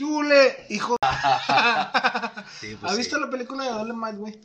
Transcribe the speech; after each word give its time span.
¿Qué 0.00 0.04
hule, 0.06 0.64
hijo? 0.70 0.96
Sí, 2.58 2.74
pues 2.80 2.84
¿Has 2.90 2.92
sí. 2.92 2.98
visto 3.02 3.18
la 3.18 3.28
película 3.28 3.64
de 3.64 3.70
Dolemite, 3.70 4.16
güey? 4.16 4.40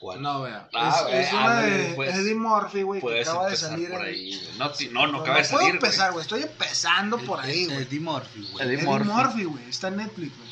¿Cuál? 0.00 0.20
No, 0.22 0.42
vea. 0.42 0.68
Ah, 0.74 0.96
es, 0.96 1.02
güey, 1.04 1.14
es 1.22 1.32
una 1.32 1.42
ándale, 1.58 1.70
de 1.70 1.94
pues. 1.94 2.14
Eddie 2.16 2.34
Murphy, 2.34 2.82
güey, 2.82 3.00
que 3.00 3.20
acaba 3.20 3.48
de 3.48 3.56
salir. 3.56 3.90
por 3.90 4.02
ahí. 4.02 4.36
güey. 4.36 4.58
No, 4.58 4.70
ti- 4.72 4.88
no, 4.92 5.06
no 5.06 5.20
acaba 5.20 5.38
de 5.38 5.44
puedo 5.44 5.58
salir, 5.60 5.74
empezar, 5.76 6.12
güey. 6.12 6.12
güey. 6.14 6.40
Estoy 6.40 6.42
empezando 6.42 7.18
por 7.18 7.38
ahí, 7.40 7.66
güey. 7.66 7.82
Eddie 7.82 8.00
Murphy, 8.00 8.48
güey. 8.50 8.66
Eddie 8.66 8.78
Eddie 8.78 8.86
Murphy. 9.04 9.44
Güey. 9.44 9.68
Está 9.70 9.86
en 9.88 9.96
Netflix, 9.98 10.36
güey. 10.36 10.50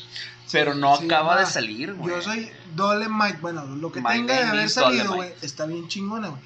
Pero 0.53 0.73
no 0.75 0.93
acaba 0.93 1.37
de 1.39 1.45
salir, 1.45 1.93
güey. 1.93 2.15
Yo 2.15 2.21
soy 2.21 2.49
Dolemite. 2.73 3.37
Bueno, 3.41 3.65
lo 3.65 3.91
que 3.91 3.99
My 3.99 4.11
tenga 4.11 4.35
de 4.35 4.43
haber 4.43 4.69
salido, 4.69 5.15
güey, 5.15 5.33
está 5.41 5.65
bien 5.65 5.89
chingona, 5.89 6.29
güey. 6.29 6.41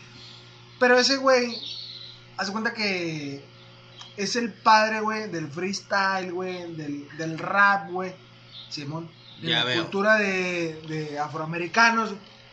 Pero 0.79 0.97
ese 0.97 1.17
güey, 1.17 1.55
hace 2.37 2.51
cuenta 2.51 2.73
que 2.73 3.45
es 4.17 4.35
el 4.35 4.51
padre, 4.53 5.01
güey, 5.01 5.29
del 5.29 5.49
freestyle, 5.49 6.31
güey, 6.31 6.73
del, 6.75 7.07
del 7.17 7.37
rap, 7.37 7.89
güey. 7.91 8.13
Simón. 8.69 9.09
De 9.41 9.49
Ya 9.49 9.59
la 9.59 9.65
veo. 9.65 9.81
cultura 9.83 10.15
de, 10.15 10.81
de 10.87 11.19
afroamericanos, 11.19 12.11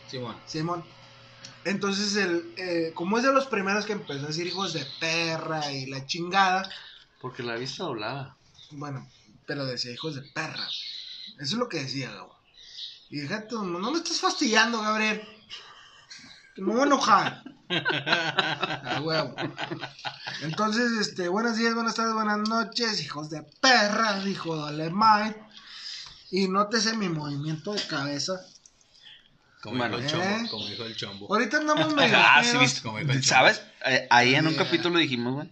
Simón. 0.09 0.37
Simón. 0.47 0.85
Entonces, 1.65 2.17
el, 2.17 2.53
eh, 2.57 2.91
como 2.95 3.19
es 3.19 3.25
de 3.25 3.33
los 3.33 3.47
primeros 3.47 3.87
que 3.87 3.93
empezó 3.93 4.25
a 4.25 4.29
decir 4.29 4.47
hijos 4.47 4.73
de 4.73 4.85
perra 4.99 5.71
y 5.73 5.87
la 5.87 6.05
chingada, 6.07 6.69
Porque 7.21 7.43
la 7.45 7.55
vista 7.55 7.85
doblada. 7.85 8.37
bueno, 8.73 9.09
pero 9.47 9.65
decía 9.65 9.93
hijos 9.93 10.17
de 10.17 10.23
perra. 10.23 10.67
Eso 10.67 11.37
es 11.39 11.53
lo 11.53 11.69
que 11.69 11.79
decía, 11.79 12.11
Gabo. 12.11 12.35
Y 13.11 13.19
déjate, 13.21 13.55
no, 13.55 13.63
no 13.65 13.91
me 13.93 13.99
estás 13.99 14.19
fastidiando, 14.21 14.81
Gabriel. 14.81 15.23
Me 16.57 16.73
voy 16.73 16.83
a 16.83 16.85
enojar. 16.85 17.43
Ah, 17.71 19.01
huevo. 19.03 19.35
Entonces, 20.43 20.93
este, 21.01 21.29
buenos 21.29 21.57
días, 21.57 21.75
buenas 21.75 21.95
tardes, 21.95 22.13
buenas 22.15 22.47
noches, 22.49 23.01
hijos 23.03 23.31
de 23.31 23.43
perra, 23.61 24.21
dijo 24.21 24.55
Dolemite. 24.57 25.41
Y 26.31 26.49
nótese 26.49 26.97
mi 26.97 27.09
movimiento 27.09 27.73
de 27.73 27.83
cabeza. 27.87 28.35
Como 29.63 29.85
dijo 29.85 29.97
el 29.99 30.05
¿eh? 30.05 30.09
chombo. 30.09 30.51
Como 30.51 30.67
dijo 30.67 30.85
el 30.85 30.97
chombo. 30.97 31.27
Ahorita 31.35 31.57
andamos 31.59 31.95
medio 31.95 32.17
Ah, 32.19 32.43
sí, 32.45 32.57
viste. 32.59 32.83
como 32.83 32.99
dijo 32.99 33.13
el 33.13 33.25
¿Sabes? 33.25 33.63
Eh, 33.87 34.07
ahí 34.11 34.35
en 34.35 34.47
un 34.47 34.55
Yeah. 34.55 34.65
capítulo 34.65 34.99
dijimos, 34.99 35.35
güey, 35.35 35.51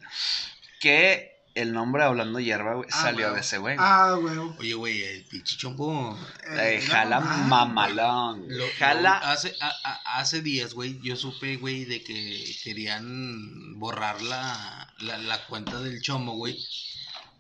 que 0.81 1.30
el 1.55 1.73
nombre 1.73 2.05
Hablando 2.05 2.39
Hierba, 2.41 2.75
güey, 2.75 2.89
Ah, 2.93 3.03
salió 3.03 3.27
huevo. 3.27 3.35
de 3.35 3.41
ese 3.41 3.59
güey. 3.59 3.77
Ah, 3.79 4.17
huevo. 4.21 4.55
Oye, 4.59 4.75
güey, 4.75 5.03
el 5.03 5.25
pinche 5.25 5.57
chombo. 5.57 6.19
Eh, 6.49 6.77
Eh, 6.77 6.81
jala 6.87 7.21
no, 7.21 7.27
mamalón. 7.49 8.45
Lo- 8.49 8.65
jala. 8.79 9.21
lo- 9.21 9.27
hace, 9.27 9.55
a- 9.61 9.73
a- 9.85 10.19
hace 10.21 10.43
días, 10.43 10.75
güey, 10.75 11.01
yo 11.03 11.17
supe, 11.17 11.57
güey, 11.57 11.85
de 11.85 12.03
que 12.03 12.45
querían 12.63 13.79
borrar 13.79 14.21
la, 14.23 14.93
la, 15.01 15.19
la 15.19 15.47
cuenta 15.47 15.81
del 15.81 16.01
chombo, 16.03 16.33
güey. 16.33 16.57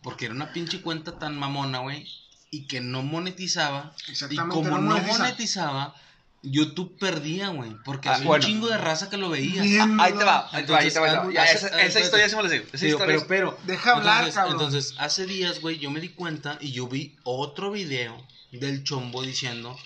Porque 0.02 0.26
era 0.26 0.34
una 0.34 0.52
pinche 0.52 0.80
cuenta 0.80 1.18
tan 1.18 1.36
mamona, 1.38 1.78
güey. 1.80 2.06
Y 2.50 2.66
que 2.66 2.80
no 2.80 3.02
monetizaba. 3.02 3.92
Y 4.08 4.12
Exactamente, 4.12 4.54
como 4.54 4.70
no 4.70 4.78
no 4.80 4.90
monetiza. 4.92 5.18
monetizaba, 5.18 5.94
YouTube 6.42 6.96
perdía, 6.98 7.48
güey. 7.48 7.76
Porque 7.84 8.08
Ah, 8.08 8.14
había 8.14 8.26
bueno. 8.26 8.44
un 8.44 8.50
chingo 8.50 8.68
de 8.68 8.78
raza 8.78 9.10
que 9.10 9.16
lo 9.18 9.28
veía. 9.30 9.62
Ah, 9.82 9.96
ahí 10.00 10.12
te 10.12 10.24
va, 10.24 10.48
ahí 10.52 10.64
te 10.64 10.72
va, 10.72 10.78
ahí 10.78 10.90
te 10.90 10.98
va. 11.00 11.32
Ya, 11.32 11.42
hace- 11.42 11.66
esa, 11.66 11.76
hace- 11.76 12.00
historia 12.00 12.28
sí 12.28 12.36
me 12.36 12.42
la 12.44 12.48
sé. 12.48 12.66
Esa 12.72 12.86
Digo, 12.86 12.98
historia 12.98 13.26
pero, 13.26 13.26
pero. 13.26 13.58
Deja 13.66 13.92
hablar, 13.96 14.14
entonces, 14.18 14.34
cabrón. 14.34 14.52
Entonces, 14.54 14.94
hace 14.98 15.26
días, 15.26 15.60
güey, 15.60 15.78
yo 15.78 15.90
me 15.90 16.00
di 16.00 16.08
cuenta 16.10 16.56
y 16.60 16.72
yo 16.72 16.86
vi 16.88 17.16
otro 17.24 17.70
video 17.70 18.16
del 18.52 18.82
chombo 18.84 19.22
diciendo 19.22 19.76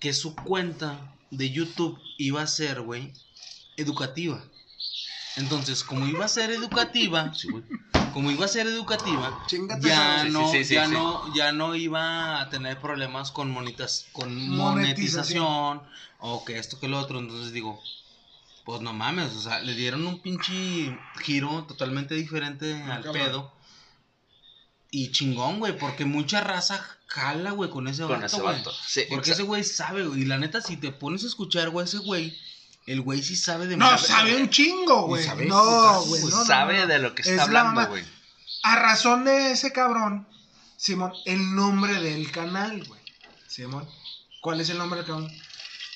que 0.00 0.12
su 0.12 0.34
cuenta 0.34 1.14
de 1.30 1.50
YouTube 1.50 1.98
iba 2.18 2.42
a 2.42 2.46
ser, 2.46 2.82
güey, 2.82 3.12
educativa. 3.76 4.42
Entonces, 5.36 5.82
como 5.82 6.06
iba 6.06 6.24
a 6.24 6.28
ser 6.28 6.50
educativa, 6.50 7.32
Sí, 7.34 7.48
güey. 7.48 7.64
Como 8.12 8.30
iba 8.30 8.44
a 8.44 8.48
ser 8.48 8.66
educativa, 8.66 9.42
Chíngate 9.46 9.88
ya 9.88 10.24
no, 10.24 10.50
sí, 10.50 10.58
sí, 10.58 10.64
sí, 10.64 10.74
ya 10.74 10.86
sí. 10.86 10.92
no, 10.92 11.34
ya 11.34 11.52
no 11.52 11.74
iba 11.74 12.40
a 12.40 12.48
tener 12.50 12.78
problemas 12.80 13.30
con 13.30 13.50
monitas, 13.50 14.06
con 14.12 14.28
Monetización. 14.48 15.42
monetización 15.78 15.82
o 16.18 16.44
que 16.44 16.58
esto 16.58 16.78
que 16.78 16.88
lo 16.88 16.98
otro. 17.00 17.18
Entonces 17.18 17.52
digo, 17.52 17.82
pues 18.64 18.80
no 18.80 18.92
mames, 18.92 19.32
o 19.34 19.40
sea, 19.40 19.60
le 19.60 19.74
dieron 19.74 20.06
un 20.06 20.20
pinche 20.20 20.96
giro 21.22 21.64
totalmente 21.64 22.14
diferente 22.14 22.74
al 22.84 23.02
cabrón. 23.02 23.12
pedo. 23.12 23.52
Y 24.94 25.10
chingón, 25.10 25.58
güey, 25.58 25.76
porque 25.78 26.04
mucha 26.04 26.42
raza 26.42 26.84
jala, 27.06 27.52
güey, 27.52 27.70
con 27.70 27.88
ese 27.88 28.02
Con 28.02 28.12
vato, 28.20 28.26
ese 28.26 28.40
güey. 28.42 28.56
vato. 28.58 28.72
Sí, 28.86 29.02
Porque 29.08 29.30
ese 29.32 29.42
güey 29.42 29.64
sabe, 29.64 30.06
güey. 30.06 30.20
Y 30.22 30.24
la 30.26 30.36
neta, 30.36 30.60
si 30.60 30.76
te 30.76 30.92
pones 30.92 31.24
a 31.24 31.28
escuchar, 31.28 31.70
güey, 31.70 31.84
ese 31.86 31.98
güey, 31.98 32.36
el 32.86 33.00
güey 33.00 33.22
sí 33.22 33.36
sabe 33.36 33.66
de 33.66 33.76
No, 33.76 33.96
sabe 33.98 34.36
un 34.36 34.50
chingo, 34.50 35.06
güey. 35.06 35.26
No, 35.46 36.02
güey. 36.02 36.20
güey. 36.20 36.32
no, 36.32 36.38
no, 36.38 36.44
sabe 36.44 36.80
no. 36.80 36.86
de 36.86 36.98
lo 36.98 37.14
que 37.14 37.22
Es 37.22 37.28
está 37.28 37.46
la 37.50 37.60
hablando, 37.60 37.88
güey. 37.88 38.04
A 38.64 38.76
razón 38.76 39.24
de 39.24 39.52
ese 39.52 39.72
cabrón, 39.72 40.26
Simón, 40.76 41.12
el 41.24 41.54
nombre 41.54 42.00
del 42.00 42.30
canal, 42.30 42.84
güey. 42.84 43.00
Simón, 43.46 43.88
¿cuál 44.40 44.60
es 44.60 44.70
el 44.70 44.78
nombre 44.78 44.98
del 44.98 45.06
canal? 45.06 45.42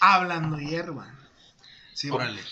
Hablando 0.01 0.59
hierba. 0.59 1.13
Simón. 1.95 2.23
Órale. 2.23 2.43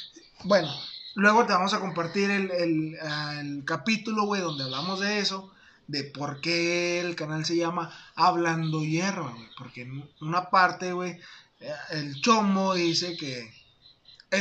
Bueno, 0.44 0.72
luego 1.14 1.46
te 1.46 1.52
vamos 1.52 1.74
a 1.74 1.80
compartir 1.80 2.30
el, 2.30 2.50
el, 2.50 2.94
el 3.40 3.64
capítulo, 3.64 4.24
güey, 4.24 4.42
donde 4.42 4.64
hablamos 4.64 5.00
de 5.00 5.18
eso, 5.18 5.52
de 5.86 6.04
por 6.04 6.40
qué 6.40 7.00
el 7.00 7.14
canal 7.16 7.44
se 7.44 7.56
llama 7.56 7.92
Hablando 8.14 8.82
Hierba, 8.82 9.30
güey. 9.30 9.48
Porque 9.56 9.82
en 9.82 10.08
una 10.20 10.50
parte, 10.50 10.92
güey, 10.92 11.18
el 11.90 12.20
chomo 12.20 12.74
dice 12.74 13.16
que 13.16 13.52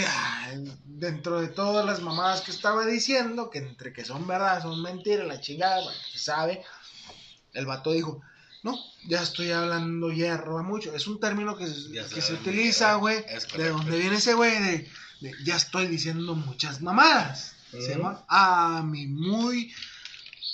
eh, 0.01 0.63
dentro 0.85 1.41
de 1.41 1.47
todas 1.47 1.85
las 1.85 2.01
mamadas 2.01 2.41
que 2.41 2.51
estaba 2.51 2.85
diciendo, 2.85 3.49
que 3.49 3.59
entre 3.59 3.93
que 3.93 4.03
son 4.05 4.25
verdad, 4.27 4.61
son 4.61 4.81
mentiras, 4.81 5.27
la 5.27 5.39
chingada, 5.41 5.83
se 6.11 6.19
sabe, 6.19 6.63
el 7.53 7.65
vato 7.65 7.91
dijo, 7.91 8.21
no, 8.63 8.77
ya 9.07 9.21
estoy 9.21 9.51
hablando 9.51 10.11
hierba 10.11 10.61
mucho. 10.63 10.95
Es 10.95 11.07
un 11.07 11.19
término 11.19 11.55
que, 11.57 11.67
se- 11.67 11.91
que 11.91 12.21
se 12.21 12.33
utiliza, 12.33 12.95
güey, 12.95 13.23
de 13.57 13.69
donde 13.69 13.97
viene 13.99 14.15
ese 14.17 14.33
güey, 14.33 14.57
de, 14.59 14.89
de 15.19 15.33
ya 15.43 15.55
estoy 15.57 15.87
diciendo 15.87 16.33
muchas 16.35 16.81
mamadas. 16.81 17.55
¿sí, 17.71 17.95
mo? 17.97 18.23
A 18.29 18.81
mi 18.85 19.07
muy 19.07 19.73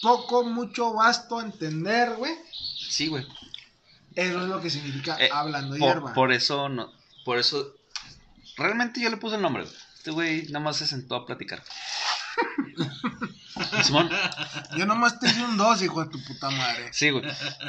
poco, 0.01 0.43
mucho, 0.43 0.93
vasto 0.93 1.39
entender, 1.41 2.15
güey. 2.15 2.33
Sí, 2.89 3.07
güey. 3.07 3.25
Eso 4.15 4.41
es 4.41 4.47
lo 4.47 4.59
que 4.61 4.69
significa 4.69 5.17
Eh, 5.23 5.29
hablando 5.31 5.71
Por, 5.77 5.79
hierba. 5.79 6.13
por 6.13 6.31
eso, 6.31 6.67
no, 6.69 6.91
por 7.25 7.37
eso, 7.37 7.75
realmente 8.59 9.01
yo 9.01 9.09
le 9.09 9.17
puse 9.17 9.35
el 9.35 9.41
nombre, 9.41 9.63
güey. 9.63 9.75
Este 9.97 10.11
güey 10.11 10.45
nada 10.47 10.63
más 10.63 10.77
se 10.77 10.87
sentó 10.87 11.15
a 11.15 11.25
platicar. 11.25 11.61
Simón, 13.83 14.09
Yo 14.77 14.85
nomás 14.85 15.19
te 15.19 15.27
hice 15.27 15.43
un 15.43 15.57
dos, 15.57 15.81
hijo 15.81 16.03
de 16.03 16.09
tu 16.09 16.23
puta 16.23 16.49
madre. 16.49 16.89
sí, 16.91 17.09
güey. 17.09 17.23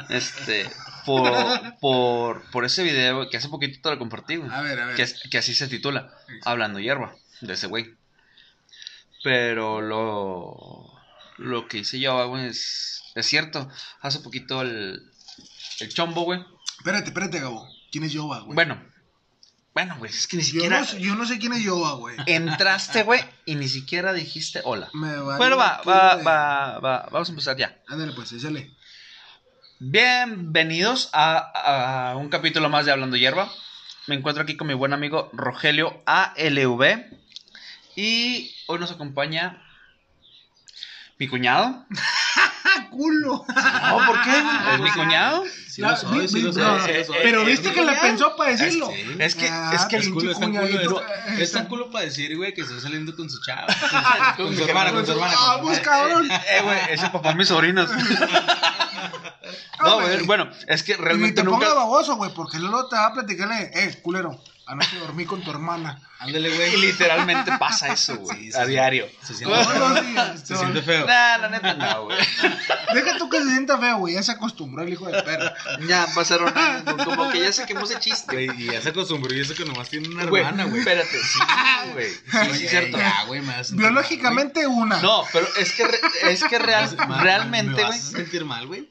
Este, 0.09 0.69
por, 1.05 1.31
por, 1.79 2.49
por 2.51 2.65
ese 2.65 2.83
video, 2.83 3.29
que 3.29 3.37
hace 3.37 3.49
poquito 3.49 3.79
te 3.81 3.89
lo 3.89 3.99
compartí, 3.99 4.37
güey. 4.37 4.49
A 4.51 4.61
ver, 4.61 4.79
a 4.79 4.85
ver. 4.85 4.95
Que 5.29 5.37
así 5.37 5.53
se 5.53 5.67
titula, 5.67 6.13
Hablando 6.45 6.79
Hierba, 6.79 7.13
de 7.41 7.53
ese 7.53 7.67
güey. 7.67 7.93
Pero 9.23 9.81
lo, 9.81 10.91
lo 11.37 11.67
que 11.67 11.79
hice 11.79 11.99
yo, 11.99 12.27
güey, 12.29 12.47
es, 12.47 13.03
es 13.15 13.25
cierto. 13.25 13.69
Hace 14.01 14.19
poquito 14.19 14.61
el, 14.61 15.11
el 15.79 15.93
chombo, 15.93 16.23
güey. 16.23 16.43
Espérate, 16.77 17.07
espérate, 17.07 17.39
Gabo. 17.39 17.67
¿Quién 17.91 18.05
es 18.05 18.13
Yoba, 18.13 18.39
güey? 18.39 18.55
Bueno, 18.55 18.81
bueno, 19.73 19.95
güey, 19.97 20.11
es 20.11 20.27
que 20.27 20.37
ni 20.37 20.43
yo, 20.43 20.49
siquiera 20.51 20.81
no, 20.81 20.97
yo 20.97 21.15
no 21.15 21.25
sé 21.25 21.39
quién 21.39 21.53
es 21.53 21.63
Yoba, 21.63 21.93
güey. 21.93 22.15
entraste, 22.25 23.03
güey, 23.03 23.21
y 23.45 23.55
ni 23.55 23.67
siquiera 23.69 24.11
dijiste 24.13 24.61
hola. 24.65 24.89
Me 24.93 25.15
vale 25.17 25.37
Bueno, 25.37 25.57
va, 25.57 25.81
va, 25.87 26.15
de- 26.17 26.23
va, 26.23 26.79
va, 26.79 27.07
vamos 27.11 27.29
a 27.29 27.31
empezar 27.31 27.55
ya. 27.57 27.77
Ándale, 27.87 28.11
pues, 28.13 28.31
échale. 28.33 28.71
Bienvenidos 29.79 31.09
a, 31.13 32.11
a 32.11 32.15
un 32.17 32.29
capítulo 32.29 32.69
más 32.69 32.85
de 32.85 32.91
Hablando 32.91 33.17
Hierba. 33.17 33.51
Me 34.07 34.15
encuentro 34.15 34.43
aquí 34.43 34.55
con 34.57 34.67
mi 34.67 34.73
buen 34.73 34.93
amigo 34.93 35.29
Rogelio 35.33 36.03
ALV. 36.05 37.05
Y 37.95 38.53
hoy 38.67 38.79
nos 38.79 38.91
acompaña 38.91 39.61
mi 41.17 41.27
cuñado. 41.27 41.85
¡Ah, 42.77 42.87
culo! 42.89 43.45
No, 43.47 44.05
¿por 44.05 44.21
qué? 44.23 44.31
¿Es 44.73 44.79
mi 44.79 44.91
cuñado? 44.91 45.43
Sí 45.67 45.81
La- 45.81 45.91
lo 45.91 45.97
soy, 45.97 46.19
vi- 46.19 46.27
sí 46.27 46.35
vi- 46.35 46.41
lo 46.41 46.53
soy, 46.53 46.63
no, 46.63 46.85
sí 46.85 46.91
lo 46.93 47.05
soy. 47.05 47.15
Pero 47.23 47.41
¿Es 47.41 47.47
viste 47.47 47.71
que 47.71 47.81
la 47.81 47.91
cuñado? 47.93 48.07
pensó 48.07 48.35
para 48.35 48.51
decirlo. 48.51 48.89
Es 49.19 49.35
que, 49.35 49.49
Ah, 49.49 49.71
es 49.73 49.85
que 49.85 49.95
Es 49.97 50.01
pinche 50.05 50.13
culo, 50.19 50.31
es 50.31 50.39
tan 50.39 50.51
culo, 50.53 51.01
es, 51.27 51.39
es 51.39 51.51
tan 51.51 51.65
culo 51.67 51.89
para 51.91 52.05
decir, 52.05 52.35
güey, 52.37 52.53
que 52.53 52.61
está 52.61 52.79
saliendo 52.79 53.15
con 53.15 53.29
su 53.29 53.41
chava. 53.41 53.67
Con, 54.37 54.45
Con 54.47 54.57
su 54.57 54.63
hermana, 54.65 54.91
con 54.91 55.05
su 55.05 55.11
hermana. 55.13 55.33
su 55.33 55.41
¡Vamos, 55.43 55.79
cabrón! 55.79 56.29
Eh, 56.31 56.61
güey, 56.63 56.79
ese 56.91 57.09
papá 57.09 57.29
de 57.29 57.35
mis 57.35 57.47
sobrinos. 57.47 57.89
No, 59.83 59.99
güey, 59.99 60.21
bueno, 60.25 60.47
es 60.67 60.83
que 60.83 60.91
Y 60.91 60.95
realmente 60.95 61.41
te 61.41 61.43
nunca. 61.43 61.59
pongas 61.65 61.75
baboso, 61.75 62.15
güey, 62.15 62.31
porque 62.33 62.59
luego 62.59 62.87
te 62.87 62.95
va 62.95 63.07
a 63.07 63.13
platicarle, 63.13 63.71
eh, 63.73 63.99
culero, 64.03 64.39
Anoche 64.67 64.97
dormí 64.99 65.25
con 65.25 65.41
tu 65.41 65.49
hermana. 65.49 65.99
Ándale, 66.21 66.49
Y 66.49 66.55
güey. 66.55 66.77
literalmente 66.77 67.51
pasa 67.57 67.87
eso, 67.91 68.15
güey. 68.17 68.49
A 68.53 68.63
sí. 68.65 68.69
diario. 68.69 69.07
Se 69.23 69.33
siente 69.33 69.55
feo. 69.65 69.79
los 69.89 70.05
días. 70.07 70.41
Se 70.47 70.55
siente 70.55 70.81
feo. 70.83 71.05
Nah, 71.07 71.37
la 71.39 71.49
neta 71.49 71.73
no, 71.73 72.03
güey. 72.05 72.17
Deja 72.93 73.17
tú 73.17 73.29
que 73.29 73.39
se 73.41 73.49
sienta 73.49 73.77
feo, 73.79 73.97
güey. 73.97 74.13
Ya 74.13 74.23
se 74.23 74.31
acostumbró 74.33 74.83
el 74.83 74.93
hijo 74.93 75.07
de 75.07 75.21
perra. 75.23 75.55
Ya 75.87 76.07
pasaron 76.13 76.55
años, 76.57 76.83
como 77.05 77.29
que 77.31 77.39
ya 77.41 77.51
saquemos 77.51 77.89
ese 77.89 77.99
chiste. 77.99 78.33
Güey, 78.35 78.61
y 78.61 78.71
ya 78.71 78.81
se 78.81 78.89
acostumbró 78.89 79.33
y 79.33 79.39
eso 79.41 79.55
que 79.55 79.65
nomás 79.65 79.89
tiene 79.89 80.09
una 80.09 80.25
Güey, 80.25 80.43
hermana, 80.43 80.65
güey. 80.65 80.79
espérate, 80.79 81.09
sí, 81.23 81.39
güey. 81.93 82.09
Sí, 82.11 82.59
sí, 82.59 82.67
cierto. 82.67 82.97
Ya, 82.97 83.23
güey, 83.25 83.41
me 83.41 83.47
vas 83.47 83.57
a 83.57 83.63
sentir 83.63 83.85
Biológicamente 83.85 84.67
una. 84.67 85.01
No, 85.01 85.23
pero 85.33 85.47
es 85.57 85.71
que, 85.73 85.87
re- 85.87 85.99
es 86.31 86.43
que 86.43 86.59
real, 86.59 86.85
mal, 86.97 87.07
güey. 87.07 87.17
Me 87.17 87.23
realmente, 87.23 87.83
vas 87.83 87.95
a 87.95 88.11
sentir 88.11 88.45
mal, 88.45 88.67
güey. 88.67 88.87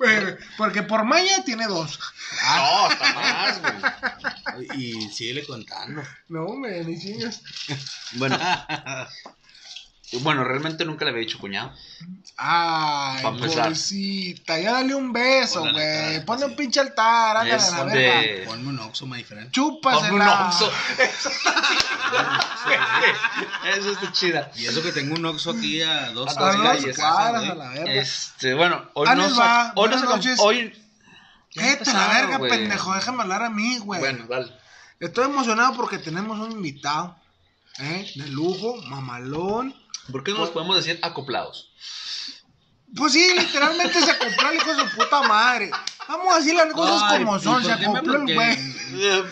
Porque 0.59 0.83
por 0.83 1.05
Maya 1.05 1.45
tiene 1.45 1.67
dos. 1.67 1.99
No, 2.43 2.87
hasta 2.87 3.15
más, 3.15 3.61
güey. 3.61 4.69
Y 4.81 5.09
síguele 5.11 5.45
contando. 5.47 6.03
No, 6.29 6.49
me 6.57 6.83
ni 6.85 6.97
chingas. 7.21 7.43
Bueno, 8.13 8.39
bueno, 10.23 10.45
realmente 10.45 10.85
nunca 10.85 11.05
le 11.05 11.11
había 11.13 11.21
dicho 11.23 11.39
cuñado. 11.39 11.73
Ay, 12.37 13.23
pobrecita. 13.23 14.59
Ya 14.59 14.73
dale 14.73 14.95
un 14.95 15.13
beso, 15.13 15.61
güey. 15.61 16.25
Ponle 16.25 16.47
un 16.47 16.57
pinche 16.57 16.81
altar. 16.81 17.37
Ándale 17.37 17.63
a 17.63 17.71
la 17.71 17.85
de- 17.85 17.99
verga. 17.99 18.51
Ponme 18.51 18.69
un 18.69 18.79
oxo, 18.81 19.07
my 19.07 19.23
friend. 19.23 19.51
Chúpasela. 19.51 20.09
Ponme 20.09 20.25
un 20.25 20.29
oxo. 20.29 20.73
Eso 23.77 23.93
está 23.93 24.13
chida. 24.13 24.51
Y 24.57 24.67
eso 24.67 24.83
que 24.83 24.93
tengo 24.93 25.15
un 25.15 25.25
oxo 25.27 25.51
aquí 25.53 25.83
a 25.83 26.11
dos 26.11 26.35
calles, 26.35 26.99
a 26.99 27.33
la 27.33 27.41
verga. 27.71 27.93
Este, 27.95 28.55
bueno, 28.55 28.91
hoy 28.95 29.07
Ah, 29.11 29.15
no 29.15 29.27
hoy 29.77 29.91
no 29.91 30.01
noches. 30.01 30.39
hoy 30.41 30.75
Vete 31.55 31.91
a 31.91 31.95
la 31.95 32.09
verga, 32.09 32.39
pendejo. 32.39 32.95
Déjame 32.95 33.23
hablar 33.23 33.43
a 33.43 33.51
mí, 33.51 33.79
güey. 33.79 34.01
Bueno, 34.01 34.25
dale. 34.29 34.53
Estoy 35.01 35.25
emocionado 35.25 35.75
porque 35.75 35.99
tenemos 35.99 36.39
un 36.39 36.53
invitado. 36.53 37.17
¿eh? 37.79 38.11
De 38.17 38.29
lujo, 38.29 38.77
mamalón. 38.83 39.75
¿Por 40.13 40.23
qué 40.23 40.33
no 40.33 40.39
nos 40.39 40.51
podemos 40.51 40.77
decir 40.77 40.99
acoplados? 41.03 41.73
Pues 42.97 43.13
sí, 43.13 43.33
literalmente 43.39 44.01
se 44.01 44.19
compró 44.19 44.51
el 44.51 44.57
hijo 44.57 44.75
de 44.75 44.83
su 44.83 44.97
puta 44.97 45.23
madre. 45.23 45.71
Vamos 46.09 46.35
a 46.35 46.39
decir 46.39 46.55
las 46.55 46.73
cosas 46.73 47.03
Ay, 47.05 47.19
como 47.21 47.37
¿y 47.37 47.41
son. 47.41 47.65
Se 47.65 47.73
acopló 47.73 48.17
el 48.17 48.35
güey. 48.35 48.59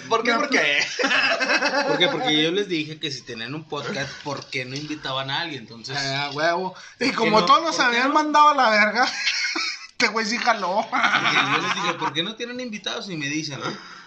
¿Por 0.09 0.23
qué? 0.23 0.35
¿Por 0.35 0.49
qué? 0.49 0.79
¿Por 1.89 1.99
qué? 1.99 2.09
Porque 2.09 2.43
yo 2.43 2.53
les 2.53 2.69
dije 2.69 3.01
que 3.01 3.11
si 3.11 3.23
tenían 3.23 3.55
un 3.55 3.65
podcast, 3.65 4.11
¿por 4.23 4.47
qué 4.47 4.65
no 4.65 4.77
invitaban 4.77 5.29
a 5.31 5.41
alguien? 5.41 5.63
Entonces, 5.63 5.97
Ah, 5.99 6.31
huevo. 6.33 6.75
Y 7.01 7.07
¿Por 7.07 7.11
qué 7.11 7.15
como 7.17 7.41
no? 7.41 7.47
todos 7.47 7.63
nos 7.65 7.77
¿Por 7.77 7.85
qué 7.85 7.97
habían 7.97 8.09
no? 8.09 8.15
mandado 8.15 8.51
a 8.51 8.55
la 8.55 8.71
verga, 8.71 9.09
este 9.91 10.09
güey 10.09 10.25
sí 10.25 10.39
jaló. 10.39 10.87
porque 10.89 11.37
yo 11.53 11.59
les 11.63 11.75
dije, 11.75 11.95
¿por 11.95 12.13
qué 12.13 12.23
no 12.23 12.37
tienen 12.37 12.61
invitados? 12.61 13.11
Y 13.11 13.17
me 13.17 13.27
dicen, 13.27 13.59
¿no? 13.59 13.98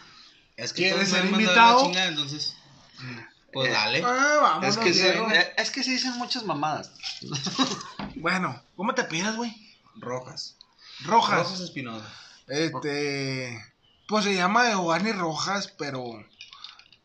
Es 0.57 0.74
que 0.74 0.83
¿Quieres 0.83 1.09
ser 1.09 1.25
invitado? 1.25 1.83
chingada, 1.86 2.07
entonces, 2.07 2.56
pues 3.51 3.69
Eh, 3.69 3.71
dale. 3.71 4.03
Ah, 4.06 4.59
Es 4.63 4.77
que, 4.77 4.94
se, 4.94 5.15
es 5.57 5.71
que 5.71 5.83
se 5.83 5.92
dicen 5.92 6.18
muchas 6.18 6.44
mamadas. 6.44 6.92
Bueno, 8.15 8.62
¿cómo 8.75 8.94
te 8.94 9.03
pidas, 9.06 9.36
güey? 9.36 9.51
Rojas. 9.95 10.56
Rojas. 11.06 11.39
Rojas 11.39 11.59
Espinosa. 11.62 12.06
Este. 12.48 13.74
Pues 14.07 14.25
se 14.25 14.36
llama 14.36 14.69
Giovanni 14.69 15.12
Rojas, 15.12 15.74
pero 15.77 16.03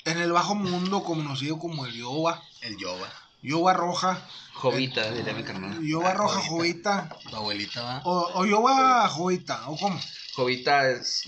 en 0.04 0.18
el 0.18 0.32
bajo 0.32 0.54
mundo 0.54 1.04
conocido 1.04 1.58
como 1.58 1.86
el 1.86 1.94
Yoba. 1.94 2.42
El 2.60 2.76
Yoba. 2.76 3.08
Yoba 3.42 3.72
Roja. 3.74 4.18
Jovita, 4.54 5.10
diría 5.10 5.34
mi 5.34 5.42
carnal. 5.44 5.78
Yoba 5.82 6.10
Ah, 6.10 6.14
Roja 6.14 6.40
Jovita. 6.48 7.08
Tu 7.28 7.36
abuelita 7.36 7.82
va. 7.82 8.00
O, 8.04 8.30
o 8.34 8.46
Yoba 8.46 9.06
Jovita. 9.08 9.68
¿O 9.68 9.76
cómo? 9.76 10.00
Jovita 10.34 10.90
es. 10.90 11.22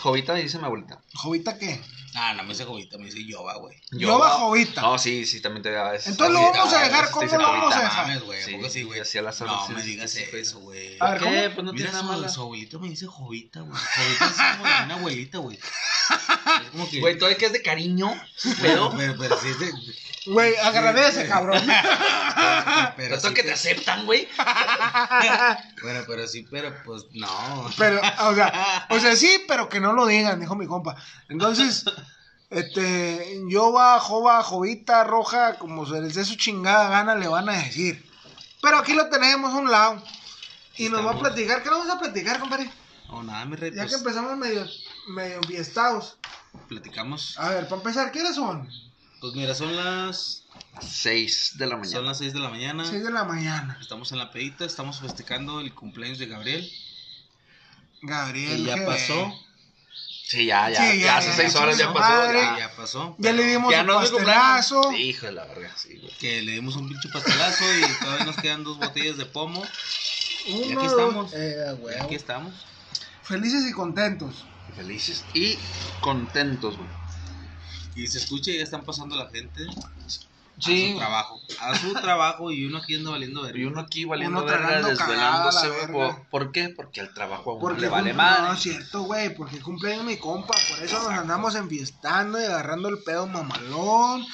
Jovita 0.00 0.34
dice 0.34 0.58
mi 0.58 0.64
abuelita. 0.64 1.00
¿Jovita 1.14 1.58
qué? 1.58 1.80
Ah, 2.14 2.34
no 2.34 2.42
me 2.42 2.50
dice 2.50 2.64
Jovita, 2.64 2.98
me 2.98 3.06
dice 3.06 3.24
Yoba, 3.24 3.56
güey. 3.56 3.80
Yoba 3.90 4.28
Jovita. 4.30 4.82
No, 4.82 4.98
sí, 4.98 5.24
sí, 5.24 5.40
también 5.40 5.62
te 5.62 5.70
da. 5.70 5.94
es- 5.94 6.06
Entonces 6.06 6.34
lo 6.34 6.42
vamos 6.52 6.72
a 6.74 6.80
dejar 6.82 7.10
como 7.10 7.26
lo 7.26 7.38
vamos 7.38 7.74
a 7.74 7.80
dejar. 7.82 8.20
güey, 8.20 8.40
¿a 8.40 8.44
Sí, 8.44 8.58
sí, 8.70 8.82
güey? 8.82 9.00
No, 9.40 9.68
me 9.68 9.82
digas 9.82 10.14
eso, 10.16 10.58
güey. 10.60 10.96
A 11.00 11.10
ver, 11.12 11.18
¿Qué? 11.20 11.24
¿cómo? 11.24 11.54
Pues 11.54 11.64
no 11.66 11.72
Mira, 11.72 11.90
tiene 11.90 11.90
nada 11.92 12.02
su, 12.02 12.06
malo. 12.20 12.28
su 12.28 12.40
abuelito 12.42 12.80
me 12.80 12.88
dice 12.90 13.06
Jovita, 13.06 13.60
güey. 13.60 13.72
Jovita 13.80 14.26
es 14.26 14.56
como 14.58 14.64
de 14.68 14.84
una 14.84 14.94
abuelita, 14.94 15.38
güey. 15.38 15.56
Es 15.58 16.70
como 16.70 16.90
que... 16.90 17.00
Güey, 17.00 17.16
todavía 17.18 17.38
que 17.38 17.46
es 17.46 17.52
de 17.52 17.62
cariño, 17.62 18.12
pero, 18.60 18.90
pero. 18.90 18.96
pero, 18.96 19.14
pero 19.18 19.40
sí 19.40 19.48
es 19.48 19.58
de... 19.58 19.72
Güey, 20.26 20.54
agradece, 20.56 21.26
cabrón. 21.26 21.60
Pero 22.96 23.18
sí 23.20 23.34
que 23.34 23.42
te 23.42 23.52
aceptan, 23.52 24.06
güey. 24.06 24.28
Bueno, 25.82 26.00
pero 26.06 26.28
sí, 26.28 26.46
pero 26.48 26.72
pues 26.84 27.06
no. 27.12 27.68
Pero, 27.76 28.00
o 28.20 28.34
sea, 28.34 28.86
o 28.88 29.00
sea, 29.00 29.16
sí, 29.16 29.42
pero 29.48 29.68
que 29.68 29.80
no 29.80 29.92
lo 29.92 30.06
digan, 30.06 30.38
dijo 30.38 30.54
mi 30.54 30.66
compa. 30.68 30.94
Entonces, 31.28 31.84
este, 32.52 33.40
Yoba, 33.48 33.98
Jova, 34.00 34.42
Jovita, 34.42 35.04
Roja, 35.04 35.58
como 35.58 35.86
se 35.86 36.00
les 36.00 36.14
dé 36.14 36.24
su 36.24 36.36
chingada 36.36 36.88
gana, 36.88 37.14
le 37.14 37.28
van 37.28 37.48
a 37.48 37.52
decir. 37.58 38.08
Pero 38.60 38.78
aquí 38.78 38.92
lo 38.92 39.08
tenemos 39.08 39.52
a 39.52 39.56
un 39.56 39.70
lado. 39.70 40.02
Y 40.76 40.88
nos 40.88 41.04
va 41.04 41.12
a 41.12 41.18
platicar. 41.18 41.62
¿Qué 41.62 41.68
nos 41.70 41.80
vamos 41.80 41.96
a 41.96 41.98
platicar, 42.00 42.38
compadre? 42.40 42.70
No, 43.08 43.22
nada, 43.22 43.44
mi 43.44 43.56
rey, 43.56 43.70
Ya 43.74 43.82
pues 43.82 43.92
que 43.92 43.98
empezamos 43.98 44.36
medio, 44.38 44.64
medio 45.08 45.36
enfiestados. 45.36 46.16
platicamos. 46.68 47.38
A 47.38 47.50
ver, 47.50 47.64
para 47.68 47.76
empezar, 47.82 48.10
¿qué 48.12 48.20
horas 48.20 48.34
son? 48.36 48.68
Pues 49.20 49.34
mira, 49.34 49.54
son 49.54 49.76
las... 49.76 50.44
6 50.80 51.58
de 51.58 51.66
la 51.66 51.72
Son 51.72 51.80
mañana. 51.82 52.02
las 52.08 52.18
6 52.18 52.32
de 52.32 52.40
la 52.40 52.48
mañana. 52.48 52.84
6 52.86 53.04
de 53.04 53.10
la 53.10 53.24
mañana. 53.24 53.76
Estamos 53.80 54.10
en 54.12 54.18
la 54.18 54.30
pedita, 54.30 54.64
estamos 54.64 55.00
festejando 55.00 55.60
el 55.60 55.74
cumpleaños 55.74 56.18
de 56.18 56.26
Gabriel. 56.26 56.70
Gabriel. 58.02 58.56
Que 58.56 58.62
ya 58.64 58.74
que- 58.76 58.80
pasó. 58.82 59.32
Sí, 60.32 60.46
ya, 60.46 60.70
ya. 60.70 60.80
Sí, 60.92 60.98
ya, 61.00 61.04
ya, 61.04 61.16
hace 61.18 61.28
ya, 61.28 61.34
6 61.36 61.52
ya, 61.52 61.60
horas 61.60 61.78
ya, 61.78 61.92
pasó. 61.92 62.10
madre. 62.16 62.40
Ya, 62.40 62.58
Ya 62.58 62.74
pasó. 62.76 63.14
Ya 63.18 63.32
le 63.32 63.44
dimos 63.44 63.70
ya 63.70 63.82
un 63.82 63.86
pastelazo. 63.88 64.92
Hijo 64.92 65.26
de 65.26 65.32
la 65.32 65.44
verga, 65.44 65.70
sí, 65.76 65.98
güey. 65.98 66.10
Que 66.18 66.40
le 66.40 66.52
dimos 66.52 66.74
un 66.76 66.88
pinche 66.88 67.08
pastelazo 67.10 67.64
y 67.76 68.02
todavía 68.02 68.24
nos 68.24 68.36
quedan 68.36 68.64
dos 68.64 68.78
botellas 68.78 69.18
de 69.18 69.26
pomo. 69.26 69.62
Uno, 70.48 70.80
aquí 70.80 70.86
estamos. 70.86 71.32
eh, 71.34 71.76
Y 71.98 72.02
aquí 72.02 72.14
estamos. 72.14 72.54
Felices 73.22 73.66
y 73.68 73.72
contentos. 73.72 74.46
Felices 74.74 75.22
y 75.34 75.58
contentos, 76.00 76.78
güey. 76.78 76.88
Y 77.94 78.06
se 78.06 78.16
escucha 78.18 78.50
y 78.50 78.56
ya 78.56 78.64
están 78.64 78.84
pasando 78.86 79.14
la 79.16 79.28
gente 79.28 79.66
a 80.58 80.62
Sí. 80.62 80.92
su 80.92 80.98
trabajo. 80.98 81.40
A 81.60 81.74
su 81.78 81.92
trabajo 81.94 82.50
y 82.52 82.64
uno 82.66 82.78
aquí 82.78 82.94
anda 82.96 83.10
valiendo 83.10 83.40
Y 83.48 83.52
verga. 83.52 83.68
uno 83.68 83.80
aquí 83.80 84.04
valiendo 84.04 84.38
Uno 84.42 84.46
verga, 84.46 84.82
desvelándose, 84.88 85.68
verga. 85.68 85.92
¿Por, 85.92 86.28
por 86.28 86.52
qué? 86.52 86.68
Porque 86.68 87.00
al 87.00 87.12
trabajo 87.14 87.50
a 87.50 87.54
uno 87.54 87.60
Porque 87.60 87.80
le 87.82 87.88
vale 87.88 88.12
madre. 88.12 88.42
No, 88.42 88.52
es 88.54 88.60
cierto, 88.60 89.02
güey, 89.02 89.34
porque 89.34 89.60
cumpleaños 89.60 90.04
mi 90.04 90.16
compa, 90.18 90.54
por 90.68 90.84
eso 90.84 90.98
nos 91.02 91.10
andamos 91.18 91.54
enfiestando 91.54 92.40
y 92.40 92.44
agarrando 92.44 92.88
el 92.88 92.98
pedo 93.02 93.26
mamalón. 93.26 94.24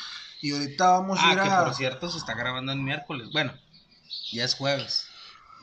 Y 0.41 0.53
ahorita 0.53 0.91
vamos 0.91 1.19
a 1.19 1.29
Ah, 1.29 1.33
ir 1.33 1.41
que 1.43 1.49
a. 1.49 1.65
por 1.65 1.75
cierto 1.75 2.11
se 2.11 2.19
está 2.19 2.35
grabando 2.35 2.73
el 2.73 2.79
miércoles. 2.81 3.29
Bueno, 3.33 3.53
ya 4.33 4.45
es 4.45 4.55
jueves. 4.55 5.07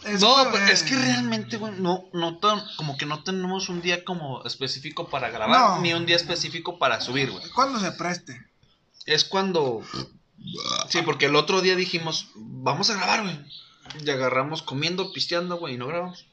Es 0.03 0.19
no, 0.21 0.33
jueves. 0.33 0.69
es 0.69 0.83
que 0.83 0.95
realmente, 0.95 1.55
güey, 1.57 1.73
no, 1.79 2.03
no 2.11 2.37
tan- 2.39 2.61
como 2.75 2.97
que 2.97 3.05
no 3.05 3.23
tenemos 3.23 3.69
un 3.69 3.81
día 3.81 4.03
como 4.03 4.43
específico 4.43 5.09
para 5.09 5.29
grabar, 5.29 5.77
No. 5.77 5.79
ni 5.81 5.93
un 5.93 6.05
día 6.05 6.17
específico 6.17 6.77
para 6.77 6.99
subir, 6.99 7.31
güey. 7.31 7.49
Cuando 7.51 7.79
se 7.79 7.91
preste. 7.93 8.45
Es 9.05 9.23
cuando... 9.23 9.81
Sí, 10.89 11.01
porque 11.03 11.25
el 11.25 11.35
otro 11.35 11.61
día 11.61 11.75
dijimos, 11.75 12.29
vamos 12.35 12.89
a 12.89 12.95
grabar, 12.95 13.23
güey. 13.23 13.39
Y 14.03 14.09
agarramos 14.09 14.61
comiendo, 14.61 15.11
pisteando, 15.13 15.57
güey, 15.57 15.75
y 15.75 15.77
no 15.77 15.87
grabamos. 15.87 16.25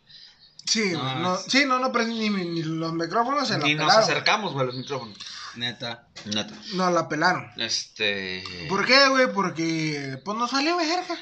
Sí, 0.64 0.92
No, 0.92 1.14
no, 1.18 1.34
es- 1.34 1.44
sí, 1.48 1.64
no, 1.66 1.78
no 1.80 1.90
prendí 1.92 2.30
ni, 2.30 2.44
ni 2.44 2.62
los 2.62 2.92
micrófonos 2.92 3.50
la 3.50 3.58
Ni 3.58 3.74
nos 3.74 3.86
pelaron. 3.86 4.02
acercamos, 4.04 4.52
güey, 4.52 4.62
a 4.64 4.66
los 4.66 4.76
micrófonos. 4.76 5.18
Neta. 5.54 6.06
Neta. 6.24 6.54
Nos 6.74 6.92
la 6.92 7.08
pelaron. 7.08 7.50
Este... 7.56 8.42
¿Por 8.68 8.86
qué, 8.86 9.08
güey? 9.08 9.32
Porque 9.32 10.18
pues 10.24 10.36
nos 10.38 10.50
salió 10.50 10.76
verga. 10.76 11.16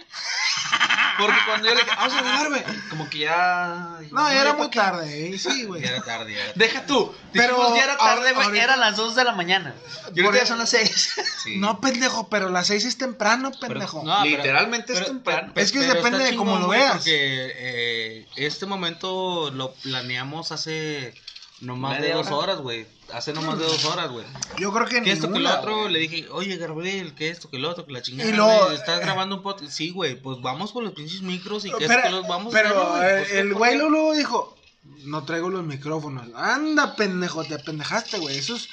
Porque 1.19 1.37
cuando 1.47 1.69
yo 1.69 1.75
le 1.75 1.81
dije, 1.83 1.97
vamos 1.97 2.15
a 2.15 2.49
güey. 2.49 2.63
Como 2.89 3.11
que 3.11 3.19
ya... 3.19 3.99
No, 4.11 4.29
ya 4.29 4.41
era 4.41 4.51
¿para 4.53 4.55
muy 4.59 4.71
qué? 4.71 4.79
tarde, 4.79 5.35
¿eh? 5.35 5.39
sí, 5.39 5.65
güey. 5.67 5.83
Ya 5.83 5.91
era 5.91 6.03
tarde, 6.03 6.33
ya 6.33 6.45
era 6.45 6.53
tarde. 6.53 6.67
Deja 6.67 6.87
tú. 6.87 7.15
Pero 7.33 7.57
Dijimos, 7.57 7.77
ya 7.77 7.85
era 7.85 7.97
tarde, 7.97 8.33
güey. 8.33 8.47
ahorita- 8.47 8.65
Eran 8.65 8.81
las 8.81 8.97
2 8.97 9.15
de 9.17 9.25
la 9.25 9.33
mañana. 9.33 9.75
Y 10.15 10.21
ahorita 10.21 10.39
ya 10.39 10.43
e- 10.45 10.47
son 10.47 10.59
las 10.59 10.71
6. 10.71 11.11
Sí. 11.43 11.57
No, 11.59 11.81
pendejo, 11.81 12.29
pero 12.29 12.49
las 12.51 12.67
seis 12.69 12.85
es 12.85 12.97
temprano, 12.99 13.51
Pero- 13.61 13.73
pendejo. 13.75 14.03
no, 14.05 14.19
pero- 14.23 14.37
Literalmente 14.37 14.93
es 14.93 15.05
temprano. 15.05 15.53
Es 15.57 15.73
que 15.73 15.81
depende 15.81 16.25
de 16.25 16.37
cómo 16.37 16.59
lo 16.59 16.69
veas. 16.69 16.97
Porque 16.99 17.53
eh, 17.57 18.27
este 18.37 18.67
momento 18.67 19.51
lo 19.51 19.73
planeamos 19.75 20.53
hace 20.53 21.15
no 21.61 21.77
más 21.77 21.95
de 21.95 22.01
¿Media 22.01 22.17
dos 22.17 22.27
hora? 22.29 22.37
horas, 22.37 22.59
güey. 22.61 22.87
Hace 23.13 23.33
no 23.33 23.43
más 23.43 23.59
de 23.59 23.65
dos 23.65 23.85
horas, 23.85 24.11
güey. 24.11 24.25
Yo 24.59 24.73
creo 24.73 24.87
que 24.87 25.03
Que 25.03 25.13
esto 25.13 25.27
que 25.31 25.39
lo 25.41 25.49
ninguna, 25.51 25.61
otro, 25.61 25.89
le 25.89 25.99
dije, 25.99 26.29
oye, 26.31 26.57
Gabriel, 26.57 27.15
que 27.15 27.29
esto, 27.29 27.51
que 27.51 27.59
lo 27.59 27.71
otro, 27.71 27.85
que 27.85 27.93
la 27.93 28.03
chingada, 28.03 28.31
Y 28.31 28.37
güey, 28.37 28.75
estás 28.75 29.01
grabando 29.01 29.37
un 29.37 29.43
podcast. 29.43 29.71
Sí, 29.73 29.91
güey, 29.91 30.15
pues 30.21 30.41
vamos 30.41 30.73
por 30.73 30.83
los 30.83 30.93
pinches 30.93 31.23
micros 31.23 31.65
y 31.65 31.71
que 31.71 31.85
esto, 31.85 31.89
Pero, 31.89 32.03
que 32.03 32.11
los 32.11 32.29
vamos 32.29 32.53
pero 32.53 33.03
eh, 33.03 33.19
pues, 33.19 33.33
el 33.33 33.49
¿por 33.51 33.59
güey 33.59 33.77
luego 33.79 34.15
dijo, 34.15 34.57
no 35.05 35.25
traigo 35.25 35.51
los 35.51 35.65
micrófonos. 35.65 36.29
Anda, 36.35 36.97
pendejo, 36.97 37.45
te 37.45 37.59
pendejaste, 37.59 38.19
güey. 38.19 38.39
Eso 38.39 38.57
es 38.57 38.69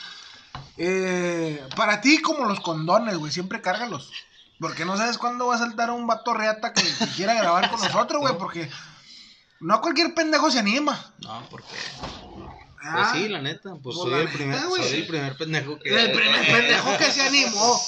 eh, 0.77 1.61
para 1.75 1.99
ti 2.01 2.21
como 2.21 2.45
los 2.45 2.59
condones, 2.59 3.17
güey. 3.17 3.31
Siempre 3.31 3.61
cárgalos. 3.61 4.11
Porque 4.59 4.85
no 4.85 4.97
sabes 4.97 5.17
cuándo 5.17 5.47
va 5.47 5.55
a 5.55 5.59
saltar 5.59 5.91
un 5.91 6.07
vato 6.07 6.33
reata 6.33 6.73
que, 6.73 6.81
que 6.81 7.07
quiera 7.15 7.33
grabar 7.33 7.69
con 7.69 7.79
nosotros, 7.79 8.21
güey. 8.21 8.37
Porque 8.37 8.69
no 9.59 9.81
cualquier 9.81 10.13
pendejo 10.13 10.49
se 10.51 10.59
anima. 10.59 11.13
No, 11.19 11.43
porque 11.49 11.75
Ah, 12.83 13.09
Pues 13.11 13.23
sí, 13.23 13.29
la 13.29 13.41
neta. 13.41 13.73
Pues 13.81 13.95
soy, 13.95 14.11
la 14.11 14.19
el 14.19 14.29
primer, 14.29 14.59
soy 14.59 14.99
el 14.99 15.07
primer 15.07 15.35
pendejo 15.37 15.79
que. 15.79 15.89
El 15.89 16.11
primer 16.11 16.45
pendejo 16.51 16.97
que 16.97 17.11
se 17.11 17.21
animó. 17.23 17.81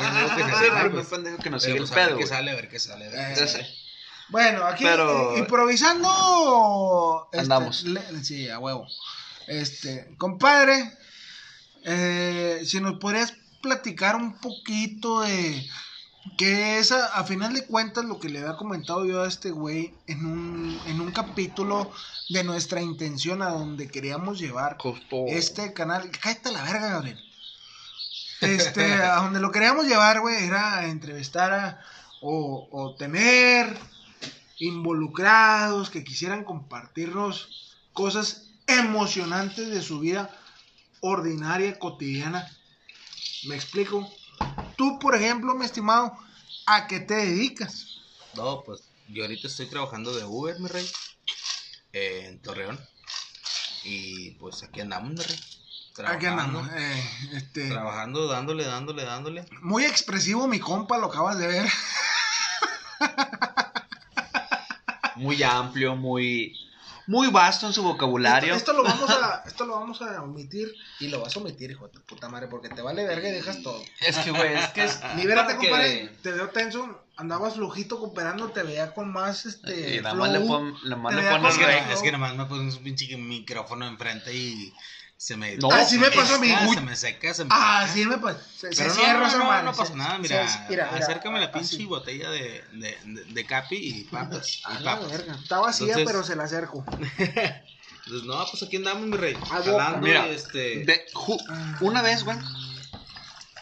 el 0.00 0.34
primer 0.34 1.04
pendejo 1.06 1.38
que 1.38 1.50
nos 1.50 1.62
sigue 1.62 1.74
el 1.76 1.80
pues 1.86 1.90
pedo, 1.92 2.26
sale, 2.26 2.50
a 2.50 2.54
ver 2.54 2.68
qué 2.68 2.78
sale. 2.78 3.06
a 3.06 3.10
ver 3.10 3.34
qué 3.38 3.46
sale. 3.46 3.66
Bueno, 4.28 4.64
aquí 4.64 4.84
Pero- 4.84 5.34
eh, 5.36 5.38
improvisando. 5.40 7.28
este, 7.32 7.40
Andamos. 7.42 7.82
le- 7.84 8.24
sí, 8.24 8.48
a 8.48 8.58
huevo. 8.58 8.86
Este, 9.46 10.14
compadre, 10.16 10.92
eh, 11.84 12.62
si 12.64 12.80
nos 12.80 12.98
podrías 12.98 13.34
platicar 13.62 14.16
un 14.16 14.38
poquito 14.40 15.20
de 15.22 15.68
qué 16.36 16.78
es 16.78 16.92
a, 16.92 17.06
a 17.06 17.24
final 17.24 17.54
de 17.54 17.66
cuentas 17.66 18.04
lo 18.04 18.18
que 18.18 18.28
le 18.28 18.40
había 18.40 18.56
comentado 18.56 19.04
yo 19.04 19.22
a 19.22 19.28
este 19.28 19.50
güey 19.50 19.94
en 20.06 20.24
un, 20.26 20.80
en 20.86 21.00
un 21.00 21.12
capítulo 21.12 21.90
de 22.30 22.44
nuestra 22.44 22.80
intención 22.80 23.42
a 23.42 23.50
donde 23.50 23.88
queríamos 23.88 24.38
llevar 24.38 24.78
este 25.28 25.72
canal. 25.72 26.10
Cállate 26.10 26.48
a 26.48 26.52
la 26.52 26.64
verga, 26.64 26.88
Gabriel. 26.88 27.20
Este, 28.40 28.94
a 28.94 29.16
donde 29.22 29.40
lo 29.40 29.52
queríamos 29.52 29.86
llevar, 29.86 30.20
güey, 30.20 30.44
era 30.44 30.86
entrevistar 30.86 31.52
a, 31.52 31.80
o, 32.20 32.68
o 32.70 32.94
tener 32.96 33.76
involucrados 34.58 35.90
que 35.90 36.04
quisieran 36.04 36.44
compartirnos 36.44 37.76
cosas 37.92 38.50
emocionantes 38.66 39.68
de 39.68 39.82
su 39.82 40.00
vida 40.00 40.30
ordinaria, 41.00 41.78
cotidiana. 41.78 42.50
¿Me 43.46 43.56
explico? 43.56 44.10
Tú, 44.76 44.98
por 44.98 45.14
ejemplo, 45.14 45.54
mi 45.54 45.64
estimado, 45.64 46.16
¿a 46.66 46.86
qué 46.86 47.00
te 47.00 47.14
dedicas? 47.14 47.86
No, 48.34 48.62
pues 48.64 48.82
yo 49.08 49.22
ahorita 49.22 49.48
estoy 49.48 49.66
trabajando 49.66 50.14
de 50.14 50.24
Uber, 50.24 50.58
mi 50.60 50.68
rey. 50.68 50.88
eh, 51.92 52.26
en 52.28 52.42
Torreón. 52.42 52.78
Y 53.84 54.32
pues 54.32 54.62
aquí 54.62 54.80
andamos, 54.80 55.10
mi 55.12 55.22
rey. 55.22 55.40
Aquí 56.06 56.26
andamos. 56.26 56.68
Eh, 56.76 57.04
este, 57.34 57.68
Trabajando, 57.68 58.26
dándole, 58.26 58.64
dándole, 58.64 59.04
dándole. 59.04 59.44
muy 59.60 59.84
expresivo 59.84 60.48
mi 60.48 60.58
compa, 60.58 60.98
lo 60.98 61.06
acabas 61.06 61.38
de 61.38 61.46
ver. 61.46 61.66
Muy 65.16 65.40
amplio, 65.44 65.94
muy. 65.94 66.52
Muy 67.06 67.28
vasto 67.30 67.66
en 67.66 67.72
su 67.72 67.82
vocabulario. 67.82 68.54
Esto, 68.54 68.72
esto 68.72 68.82
lo 68.82 68.88
vamos 68.88 69.10
a, 69.10 69.42
esto 69.46 69.66
lo 69.66 69.74
vamos 69.74 70.02
a 70.02 70.22
omitir 70.22 70.74
y 71.00 71.08
lo 71.08 71.20
vas 71.20 71.36
a 71.36 71.40
omitir, 71.40 71.70
hijo 71.70 71.88
de 71.88 72.00
puta 72.00 72.28
madre, 72.28 72.48
porque 72.48 72.68
te 72.68 72.80
vale 72.82 73.04
verga 73.04 73.28
y 73.28 73.32
dejas 73.32 73.62
todo. 73.62 73.82
Es 74.00 74.16
que, 74.18 74.30
güey, 74.30 74.54
es 74.54 74.68
que 74.68 74.84
es. 74.84 75.00
Libérate, 75.16 75.58
que- 75.58 75.68
compadre. 75.68 76.08
Te 76.22 76.32
veo 76.32 76.48
tenso, 76.48 77.04
andabas 77.16 77.54
flojito 77.54 77.98
cooperando, 77.98 78.50
te 78.50 78.62
veía 78.62 78.92
con 78.94 79.12
más 79.12 79.44
este. 79.46 79.96
Y 79.96 80.00
nada 80.00 80.14
más 80.14 80.30
le 80.30 80.38
flow. 80.38 80.48
pon- 80.48 80.74
nada 80.84 80.96
más 80.96 81.14
le 81.14 81.22
pones 81.22 81.52
Es 81.52 81.58
que, 81.58 81.64
flow. 81.64 81.92
es 81.94 82.02
que 82.02 82.12
nomás 82.12 82.34
me 82.36 82.46
pones 82.46 82.76
un 82.76 82.82
pinche 82.84 83.16
micrófono 83.16 83.86
enfrente 83.86 84.34
y 84.34 84.72
se 85.24 85.38
me. 85.38 85.56
No, 85.56 85.70
Así 85.72 85.96
me 85.96 86.10
se 86.10 86.16
pasó 86.16 86.34
a 86.34 86.38
mí. 86.38 86.48
Se 86.74 86.80
me 86.82 86.94
seca, 86.96 87.32
se 87.32 87.44
me 87.44 87.50
Ah, 87.50 87.84
seca. 87.86 87.94
sí 87.94 88.04
me 88.04 88.18
pasa. 88.18 88.38
Se, 88.58 88.72
se 88.74 88.84
no, 88.88 88.92
cierra 88.94 89.28
no, 89.30 89.38
no, 89.38 89.62
no 89.62 89.72
pasa 89.74 89.94
nada, 89.94 90.18
mira, 90.18 90.46
se- 90.46 90.58
mira, 90.68 90.90
mira, 90.92 91.02
acércame 91.06 91.40
la 91.40 91.46
así. 91.46 91.58
pinche 91.78 91.86
botella 91.86 92.30
de, 92.30 92.62
de, 92.72 92.98
de, 93.04 93.24
de 93.24 93.46
capi 93.46 93.76
y 93.76 94.04
papas. 94.04 94.58
Y 94.58 94.84
papas. 94.84 95.10
verga. 95.10 95.34
Está 95.42 95.60
vacía, 95.60 95.86
Entonces- 95.94 96.06
pero 96.06 96.24
se 96.24 96.36
la 96.36 96.44
acerco. 96.44 96.84
Entonces, 97.18 97.54
no, 98.26 98.46
pues 98.50 98.62
aquí 98.64 98.76
andamos, 98.76 99.06
mi 99.06 99.16
rey. 99.16 99.34
Ah, 99.50 99.62
Jalando, 99.64 100.06
Mira, 100.06 100.26
este... 100.26 100.84
de- 100.84 101.06
ju- 101.14 101.78
una 101.80 102.02
vez, 102.02 102.22
güey. 102.22 102.36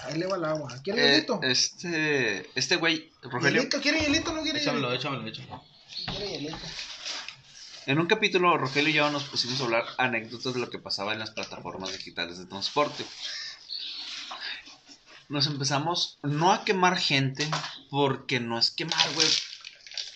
Ahí 0.04 0.18
le 0.18 0.26
va 0.26 0.36
el 0.38 0.44
agua. 0.44 0.68
¿Quiere 0.82 1.00
eh, 1.00 1.10
hielito? 1.12 1.38
este. 1.44 2.50
Este 2.56 2.74
güey, 2.74 3.12
Rogelio. 3.22 3.60
¿Hielito? 3.60 3.80
¿Quiere 3.80 4.00
hielito 4.00 4.32
o 4.32 4.34
no 4.34 4.42
quiere 4.42 4.58
Échamelo, 4.60 4.88
hielito? 4.88 5.08
échamelo, 5.08 5.28
échamelo. 5.28 5.64
Quiere 6.10 6.28
hielito. 6.28 6.56
En 7.84 7.98
un 7.98 8.06
capítulo, 8.06 8.56
Rogelio 8.56 8.90
y 8.90 8.92
yo 8.92 9.10
nos 9.10 9.24
pusimos 9.24 9.60
a 9.60 9.64
hablar 9.64 9.84
anécdotas 9.98 10.54
de 10.54 10.60
lo 10.60 10.70
que 10.70 10.78
pasaba 10.78 11.12
en 11.12 11.18
las 11.18 11.32
plataformas 11.32 11.90
digitales 11.90 12.38
de 12.38 12.46
transporte. 12.46 13.04
Nos 15.28 15.48
empezamos 15.48 16.18
no 16.22 16.52
a 16.52 16.64
quemar 16.64 16.96
gente, 16.96 17.48
porque 17.90 18.38
no 18.38 18.58
es 18.58 18.70
quemar, 18.70 19.12
güey. 19.14 19.26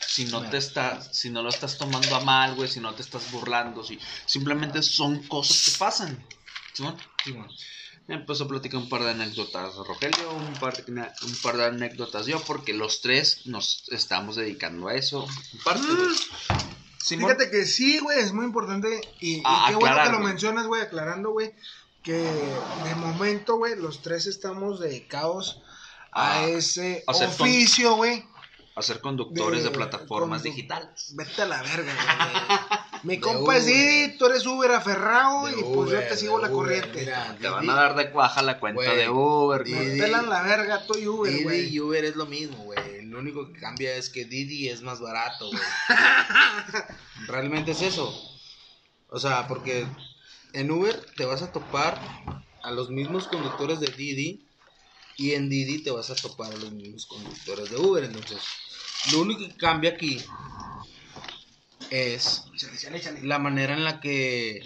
Si 0.07 0.27
no 0.27 0.49
te 0.49 0.59
estás, 0.59 1.17
si 1.17 1.29
no 1.31 1.43
lo 1.43 1.49
estás 1.49 1.77
tomando 1.77 2.15
a 2.15 2.21
mal, 2.21 2.55
güey, 2.55 2.69
si 2.69 2.79
no 2.79 2.95
te 2.95 3.03
estás 3.03 3.33
burlando, 3.33 3.83
si 3.83 3.99
simplemente 4.27 4.81
son 4.83 5.25
cosas 5.25 5.65
que 5.65 5.79
pasan. 5.79 6.25
¿Simón? 6.73 6.97
Sí, 7.25 7.33
bueno. 7.33 7.51
Me 8.07 8.15
empezó 8.15 8.45
a 8.45 8.49
platicar 8.49 8.79
un 8.79 8.89
par 8.89 9.03
de 9.03 9.11
anécdotas 9.11 9.75
Rogelio, 9.75 10.33
un 10.33 10.53
par, 10.55 10.85
de, 10.85 10.93
un 10.93 11.37
par 11.43 11.57
de 11.57 11.65
anécdotas 11.65 12.27
yo, 12.27 12.41
porque 12.45 12.73
los 12.73 13.01
tres 13.01 13.45
nos 13.47 13.83
estamos 13.89 14.37
dedicando 14.37 14.87
a 14.87 14.95
eso. 14.95 15.27
En 15.53 15.59
parte, 15.59 15.89
güey. 15.89 16.86
Simón. 17.07 17.31
Fíjate 17.31 17.51
que 17.51 17.65
sí, 17.67 17.99
güey, 18.01 18.19
es 18.19 18.33
muy 18.33 18.45
importante. 18.47 19.01
Y, 19.21 19.37
y 19.37 19.43
Ah, 19.45 19.67
qué 19.69 19.77
bueno 19.77 19.97
que 20.03 20.09
lo 20.11 20.17
güey. 20.19 20.29
mencionas, 20.29 20.67
güey, 20.67 20.83
aclarando, 20.83 21.31
güey, 21.31 21.55
que 22.03 22.13
de 22.15 22.95
momento, 22.97 23.57
güey, 23.57 23.77
los 23.77 24.03
tres 24.03 24.27
estamos 24.27 24.81
dedicados 24.81 25.63
a 26.11 26.41
Ah, 26.41 26.45
ese 26.49 27.05
a 27.07 27.13
oficio, 27.13 27.95
güey. 27.95 28.25
a 28.75 28.83
ser 28.83 29.01
conductores 29.01 29.63
de, 29.63 29.71
de- 29.71 29.75
plataformas 29.77 30.41
condu- 30.43 30.45
digitales. 30.45 31.13
Vete 31.15 31.43
a 31.43 31.47
la 31.47 31.63
verga, 31.63 31.93
güey. 31.95 32.59
Mi 33.05 33.21
compa 33.21 33.57
es. 33.57 33.67
Didi, 33.67 34.17
tú 34.19 34.27
eres 34.27 34.45
Uber 34.47 34.71
aferrado 34.73 35.49
y 35.49 35.63
pues 35.63 35.91
yo 35.93 35.99
te 36.01 36.17
sigo 36.17 36.39
la 36.39 36.49
Uber, 36.49 36.53
corriente. 36.81 37.01
mira, 37.01 37.37
Te 37.41 37.49
van 37.49 37.71
a 37.71 37.75
dar 37.75 37.95
de 37.95 38.05
baja 38.11 38.43
la 38.43 38.59
cuenta 38.59 38.83
de 38.95 39.09
Uber, 39.09 39.63
güey. 39.63 39.75
Me 39.97 40.03
pelan 40.03 40.29
la 40.29 40.43
verga, 40.43 40.85
tú 40.87 40.99
y 40.99 41.07
Uber, 41.07 41.31
Didi 41.33 41.45
güey. 41.45 41.69
y 41.75 41.81
Uber 41.81 42.05
es 42.05 42.17
lo 42.17 42.27
mismo, 42.27 42.57
güey. 42.65 42.76
Lo 43.17 43.23
único 43.23 43.51
que 43.51 43.59
cambia 43.59 43.95
es 43.95 44.11
que 44.11 44.27
Didi 44.27 44.69
es 44.69 44.83
más 44.83 45.01
barato, 45.01 45.49
güey. 45.49 45.63
Realmente 47.29 47.71
es 47.71 47.81
eso. 47.81 48.15
O 49.09 49.19
sea, 49.19 49.49
porque 49.49 49.87
en 50.53 50.71
Uber 50.71 51.03
te 51.17 51.25
vas 51.25 51.41
a 51.41 51.51
topar 51.51 51.99
a 52.63 52.71
los 52.73 52.91
mismos 52.91 53.27
conductores 53.29 53.81
de 53.81 53.87
Didi 53.87 54.47
y 55.17 55.33
en 55.33 55.49
Didi 55.49 55.83
te 55.83 55.93
vas 55.93 56.11
a 56.11 56.15
topar 56.15 56.53
a 56.53 56.57
los 56.59 56.73
mismos 56.73 57.07
conductores 57.07 57.71
de 57.71 57.79
Uber. 57.79 58.05
Entonces, 58.05 58.43
lo 59.13 59.23
único 59.23 59.49
que 59.49 59.57
cambia 59.57 59.93
aquí 59.93 60.23
es 61.89 62.45
la 63.23 63.39
manera 63.39 63.73
en 63.73 63.85
la 63.85 63.99
que 63.99 64.61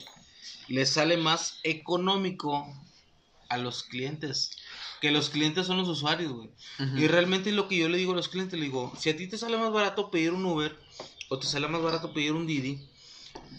les 0.67 0.91
sale 0.91 1.17
más 1.17 1.61
económico 1.63 2.67
a 3.49 3.59
los 3.59 3.85
clientes. 3.85 4.51
Que 5.01 5.11
los 5.11 5.31
clientes 5.31 5.67
son 5.67 5.79
los 5.79 5.89
usuarios, 5.89 6.33
güey. 6.33 6.51
Y 6.97 7.07
realmente 7.09 7.53
lo 7.53 7.69
que 7.69 7.77
yo 7.77 7.89
le 7.89 7.97
digo 7.99 8.13
a 8.13 8.17
los 8.17 8.29
clientes, 8.29 8.59
le 8.59 8.67
digo, 8.67 8.93
si 8.99 9.09
a 9.11 9.17
ti 9.17 9.27
te 9.27 9.39
sale 9.39 9.57
más 9.57 9.73
barato 9.73 10.11
pedir 10.11 10.33
un 10.33 10.45
Uber 10.45 10.79
o 11.29 11.39
te 11.39 11.47
sale 11.47 11.69
más 11.69 11.81
barato 11.83 12.13
pedir 12.13 12.33
un 12.33 12.47
Didi, 12.47 12.87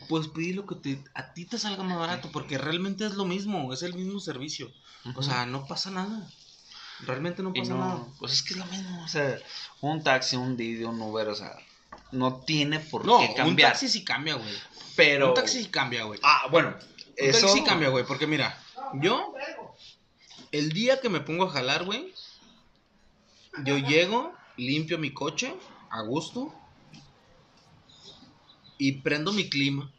pues 0.08 0.28
pide 0.28 0.54
lo 0.54 0.66
que 0.68 0.76
te, 0.76 1.04
a 1.16 1.34
ti 1.34 1.46
te 1.46 1.58
salga 1.58 1.84
más 1.84 1.98
barato, 1.98 2.30
porque 2.32 2.58
realmente 2.58 3.06
es 3.06 3.14
lo 3.14 3.26
mismo, 3.26 3.74
es 3.74 3.82
el 3.82 3.94
mismo 3.96 4.20
servicio. 4.20 4.72
O 5.16 5.24
sea, 5.24 5.46
no 5.48 5.66
pasa 5.66 5.90
nada. 5.90 6.30
Realmente 7.08 7.42
no 7.42 7.52
pasa 7.54 7.74
no, 7.74 7.80
nada. 7.80 8.06
pues 8.20 8.34
es 8.34 8.44
que 8.44 8.54
es 8.54 8.60
lo 8.60 8.66
mismo, 8.68 9.04
o 9.04 9.08
sea, 9.08 9.40
un 9.80 10.04
taxi, 10.04 10.36
un 10.36 10.56
Didi, 10.56 10.84
un 10.84 11.02
Uber, 11.02 11.28
o 11.30 11.36
sea, 11.36 11.56
no 12.12 12.36
tiene 12.42 12.80
por 12.80 13.04
No, 13.06 13.18
qué 13.20 13.30
un 13.30 13.34
cambiar. 13.34 13.72
taxi 13.72 13.88
sí 13.88 14.04
cambia, 14.04 14.36
güey. 14.36 14.54
pero 14.96 15.30
Un 15.30 15.34
taxi 15.34 15.64
sí 15.64 15.70
cambia, 15.70 16.04
güey. 16.04 16.20
Ah, 16.22 16.44
bueno, 16.52 16.70
Un 16.70 17.14
eso 17.16 17.48
taxi 17.48 17.60
sí 17.60 17.64
cambia, 17.64 17.90
güey, 17.90 18.06
porque 18.06 18.28
mira, 18.28 18.56
yo 19.02 19.34
el 20.52 20.72
día 20.74 21.00
que 21.02 21.10
me 21.10 21.20
pongo 21.22 21.46
a 21.46 21.50
jalar, 21.52 21.86
güey, 21.86 22.14
yo 23.64 23.78
llego, 23.78 24.34
limpio 24.58 24.98
mi 24.98 25.12
coche 25.14 25.54
a 25.90 26.02
gusto 26.02 26.54
y 28.78 28.94
prendo 28.94 29.32
mi 29.32 29.50
clima 29.50 29.92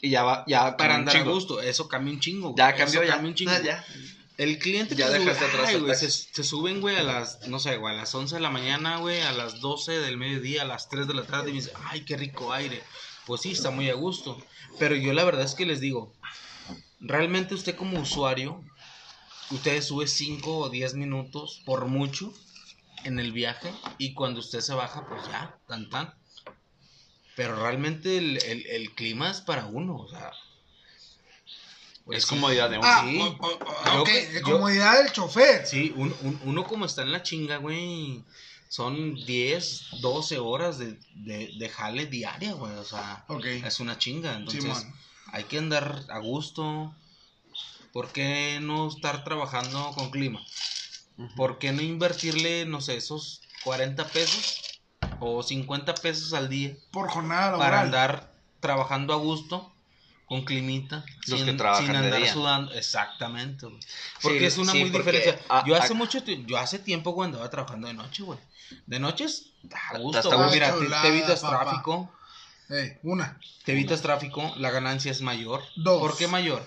y 0.00 0.10
ya 0.10 0.22
va 0.22 0.44
ya 0.46 0.76
para 0.76 0.94
andar 0.96 1.16
a 1.16 1.22
gusto. 1.22 1.60
Eso 1.60 1.88
cambia 1.88 2.12
un 2.14 2.20
chingo. 2.20 2.50
güey. 2.50 2.56
Ya 2.58 2.74
cambió 2.74 3.02
ya. 3.02 3.10
cambia 3.14 3.28
un 3.30 3.34
chingo. 3.34 3.52
Ah, 3.52 3.60
ya. 3.62 3.84
El 4.36 4.58
cliente 4.60 4.94
Ya 4.94 5.08
dejaste 5.10 5.44
sube- 5.46 5.48
atrás 5.50 5.68
ay, 5.70 5.80
güey, 5.80 5.96
se, 5.96 6.08
se 6.10 6.44
suben, 6.44 6.80
güey, 6.80 6.94
a 6.94 7.02
las, 7.02 7.48
no 7.48 7.58
sé, 7.58 7.76
güey, 7.76 7.92
a 7.92 7.96
las 7.96 8.14
11 8.14 8.36
de 8.36 8.40
la 8.40 8.50
mañana, 8.50 8.98
güey, 8.98 9.20
a 9.22 9.32
las 9.32 9.60
12 9.60 9.98
del 9.98 10.16
mediodía, 10.16 10.62
a 10.62 10.64
las 10.64 10.88
3 10.88 11.08
de 11.08 11.14
la 11.14 11.24
tarde 11.24 11.50
y 11.50 11.54
me 11.54 11.58
dice, 11.60 11.72
ay, 11.86 12.04
qué 12.04 12.16
rico 12.16 12.52
aire. 12.52 12.80
Pues 13.26 13.40
sí, 13.40 13.50
está 13.50 13.70
muy 13.72 13.90
a 13.90 13.94
gusto. 13.94 14.38
Pero 14.78 14.94
yo 14.94 15.12
la 15.12 15.24
verdad 15.24 15.44
es 15.44 15.54
que 15.56 15.66
les 15.66 15.80
digo, 15.80 16.12
realmente 17.00 17.54
usted 17.56 17.74
como 17.74 17.98
usuario, 18.00 18.62
usted 19.50 19.82
sube 19.82 20.06
5 20.06 20.58
o 20.58 20.68
10 20.68 20.94
minutos 20.94 21.62
por 21.64 21.86
mucho 21.86 22.32
en 23.04 23.18
el 23.18 23.32
viaje 23.32 23.72
y 23.98 24.14
cuando 24.14 24.40
usted 24.40 24.60
se 24.60 24.74
baja, 24.74 25.06
pues 25.08 25.22
ya, 25.26 25.56
tan 25.66 25.88
tan. 25.90 26.12
Pero 27.36 27.54
realmente 27.56 28.18
el, 28.18 28.42
el- 28.44 28.66
el 28.66 28.94
clima 28.94 29.30
es 29.30 29.40
para 29.40 29.66
uno, 29.66 29.96
o 29.96 30.08
sea. 30.08 30.32
pues 32.04 32.18
es 32.18 32.24
sí. 32.24 32.30
comodidad 32.36 32.70
de 32.70 32.78
un 32.78 32.84
Ah, 32.86 33.04
Sí. 33.06 33.18
o- 33.20 33.24
o- 33.26 33.46
o- 33.46 33.84
Yo 33.94 34.00
ok, 34.02 34.08
que- 34.08 34.26
de 34.28 34.40
yo- 34.40 34.44
comodidad 34.52 35.02
del 35.02 35.12
chofer. 35.12 35.66
Sí, 35.66 35.92
un- 35.94 36.14
un- 36.22 36.40
uno 36.44 36.64
como 36.64 36.86
está 36.86 37.02
en 37.02 37.12
la 37.12 37.22
chinga, 37.22 37.58
güey, 37.58 38.24
son 38.70 39.14
10, 39.26 39.82
12 40.00 40.38
horas 40.38 40.78
de, 40.78 40.98
de, 41.14 41.52
de 41.58 41.68
jale 41.68 42.06
diaria, 42.06 42.54
güey, 42.54 42.72
o 42.76 42.84
sea, 42.84 43.24
Ok. 43.28 43.44
es 43.44 43.78
una 43.80 43.98
chinga, 43.98 44.36
entonces 44.36 44.62
Simón. 44.64 44.94
hay 45.32 45.44
que 45.44 45.58
andar 45.58 46.04
a 46.08 46.18
gusto. 46.18 46.94
¿Por 47.92 48.12
qué 48.12 48.58
no 48.62 48.88
estar 48.88 49.24
trabajando 49.24 49.92
con 49.94 50.10
clima? 50.10 50.40
¿Por 51.36 51.58
qué 51.58 51.72
no 51.72 51.82
invertirle, 51.82 52.64
no 52.66 52.80
sé, 52.80 52.96
esos 52.96 53.40
40 53.64 54.06
pesos 54.06 54.80
o 55.18 55.42
50 55.42 55.94
pesos 55.96 56.32
al 56.32 56.48
día 56.48 56.76
Por 56.92 57.08
jornada 57.08 57.52
para 57.58 57.82
laboral. 57.82 57.84
andar 57.86 58.32
trabajando 58.60 59.12
a 59.12 59.16
gusto, 59.16 59.72
con 60.26 60.44
climita, 60.44 61.04
Los 61.26 61.40
sin, 61.40 61.46
que 61.46 61.52
trabajan 61.54 61.86
sin 61.86 61.92
de 61.94 61.98
andar 61.98 62.20
día. 62.22 62.32
sudando. 62.32 62.72
Exactamente, 62.74 63.66
güey. 63.66 63.80
Porque 64.22 64.38
Sí, 64.40 64.44
es 64.44 64.58
una 64.58 64.72
sí, 64.72 64.80
muy 64.80 64.90
diferencia. 64.90 65.40
yo 65.66 65.74
hace 65.74 65.94
mucho 65.94 66.22
tiempo, 66.22 66.46
yo 66.48 66.58
hace 66.58 66.78
tiempo, 66.78 67.10
güey, 67.12 67.26
andaba 67.28 67.48
trabajando 67.50 67.88
de 67.88 67.94
noche, 67.94 68.22
güey. 68.22 68.38
De 68.86 68.98
noche 69.00 69.24
es 69.24 69.46
a 69.92 69.98
gusto, 69.98 70.18
Está 70.20 70.36
güey. 70.36 70.48
muy 70.48 70.54
Mira, 70.54 70.74
te- 71.02 71.08
evitas 71.08 71.40
papá. 71.40 71.64
tráfico, 71.64 72.12
Ey, 72.68 72.98
una. 73.02 73.40
te 73.64 73.72
evitas 73.72 74.02
tráfico, 74.02 74.52
la 74.56 74.70
ganancia 74.70 75.10
es 75.10 75.22
mayor. 75.22 75.62
Dos. 75.76 75.98
¿Por 76.00 76.16
qué 76.16 76.28
mayor? 76.28 76.64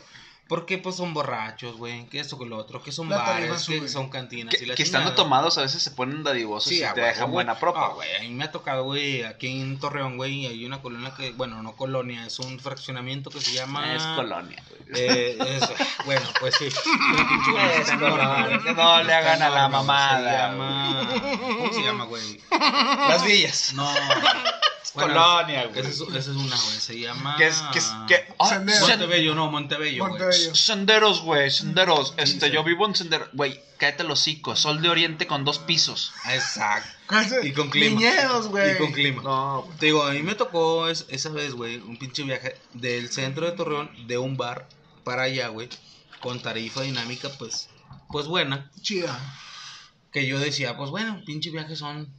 Porque 0.52 0.78
pues 0.78 0.98
son 0.98 1.14
borrachos, 1.14 1.78
güey, 1.78 2.06
que 2.08 2.20
esto, 2.20 2.38
que 2.38 2.44
lo 2.46 2.58
otro, 2.58 2.84
que 2.84 2.92
son 2.92 3.08
La 3.08 3.20
bares, 3.20 3.66
que 3.66 3.88
son 3.88 4.10
cantinas. 4.10 4.54
Que, 4.54 4.66
y 4.66 4.68
la 4.68 4.76
que 4.76 4.84
estando 4.84 5.14
tomados 5.14 5.58
a 5.58 5.62
veces 5.62 5.82
se 5.82 5.92
ponen 5.92 6.24
dadivosos 6.26 6.68
Sí, 6.68 6.80
y 6.80 6.84
a 6.84 6.94
te 6.94 7.00
huevo, 7.00 7.08
dejan 7.08 7.24
güey. 7.28 7.34
buena 7.36 7.58
propa. 7.58 7.86
Ah, 7.86 7.94
güey, 7.94 8.18
a 8.18 8.20
mí 8.20 8.32
me 8.32 8.44
ha 8.44 8.52
tocado, 8.52 8.84
güey, 8.84 9.24
aquí 9.24 9.48
en 9.62 9.80
Torreón, 9.80 10.18
güey, 10.18 10.48
hay 10.48 10.66
una 10.66 10.82
colonia 10.82 11.14
que, 11.16 11.32
bueno, 11.32 11.64
no 11.64 11.78
colonia, 11.78 12.26
es 12.26 12.38
un 12.40 12.60
fraccionamiento 12.60 13.30
que 13.30 13.40
se 13.40 13.54
llama... 13.54 13.96
Es 13.96 14.04
colonia, 14.04 14.62
güey. 14.70 14.82
Eh, 14.94 15.38
es- 15.40 15.70
bueno, 16.06 16.28
pues 16.42 16.54
sí. 16.60 16.66
Es 17.80 17.90
colonia, 17.92 18.60
no 18.76 19.04
le 19.04 19.14
hagan 19.14 19.42
a 19.44 19.50
la 19.50 19.70
mamada, 19.70 20.20
Se 20.20 20.38
llama... 20.38 21.10
¿Cómo 21.40 21.74
se 21.74 21.82
llama, 21.82 22.04
güey? 22.04 22.42
Las 22.52 23.24
Villas. 23.24 23.74
No. 23.74 23.90
Bueno, 24.94 25.14
colonia, 25.14 25.68
güey. 25.68 25.80
Esa 25.80 25.90
es, 25.90 26.02
es 26.02 26.28
una, 26.28 26.56
güey, 26.56 26.78
se 26.80 27.00
llama... 27.00 27.38
Que 27.38 27.48
es, 27.48 27.62
que 27.72 27.80
es, 27.80 27.92
que... 28.08 28.26
ah, 28.40 28.48
Sendero. 28.50 28.86
sen- 28.86 28.90
Montebello, 28.90 29.36
no, 29.36 29.50
Montebello, 29.52 30.04
güey. 30.04 30.10
Montebello. 30.20 30.56
senderos, 30.56 31.22
güey, 31.22 31.50
senderos. 31.50 32.14
Este, 32.18 32.48
sí. 32.48 32.52
yo 32.52 32.64
vivo 32.64 32.86
en 32.86 32.96
senderos. 32.96 33.30
Güey, 33.32 33.62
cállate 33.78 34.04
el 34.04 34.12
hocico. 34.12 34.56
Sol 34.56 34.82
de 34.82 34.90
Oriente 34.90 35.28
con 35.28 35.46
dos 35.46 35.60
pisos. 35.60 36.12
Exacto. 36.30 36.90
Y 37.44 37.54
con 37.54 37.70
clima. 37.70 38.00
Viñedos, 38.00 38.48
güey. 38.48 38.74
Y 38.74 38.78
con 38.78 38.92
clima. 38.92 39.22
No, 39.24 39.68
Te 39.80 39.86
digo, 39.88 40.04
a 40.04 40.12
mí 40.12 40.24
me 40.24 40.36
tocó 40.36 40.88
es- 40.90 41.06
esa 41.10 41.30
vez, 41.30 41.54
güey, 41.54 41.78
un 41.78 41.98
pinche 41.98 42.24
viaje 42.24 42.58
del 42.74 43.10
centro 43.12 43.46
de 43.46 43.54
Torreón, 43.54 43.90
de 44.08 44.18
un 44.18 44.36
bar 44.36 44.68
para 45.04 45.24
allá, 45.24 45.48
güey, 45.48 45.70
con 46.20 46.42
tarifa 46.42 46.82
dinámica, 46.82 47.30
pues, 47.40 47.70
pues 48.10 48.28
buena. 48.28 48.70
Chida. 48.82 49.18
Que 50.12 50.28
yo 50.28 50.38
decía, 50.40 50.76
pues 50.76 50.90
bueno, 50.90 51.22
pinche 51.26 51.50
viaje 51.50 51.76
son 51.78 52.14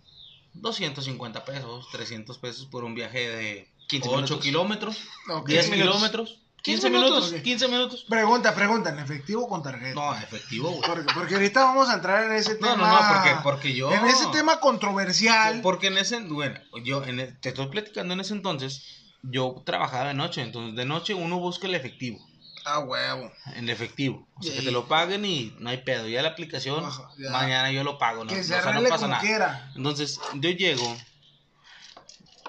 250 0.54 1.44
pesos, 1.44 1.88
300 1.92 2.38
pesos 2.38 2.66
por 2.66 2.84
un 2.84 2.94
viaje 2.94 3.28
de 3.28 3.68
15 3.88 4.08
8 4.08 4.16
minutos. 4.16 4.40
kilómetros, 4.44 4.96
Ok. 5.28 5.48
10 5.48 5.70
minutos. 5.70 5.92
kilómetros, 5.94 6.38
15 6.62 6.88
15 6.88 6.90
minutos, 6.90 7.24
minutos. 7.24 7.42
15 7.42 7.68
minutos. 7.68 8.04
Pregunta, 8.08 8.54
pregunta, 8.54 8.90
¿en 8.90 8.98
efectivo 9.00 9.44
o 9.44 9.48
con 9.48 9.62
tarjeta? 9.62 9.94
No, 9.94 10.14
efectivo, 10.14 10.70
güey. 10.70 10.82
Porque, 10.82 11.14
porque 11.14 11.34
ahorita 11.34 11.64
vamos 11.64 11.88
a 11.88 11.94
entrar 11.94 12.24
en 12.24 12.32
ese 12.32 12.54
tema. 12.54 12.76
No, 12.76 12.86
no, 12.86 12.92
no, 13.02 13.08
porque, 13.14 13.30
porque 13.42 13.74
yo... 13.74 13.92
En 13.92 14.06
ese 14.06 14.26
tema 14.28 14.60
controversial. 14.60 15.60
Porque 15.62 15.88
en 15.88 15.98
ese, 15.98 16.20
bueno, 16.20 16.60
yo 16.84 17.02
en 17.04 17.18
e- 17.20 17.32
te 17.32 17.48
estoy 17.48 17.66
platicando 17.66 18.14
en 18.14 18.20
ese 18.20 18.34
entonces, 18.34 18.84
yo 19.22 19.62
trabajaba 19.66 20.08
de 20.08 20.14
noche, 20.14 20.42
entonces 20.42 20.76
de 20.76 20.84
noche 20.84 21.14
uno 21.14 21.38
busca 21.40 21.66
el 21.66 21.74
efectivo, 21.74 22.18
Ah, 22.64 22.78
huevo. 22.80 23.32
en 23.54 23.68
efectivo, 23.68 24.28
o 24.34 24.42
sea, 24.42 24.54
que 24.54 24.62
te 24.62 24.70
lo 24.70 24.86
paguen 24.86 25.24
y 25.24 25.54
no 25.58 25.70
hay 25.70 25.78
pedo, 25.78 26.08
ya 26.08 26.22
la 26.22 26.28
aplicación, 26.28 26.84
Ajá, 26.84 27.08
ya. 27.18 27.30
mañana 27.30 27.72
yo 27.72 27.82
lo 27.84 27.98
pago, 27.98 28.24
no, 28.24 28.32
que 28.32 28.40
o 28.40 28.42
se 28.42 28.48
sea, 28.60 28.72
no 28.72 28.82
pasa 28.82 28.96
como 28.96 29.08
nada. 29.08 29.20
quiera. 29.20 29.72
Entonces 29.74 30.20
yo 30.34 30.50
llego 30.50 30.96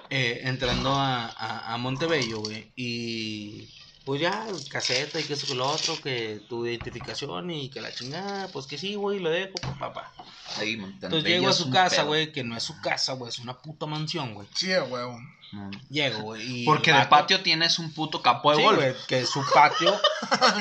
eh, 0.09 0.41
entrando 0.43 0.93
a, 0.93 1.25
a, 1.25 1.73
a 1.73 1.77
Montebello, 1.77 2.39
güey, 2.39 2.71
y 2.75 3.67
pues 4.05 4.21
ya, 4.21 4.45
caseta 4.69 5.19
y 5.19 5.23
que 5.23 5.33
eso 5.33 5.47
que 5.47 5.55
lo 5.55 5.67
otro, 5.67 5.99
que 6.01 6.41
tu 6.49 6.65
identificación 6.65 7.49
y 7.51 7.69
que 7.69 7.81
la 7.81 7.93
chingada, 7.93 8.49
pues 8.49 8.67
que 8.67 8.77
sí, 8.77 8.95
güey, 8.95 9.19
lo 9.19 9.29
dejo, 9.29 9.53
papá. 9.79 10.11
Ahí, 10.57 10.73
Entonces 10.73 11.23
llego 11.23 11.47
a 11.47 11.53
su 11.53 11.71
casa, 11.71 12.03
güey, 12.03 12.31
que 12.31 12.43
no 12.43 12.55
es 12.55 12.63
su 12.63 12.79
casa, 12.81 13.13
güey, 13.13 13.29
es 13.29 13.39
una 13.39 13.57
puta 13.57 13.85
mansión, 13.85 14.33
güey. 14.33 14.47
Sí, 14.53 14.73
a 14.73 14.83
huevo. 14.83 15.17
Llego, 15.89 16.19
güey. 16.23 16.61
y 16.61 16.65
Porque 16.65 16.91
el 16.91 16.97
de 16.97 17.05
patio 17.05 17.41
tienes 17.41 17.77
un 17.79 17.93
puto 17.93 18.21
campo 18.21 18.51
de 18.51 18.57
Sí, 18.57 18.63
golf. 18.63 18.77
güey, 18.77 18.93
que 19.07 19.25
su 19.25 19.43
patio, 19.53 19.93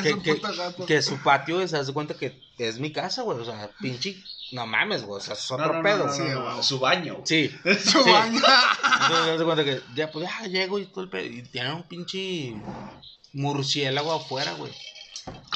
que, 0.87 1.03
su 1.03 1.17
patio, 1.19 1.67
se 1.67 1.77
hace 1.79 1.93
cuenta 1.93 2.15
que 2.15 2.41
es 2.59 2.79
mi 2.79 2.93
casa, 2.93 3.23
güey. 3.23 3.39
O 3.39 3.45
sea, 3.45 3.71
pinche, 3.81 4.17
no 4.53 4.67
mames, 4.67 5.05
güey. 5.05 5.19
O 5.19 5.23
sea, 5.23 5.35
es 5.35 5.51
otro 5.51 5.73
No, 5.73 5.83
pedo. 5.83 6.07
no, 6.07 6.13
Sí, 6.13 6.23
no, 6.23 6.41
no, 6.41 6.53
güey. 6.53 6.63
Su 6.63 6.79
baño. 6.79 7.19
Sí. 7.25 7.51
Su 7.85 8.03
sí. 8.03 8.11
baño. 8.11 8.39
Entonces, 8.41 9.25
se 9.25 9.31
hace 9.33 9.45
cuenta 9.45 9.65
que 9.65 9.81
ya, 9.95 10.11
pues, 10.11 10.29
ya 10.29 10.47
llego 10.49 10.79
y 10.79 10.87
todo 10.87 11.05
el 11.05 11.11
pedo. 11.11 11.25
Y 11.27 11.43
tienen 11.43 11.73
un 11.73 11.83
pinche 11.85 12.55
murciélago 13.33 14.13
afuera, 14.13 14.53
güey. 14.53 14.73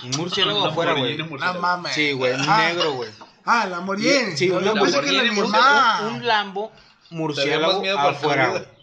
Un 0.05 0.11
murciélago 0.17 0.65
afuera, 0.69 0.95
güey. 0.95 1.17
No 1.19 1.55
mames. 1.61 1.95
Sí, 1.95 2.13
güey, 2.13 2.33
Ah. 2.39 2.69
negro, 2.69 2.93
güey. 2.95 3.11
Ah, 3.45 3.65
la 3.67 3.77
Lamborghini. 3.77 4.37
Sí, 4.37 4.51
un 4.51 4.67
Un, 4.67 4.79
un 4.79 6.27
Lambo 6.27 6.73
murciélago 7.11 7.83
afuera, 7.99 8.49
güey. 8.49 8.76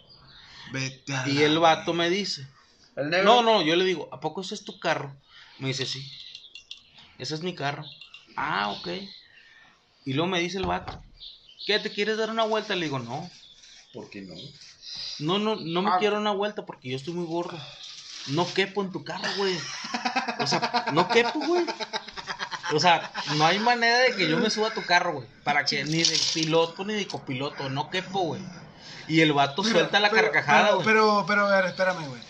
Vete 0.74 1.14
a 1.14 1.30
Y 1.30 1.44
el 1.44 1.60
vato 1.60 1.94
me 1.94 2.10
dice, 2.10 2.48
El 2.96 3.12
negro. 3.12 3.26
No, 3.26 3.42
no, 3.44 3.62
yo 3.62 3.76
le 3.76 3.86
digo, 3.86 4.10
¿a 4.12 4.20
poco 4.20 4.42
ese 4.42 4.56
es 4.56 4.66
tu 4.66 4.80
carro? 4.80 5.16
Me 5.60 5.68
dice, 5.68 5.86
sí. 5.86 6.04
Ese 7.20 7.36
es 7.36 7.42
mi 7.42 7.54
carro. 7.54 7.86
Ah, 8.36 8.70
ok. 8.72 8.88
Y 10.06 10.14
luego 10.14 10.28
me 10.28 10.40
dice 10.40 10.58
el 10.58 10.66
vato, 10.66 11.00
¿qué, 11.68 11.78
te 11.78 11.92
quieres 11.92 12.18
dar 12.18 12.32
una 12.32 12.44
vuelta? 12.44 12.76
Le 12.76 12.86
digo, 12.86 12.98
no. 12.98 13.30
¿Por 13.94 14.10
qué 14.10 14.22
no? 14.24 14.34
No, 15.20 15.38
no, 15.38 15.56
no 15.56 15.82
me 15.84 15.92
Ah. 15.92 15.98
quiero 16.00 16.18
una 16.18 16.32
vuelta 16.32 16.66
porque 16.66 16.90
yo 16.90 16.98
estoy 16.98 17.14
muy 17.14 17.28
gordo. 17.28 17.60
No 18.28 18.52
quepo 18.52 18.82
en 18.82 18.92
tu 18.92 19.04
carro, 19.04 19.30
güey. 19.38 19.56
O 20.40 20.48
sea, 20.48 20.86
no 20.94 21.08
quepo, 21.08 21.40
güey. 21.40 21.66
O 22.74 22.80
sea, 22.80 23.12
no 23.38 23.46
hay 23.46 23.60
manera 23.60 24.00
de 24.00 24.16
que 24.16 24.28
yo 24.28 24.38
me 24.40 24.50
suba 24.50 24.70
a 24.70 24.74
tu 24.74 24.84
carro, 24.84 25.14
güey. 25.14 25.28
Para 25.44 25.66
que 25.66 25.84
ni 25.86 26.04
de 26.04 26.20
piloto 26.34 26.84
ni 26.84 26.96
de 26.96 27.06
copiloto, 27.08 27.70
no 27.70 27.92
quepo, 27.92 28.22
güey. 28.22 28.42
Y 29.08 29.22
el 29.22 29.34
vato 29.34 29.62
Pero- 29.64 29.76
suelta 29.80 30.00
la 30.00 30.10
pero- 30.10 30.24
carcajada, 30.32 30.64
pero, 30.66 30.76
güey. 30.76 30.86
pero, 30.86 31.26
pero, 31.28 31.48
a 31.48 31.56
ver, 31.58 31.66
espérame, 31.66 32.08
güey. 32.08 32.22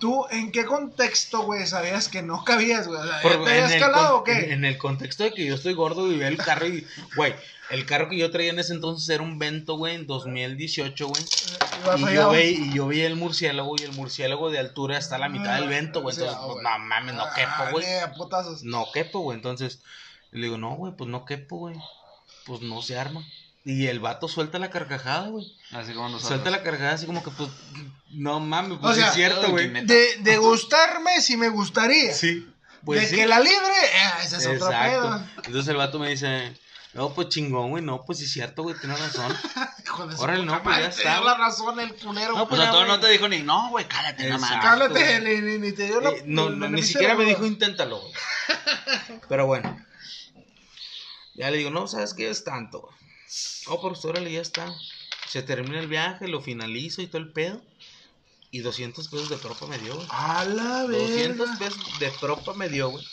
¿Tú 0.00 0.26
en 0.30 0.52
qué 0.52 0.64
contexto, 0.64 1.40
güey, 1.42 1.66
sabías 1.66 2.08
que 2.08 2.22
no 2.22 2.44
cabías, 2.44 2.86
güey? 2.86 3.00
O 3.00 3.02
sea, 3.04 3.16
¿ya 3.16 3.22
Por- 3.22 3.44
¿Te 3.44 3.50
habías 3.50 3.74
calado 3.80 4.18
o 4.18 4.24
qué? 4.24 4.52
En 4.52 4.64
el 4.64 4.78
contexto 4.78 5.24
de 5.24 5.32
que 5.32 5.44
yo 5.44 5.56
estoy 5.56 5.74
gordo 5.74 6.10
y 6.12 6.16
veo 6.16 6.28
el 6.28 6.36
carro 6.36 6.68
y, 6.68 6.86
güey, 7.16 7.34
el 7.70 7.84
carro 7.84 8.08
que 8.08 8.16
yo 8.16 8.30
traía 8.30 8.50
en 8.50 8.60
ese 8.60 8.74
entonces 8.74 9.08
era 9.08 9.24
un 9.24 9.40
Vento, 9.40 9.76
güey, 9.76 9.96
en 9.96 10.06
2018, 10.06 11.08
güey. 11.08 11.22
Ibas 11.84 12.00
Y 12.00 12.14
yo, 12.14 12.30
vi, 12.30 12.38
y 12.38 12.72
yo 12.74 12.86
vi 12.86 13.00
el 13.00 13.16
murciélago 13.16 13.74
y 13.76 13.82
el 13.82 13.92
murciélago 13.92 14.50
de 14.52 14.60
altura 14.60 14.98
está 14.98 15.16
a 15.16 15.18
la 15.18 15.28
mitad 15.28 15.56
del 15.58 15.68
Vento, 15.68 16.00
güey. 16.00 16.14
Entonces, 16.16 16.38
pues, 16.46 16.62
no 16.62 16.78
mames, 16.78 17.14
no 17.16 17.24
quepo, 17.34 17.70
güey. 17.72 17.86
No 18.62 18.86
quepo, 18.92 19.18
güey. 19.20 19.36
Entonces, 19.36 19.80
le 20.30 20.42
digo, 20.44 20.58
no, 20.58 20.76
güey, 20.76 20.92
pues 20.96 21.10
no 21.10 21.24
quepo, 21.24 21.56
güey. 21.56 21.74
Pues 22.46 22.62
no 22.62 22.80
se 22.82 22.96
arma. 22.96 23.26
Y 23.64 23.86
el 23.86 24.00
vato 24.00 24.28
suelta 24.28 24.58
la 24.58 24.70
carcajada, 24.70 25.28
güey. 25.28 25.44
Así 25.72 25.92
como 25.92 26.08
nosotros. 26.08 26.28
Suelta 26.28 26.50
la 26.50 26.62
carcajada 26.62 26.94
así 26.94 27.06
como 27.06 27.22
que, 27.22 27.30
pues, 27.30 27.50
no 28.10 28.40
mames, 28.40 28.78
O 28.78 28.80
pues 28.80 28.96
sea, 28.96 29.08
es 29.08 29.14
cierto, 29.14 29.50
güey. 29.50 29.68
De, 29.84 30.16
de 30.20 30.36
gustarme, 30.38 31.20
si 31.20 31.36
me 31.36 31.48
gustaría. 31.48 32.14
Sí. 32.14 32.48
Pues 32.84 33.02
de 33.02 33.06
sí. 33.08 33.16
que 33.16 33.26
la 33.26 33.40
libre, 33.40 33.58
eh, 33.58 34.24
ese 34.24 34.36
es 34.36 34.46
otro 34.46 34.70
pedo. 34.70 35.22
Entonces 35.44 35.68
el 35.68 35.76
vato 35.76 35.98
me 35.98 36.08
dice, 36.08 36.54
no, 36.94 37.12
pues 37.12 37.28
chingón, 37.28 37.70
güey, 37.70 37.82
no, 37.82 38.04
pues 38.04 38.18
sí 38.18 38.24
es 38.24 38.32
cierto, 38.32 38.62
güey, 38.62 38.76
tienes 38.78 38.98
razón. 38.98 39.36
Órale, 40.18 40.44
no, 40.44 40.62
pues 40.62 40.76
ya 40.78 40.90
te 40.90 40.96
está, 40.96 41.14
dio 41.16 41.24
la 41.24 41.34
razón 41.36 41.78
el 41.80 41.94
culero. 41.94 42.34
No, 42.34 42.44
O 42.44 42.48
pues 42.48 42.60
sea, 42.60 42.70
ya, 42.70 42.72
todo 42.72 42.86
no 42.86 43.00
te 43.00 43.10
dijo 43.10 43.28
ni, 43.28 43.42
no, 43.42 43.70
güey, 43.70 43.86
cállate, 43.86 44.28
no 44.30 44.38
mames. 44.38 44.62
Cálate, 44.62 45.20
ni, 45.20 45.40
ni, 45.40 45.58
ni 45.58 45.72
te 45.72 45.86
dio 45.86 46.00
la. 46.00 46.10
Eh, 46.10 46.22
no, 46.24 46.50
no, 46.50 46.68
ni 46.68 46.82
siquiera 46.82 47.14
me 47.14 47.24
dijo 47.24 47.44
inténtalo, 47.44 48.00
güey. 48.00 48.12
Pero 49.28 49.46
bueno. 49.46 49.84
Ya 51.34 51.50
le 51.50 51.58
digo, 51.58 51.70
no, 51.70 51.86
¿sabes 51.86 52.14
qué 52.14 52.30
es 52.30 52.42
tanto? 52.42 52.80
güey? 52.80 52.94
Oh, 53.66 53.80
por 53.80 53.96
órale, 54.04 54.32
ya 54.32 54.40
está. 54.40 54.74
Se 55.28 55.42
termina 55.42 55.80
el 55.80 55.88
viaje, 55.88 56.28
lo 56.28 56.40
finalizo 56.40 57.02
y 57.02 57.06
todo 57.06 57.18
el 57.18 57.32
pedo. 57.32 57.60
Y 58.50 58.60
200 58.60 59.08
pesos 59.08 59.28
de 59.28 59.36
propa 59.36 59.66
me 59.66 59.78
dio, 59.78 59.94
güey. 59.94 60.06
A 60.10 60.44
la 60.44 60.82
200 60.84 61.36
verga. 61.36 61.58
pesos 61.58 61.98
de 61.98 62.10
propa 62.12 62.54
me 62.54 62.68
dio, 62.70 62.88
güey. 62.90 63.04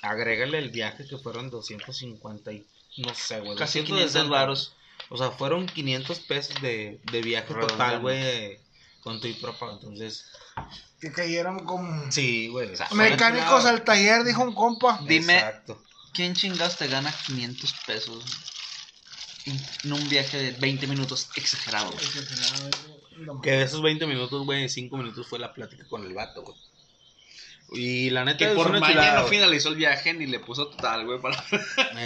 Agrégale 0.00 0.58
el 0.58 0.70
viaje 0.70 1.06
que 1.08 1.18
fueron 1.18 1.50
250 1.50 2.52
y 2.52 2.64
no 2.98 3.12
sé, 3.14 3.40
güey. 3.40 3.56
Casi 3.56 3.80
260 3.80 3.86
500 4.20 4.28
varos. 4.28 4.74
O 5.08 5.16
sea, 5.16 5.30
fueron 5.32 5.66
500 5.66 6.20
pesos 6.20 6.60
de, 6.62 7.00
de 7.10 7.20
viaje 7.22 7.52
total, 7.54 8.00
güey, 8.00 8.60
con 9.00 9.20
tu 9.20 9.26
y 9.26 9.34
propa. 9.34 9.72
Entonces, 9.72 10.26
Que 11.00 11.10
cayeron 11.10 11.64
como. 11.64 12.10
sí, 12.12 12.46
güey. 12.48 12.76
sea, 12.76 12.88
Mecánicos 12.92 13.64
al 13.64 13.82
taller, 13.82 14.22
dijo 14.22 14.42
un 14.42 14.54
compa. 14.54 15.00
Dime, 15.04 15.34
Exacto. 15.34 15.82
¿quién 16.14 16.34
chingados 16.34 16.76
te 16.76 16.86
gana 16.86 17.12
500 17.26 17.74
pesos 17.86 18.24
en 19.84 19.92
un 19.92 20.08
viaje 20.08 20.36
de 20.38 20.50
20 20.52 20.86
minutos 20.86 21.28
exagerado? 21.36 21.90
güey? 21.92 23.40
Que 23.42 23.50
de 23.52 23.62
esos 23.62 23.82
20 23.82 24.06
minutos, 24.06 24.44
güey, 24.44 24.68
5 24.68 24.96
minutos 24.96 25.26
fue 25.26 25.38
la 25.38 25.52
plática 25.54 25.86
con 25.88 26.04
el 26.04 26.14
vato, 26.14 26.42
güey. 26.42 26.56
Y 27.70 28.08
la 28.08 28.24
neta 28.24 28.38
Que 28.38 28.54
por 28.54 28.70
mañana 28.72 28.88
chulada, 28.88 29.20
no 29.22 29.26
finalizó 29.26 29.68
el 29.68 29.74
viaje 29.76 30.14
ni 30.14 30.24
le 30.26 30.40
puso 30.40 30.68
total, 30.68 31.04
güey. 31.04 31.20
Para... 31.20 31.36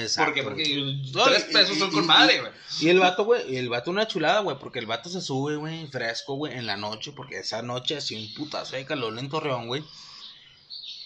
Exacto. 0.01 0.41
Porque. 0.45 0.65
3 0.65 1.47
y- 1.49 1.53
pesos 1.53 1.79
son 1.79 1.91
y- 1.91 1.93
con 1.93 2.03
y- 2.05 2.07
madre, 2.09 2.41
güey. 2.41 2.53
Y 2.81 2.89
el 2.89 2.99
vato, 2.99 3.25
güey, 3.25 3.53
y 3.53 3.57
el 3.59 3.69
vato 3.69 3.91
una 3.93 4.09
chulada, 4.09 4.41
güey, 4.41 4.59
porque 4.59 4.81
el 4.81 4.87
vato 4.87 5.09
se 5.09 5.21
sube, 5.21 5.55
güey, 5.57 5.87
fresco, 5.87 6.35
güey, 6.35 6.55
en 6.59 6.67
la 6.67 6.77
noche, 6.77 7.13
porque 7.13 7.39
esa 7.39 7.63
noche 7.63 7.97
hacía 7.97 8.19
un 8.19 8.35
putazo 8.35 8.75
de 8.75 8.85
calor 8.85 9.17
en 9.17 9.29
Torreón, 9.29 9.69
güey. 9.69 9.85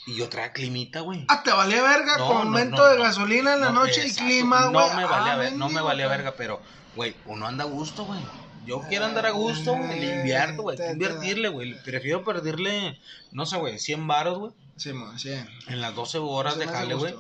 Y 0.07 0.15
yo 0.15 0.29
traía 0.29 0.53
climita, 0.53 1.01
güey. 1.01 1.25
Ah, 1.29 1.43
te 1.43 1.51
valía 1.53 1.83
verga 1.83 2.17
No, 2.19 2.27
con 2.29 2.37
no, 2.37 2.43
aumento 2.45 2.77
no, 2.77 2.87
de 2.87 2.97
no. 2.97 3.03
gasolina 3.03 3.55
en 3.55 3.61
la 3.61 3.71
No, 3.71 3.81
noche 3.85 4.07
y 4.07 4.13
clima, 4.15 4.67
güey. 4.69 4.89
No 4.89 4.95
me 4.97 5.05
valía, 5.05 5.33
Ah, 5.33 5.37
ver- 5.37 5.53
no 5.55 5.69
me 5.69 5.81
valía 5.81 6.07
verga, 6.07 6.35
pero, 6.37 6.63
güey, 6.95 7.17
uno 7.27 7.47
anda 7.47 7.65
a 7.65 7.67
gusto, 7.67 8.05
güey. 8.05 8.21
Yo 8.67 8.83
quiero 8.89 9.05
andar 9.05 9.27
a 9.27 9.31
gusto, 9.31 9.75
güey, 9.77 10.01
le 10.01 10.17
invierto, 10.17 10.63
güey. 10.63 10.77
Invertirle, 10.93 11.49
güey. 11.49 11.81
Prefiero 11.83 12.25
perderle, 12.25 12.99
no 13.33 13.47
sé, 13.47 13.57
güey, 13.59 13.79
100 13.79 14.07
baros, 14.07 14.39
güey. 14.39 14.53
Sí, 14.77 14.93
man, 14.93 15.19
sí. 15.19 15.31
En 15.69 15.81
las 15.81 15.95
12 15.95 16.19
horas 16.19 16.57
de 16.59 16.67
jale, 16.67 16.95
güey. 16.95 17.15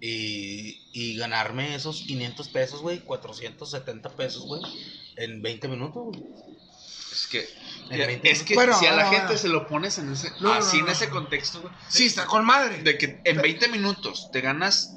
Y, 0.00 0.80
y 0.92 1.16
ganarme 1.16 1.74
esos 1.74 2.02
500 2.02 2.48
pesos, 2.48 2.80
güey, 2.80 3.00
470 3.00 4.08
pesos, 4.10 4.42
güey, 4.46 4.62
en 5.16 5.42
20 5.42 5.68
minutos, 5.68 6.02
güey. 6.06 6.24
Es 7.12 7.26
que, 7.26 7.40
En 7.40 7.46
ya, 7.46 7.48
20 7.48 7.69
es 7.90 8.42
que 8.44 8.54
Bueno, 8.54 8.78
si 8.78 8.86
a 8.86 8.92
la 8.92 9.06
gente 9.08 9.36
se 9.36 9.48
lo 9.48 9.66
pones 9.66 9.98
en 9.98 10.12
ese, 10.12 10.32
No, 10.40 10.52
así 10.52 10.76
no, 10.78 10.80
en 10.80 10.86
no. 10.86 10.92
ese 10.92 11.08
contexto, 11.10 11.60
güey, 11.60 11.72
Sí, 11.88 12.06
está 12.06 12.26
con 12.26 12.44
madre. 12.44 12.82
de 12.82 12.96
que 12.96 13.20
en 13.24 13.40
20 13.42 13.68
minutos 13.68 14.28
te 14.30 14.40
ganas 14.40 14.96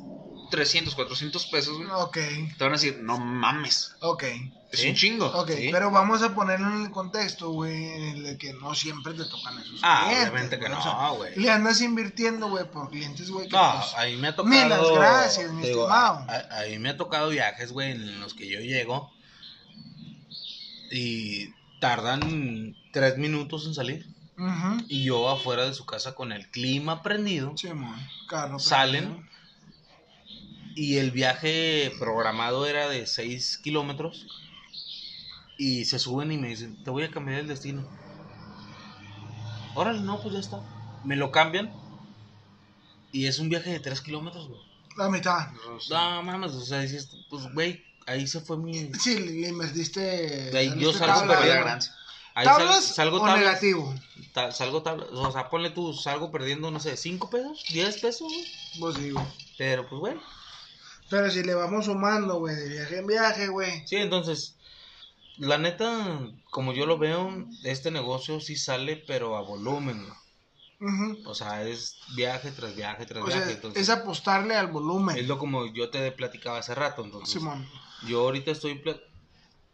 300, 0.52 0.94
400 0.94 1.48
pesos, 1.48 1.78
güey, 1.78 1.90
Ok, 1.90 2.14
te 2.14 2.56
van 2.64 2.70
a 2.74 2.76
decir, 2.76 3.00
no 3.02 3.18
mames, 3.18 3.96
ok. 4.02 4.24
es 4.72 4.80
¿Sí? 4.82 4.90
un 4.90 4.96
chingo. 4.96 5.26
Ok, 5.28 5.52
Sí. 5.52 5.70
pero 5.72 5.90
vamos 5.92 6.22
a 6.24 6.34
ponerlo 6.36 6.68
en 6.68 6.84
el 6.86 6.92
contexto, 6.92 7.50
güey, 7.52 7.76
en 7.76 8.04
el 8.18 8.24
de 8.24 8.38
que 8.38 8.54
no 8.54 8.74
siempre 8.76 9.14
te 9.14 9.26
tocan 9.26 9.58
esos 9.60 9.80
Ah, 9.84 10.04
clientes, 10.06 10.30
obviamente 10.30 10.56
que 10.60 10.66
güey, 10.66 10.72
no, 10.72 10.80
o 10.80 10.84
sea, 10.84 11.10
güey. 11.18 11.36
Le 11.40 11.50
andas 11.52 11.82
invirtiendo, 11.82 12.50
güey, 12.50 12.70
por 12.70 12.90
clientes, 12.92 13.30
güey, 13.32 13.48
que 13.48 13.56
No, 13.56 13.74
pues, 13.80 13.94
ahí 13.96 14.16
me 14.18 14.28
ha 14.28 14.36
tocado. 14.36 14.56
Mil 14.56 14.70
las 14.70 14.92
gracias, 14.92 15.52
mi 15.52 15.62
digo, 15.68 15.82
estimado. 15.82 16.26
a- 16.28 16.34
a- 16.36 16.58
Ahí 16.60 16.78
me 16.80 16.90
ha 16.90 16.98
tocado 16.98 17.30
viajes, 17.30 17.72
güey, 17.72 17.92
en 17.92 18.20
los 18.20 18.34
que 18.36 18.48
yo 18.48 18.60
llego. 18.60 19.12
Y 20.92 21.50
tardan 21.84 22.78
tres 22.94 23.18
minutos 23.18 23.68
en 23.68 23.74
salir. 23.74 24.08
Y 24.88 25.04
yo 25.04 25.30
afuera 25.30 25.66
de 25.66 25.74
su 25.74 25.86
casa 25.86 26.16
con 26.16 26.32
el 26.32 26.50
clima 26.50 27.04
prendido. 27.04 27.58
sí, 27.58 27.68
carro 28.30 28.58
Salen. 28.58 29.04
prendido. 29.04 29.30
Y 30.76 30.96
el 30.96 31.12
viaje 31.12 31.92
programado 32.00 32.66
era 32.68 32.88
de 32.88 33.06
6 33.06 33.58
kilómetros. 33.58 34.28
Y 35.58 35.84
se 35.84 36.00
suben 36.00 36.32
y 36.32 36.38
me 36.38 36.48
dicen, 36.48 36.82
te 36.86 36.90
voy 36.90 37.04
a 37.04 37.12
cambiar 37.12 37.42
el 37.42 37.50
destino. 37.50 37.86
Órale, 39.76 40.00
no, 40.00 40.22
pues 40.22 40.36
ya 40.36 40.40
está. 40.40 40.62
Me 41.04 41.18
lo 41.18 41.32
cambian. 41.32 41.70
Y 43.12 43.26
es 43.28 43.40
un 43.40 43.50
viaje 43.50 43.72
de 43.72 43.82
3 43.82 44.00
kilómetros, 44.00 44.48
güey. 44.48 44.62
La 44.96 45.10
mitad. 45.10 45.50
No, 45.90 46.24
mames, 46.24 46.54
o 46.54 46.62
sea, 46.62 46.80
dices, 46.80 47.10
pues, 47.30 47.54
güey, 47.54 47.84
ahí 48.06 48.28
se 48.28 48.42
fue 48.42 48.58
mi... 48.58 48.92
Sí, 48.96 49.20
le, 49.20 49.50
invertiste. 49.50 50.02
De 50.52 50.58
ahí 50.58 50.68
yo 50.78 50.92
saliste 50.94 51.06
salgo 51.20 51.34
perdiendo. 51.34 51.70
Ahí 52.36 52.46
sal- 52.46 52.58
¿Tablas 52.58 52.84
salgo 52.86 53.18
o 53.18 53.20
tablas, 53.26 53.40
negativo? 53.40 53.96
ta- 54.34 54.52
salgo 54.52 54.82
tablas, 54.82 55.08
o 55.12 55.32
sea, 55.32 55.50
ponle 55.50 55.70
tú, 55.70 55.94
salgo 55.94 56.32
perdiendo, 56.32 56.72
no 56.72 56.80
sé, 56.80 56.98
5 56.98 57.30
pesos, 57.30 57.64
10 57.70 57.98
pesos, 58.02 58.28
güey. 58.28 58.46
Pues 58.80 58.96
sí, 58.96 59.12
güey. 59.12 59.26
Pero, 59.58 59.88
pues, 59.88 60.00
bueno. 60.00 60.22
Pero 61.10 61.30
si 61.30 61.44
le 61.44 61.54
vamos 61.54 61.86
sumando, 61.86 62.40
güey, 62.40 62.56
de 62.56 62.70
viaje 62.70 62.98
en 62.98 63.06
viaje, 63.08 63.48
güey. 63.50 63.88
Sí, 63.88 63.98
entonces, 63.98 64.56
la 65.38 65.60
neta, 65.60 66.20
como 66.50 66.74
yo 66.74 66.88
lo 66.88 66.98
veo, 66.98 67.46
este 67.64 67.92
negocio 67.92 68.40
sí 68.40 68.56
sale, 68.56 68.96
pero 68.96 69.38
a 69.38 69.42
volumen, 69.42 70.04
güey. 70.04 70.18
O 71.26 71.34
sea, 71.36 71.62
es 71.64 71.98
viaje 72.16 72.52
tras 72.52 72.76
viaje 72.76 73.06
tras 73.06 73.24
O 73.24 73.28
viaje. 73.28 73.44
sea, 73.44 73.54
entonces, 73.54 73.84
es 73.84 73.90
apostarle 73.90 74.56
al 74.56 74.68
volumen. 74.68 75.16
es 75.18 75.28
lo 75.28 75.38
como 75.38 75.68
yo 75.68 75.90
te 75.92 76.12
platicaba 76.12 76.58
hace 76.58 76.74
rato. 76.76 77.06
Entonces, 77.06 77.34
Simón. 77.36 77.70
Yo 78.08 78.22
ahorita 78.22 78.52
estoy 78.52 78.82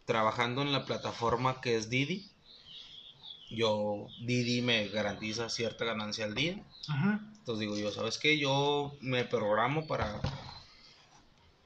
trabajando 0.04 0.62
en 0.62 0.72
la 0.72 0.84
plataforma 0.84 1.60
que 1.60 1.76
es 1.76 1.88
Didi. 1.90 2.30
Yo, 3.50 4.06
Didi 4.20 4.62
me 4.62 4.88
garantiza 4.88 5.48
cierta 5.48 5.84
ganancia 5.84 6.24
al 6.24 6.34
día. 6.34 6.54
Ujú. 6.88 7.10
Entonces 7.38 7.60
digo 7.60 7.76
yo, 7.76 7.90
¿sabes 7.90 8.18
qué? 8.18 8.38
Yo 8.38 8.96
me 9.00 9.24
programo 9.24 9.86
para... 9.86 10.20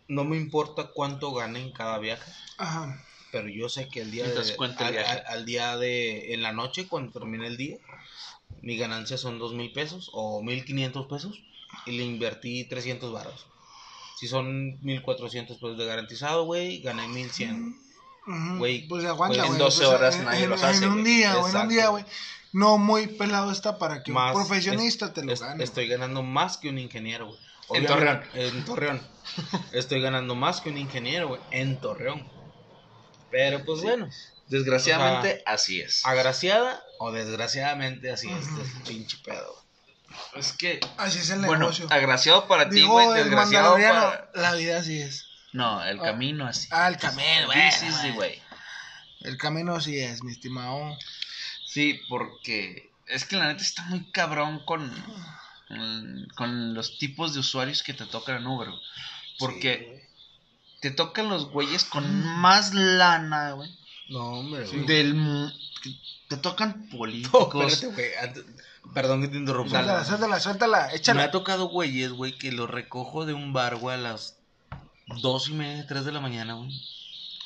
No 0.08 0.24
me 0.24 0.36
importa 0.36 0.90
cuánto 0.94 1.32
gane 1.32 1.60
en 1.60 1.72
cada 1.72 1.98
viaje, 1.98 2.30
Ajá. 2.58 3.02
pero 3.32 3.48
yo 3.48 3.70
sé 3.70 3.88
que 3.88 4.02
el 4.02 4.10
día 4.10 4.24
de... 4.28 4.56
cuente 4.56 4.82
el 4.82 4.88
al, 4.88 4.92
viaje. 4.92 5.10
al- 5.20 5.26
al 5.26 5.46
día 5.46 5.76
de... 5.78 6.34
En 6.34 6.42
la 6.42 6.52
noche, 6.52 6.86
cuando 6.88 7.12
termine 7.12 7.46
el 7.46 7.56
día, 7.56 7.78
mi 8.60 8.76
ganancia 8.76 9.16
son 9.16 9.38
dos 9.38 9.54
mil 9.54 9.72
pesos 9.72 10.10
o 10.12 10.42
mil 10.42 10.64
quinientos 10.64 11.06
pesos 11.06 11.42
y 11.86 11.92
le 11.92 12.04
invertí 12.04 12.64
300 12.64 13.12
baros. 13.12 13.46
Si 14.18 14.28
son 14.28 14.78
1400 14.82 15.56
pesos 15.58 15.76
de 15.78 15.86
garantizado, 15.86 16.44
güey, 16.44 16.80
gané 16.80 17.08
1100. 17.08 17.76
Ujú. 18.26 18.58
Güey, 18.58 18.86
pues 18.88 19.04
aguanta, 19.04 19.40
en 19.42 19.46
güey. 19.48 19.58
12 19.58 19.76
pues, 19.78 19.88
horas 19.88 20.16
en, 20.16 20.24
nadie 20.24 20.44
en- 20.44 20.50
los 20.50 20.62
hace, 20.62 20.84
En 20.84 20.90
un 20.90 21.02
güey. 21.02 21.04
día, 21.14 21.34
güey, 21.34 21.50
en 21.52 21.60
un 21.60 21.68
día, 21.68 21.88
güey. 21.88 22.04
No 22.52 22.78
muy 22.78 23.08
pelado 23.08 23.50
está 23.50 23.78
para 23.78 24.02
que 24.02 24.12
Más- 24.12 24.34
un 24.34 24.42
profesionista 24.46 25.12
te 25.12 25.24
lo 25.24 25.32
es- 25.32 25.40
gane. 25.40 25.62
Estoy 25.64 25.88
ganando 25.88 26.22
más 26.22 26.56
que 26.56 26.68
un 26.68 26.78
ingeniero, 26.78 27.26
güey. 27.26 27.38
En 27.70 27.86
Obviamente, 27.90 28.46
En 28.48 28.64
Torreón. 28.64 29.00
Estoy 29.72 30.00
ganando 30.00 30.34
más 30.34 30.60
que 30.60 30.68
un 30.68 30.78
ingeniero, 30.78 31.28
güey. 31.28 31.40
En 31.50 31.80
Torreón. 31.80 32.28
Pero 33.30 33.64
pues 33.64 33.80
Sí. 33.80 33.86
bueno. 33.86 34.08
Desgraciadamente, 34.48 35.42
así 35.46 35.80
es. 35.80 36.04
Agraciada 36.04 36.82
o 36.98 37.10
desgraciadamente 37.12 38.10
así 38.10 38.30
es. 38.30 38.46
este 38.46 38.62
es 38.62 38.76
el 38.76 38.82
pinche 38.82 39.16
pedo. 39.24 39.63
Es 40.34 40.52
que, 40.52 40.80
Así 40.96 41.18
es 41.18 41.30
el 41.30 41.40
bueno, 41.40 41.60
negocio. 41.60 41.86
agraciado 41.90 42.46
para 42.48 42.68
ti, 42.68 42.82
güey, 42.82 43.08
desgraciado 43.14 43.74
para... 43.74 44.30
la 44.34 44.54
vida 44.54 44.78
así 44.78 45.00
es. 45.00 45.26
No, 45.52 45.82
el 45.84 46.00
Ah. 46.00 46.02
camino 46.04 46.46
así. 46.46 46.68
Ah, 46.72 46.88
el 46.88 46.96
camino, 46.98 47.46
güey. 47.46 47.70
Sí, 47.72 47.86
sí, 48.02 48.10
güey. 48.10 48.42
El 49.20 49.36
camino 49.38 49.74
así 49.76 49.98
es, 49.98 50.22
mi 50.22 50.32
estimado. 50.32 50.96
Sí, 51.66 52.00
porque 52.08 52.90
es 53.06 53.24
que 53.24 53.36
la 53.36 53.46
neta 53.48 53.62
está 53.62 53.82
muy 53.84 54.10
cabrón 54.10 54.64
con, 54.64 54.92
con, 56.36 56.74
los 56.74 56.98
tipos 56.98 57.34
de 57.34 57.40
usuarios 57.40 57.82
que 57.82 57.94
te 57.94 58.04
tocan 58.06 58.36
en 58.38 58.46
Uber. 58.46 58.68
Porque 59.38 60.08
te 60.80 60.90
tocan 60.90 61.28
los 61.28 61.50
güeyes 61.50 61.84
con 61.84 62.04
más 62.40 62.74
lana, 62.74 63.52
güey. 63.52 63.70
No, 64.08 64.40
hombre, 64.40 64.66
güey. 64.66 64.86
Del... 64.86 65.52
Te 66.28 66.36
tocan 66.38 66.88
No, 66.90 66.98
políticos. 66.98 67.72
espérate, 67.82 68.40
güey. 68.42 68.54
Perdón 68.92 69.22
que 69.22 69.28
te 69.28 69.36
interrumpa. 69.38 69.70
Suéltala, 69.70 70.04
suéltala, 70.04 70.40
suéltala, 70.40 70.86
Me 70.90 70.96
échala. 70.96 71.24
ha 71.24 71.30
tocado 71.30 71.66
güeyes, 71.68 72.12
güey, 72.12 72.36
que 72.36 72.52
los 72.52 72.68
recojo 72.68 73.24
de 73.26 73.32
un 73.34 73.52
bar, 73.52 73.76
güey, 73.76 73.94
a 73.96 73.98
las 73.98 74.36
dos 75.22 75.48
y 75.48 75.52
media, 75.54 75.86
tres 75.86 76.04
de 76.04 76.12
la 76.12 76.20
mañana, 76.20 76.54
güey. 76.54 76.70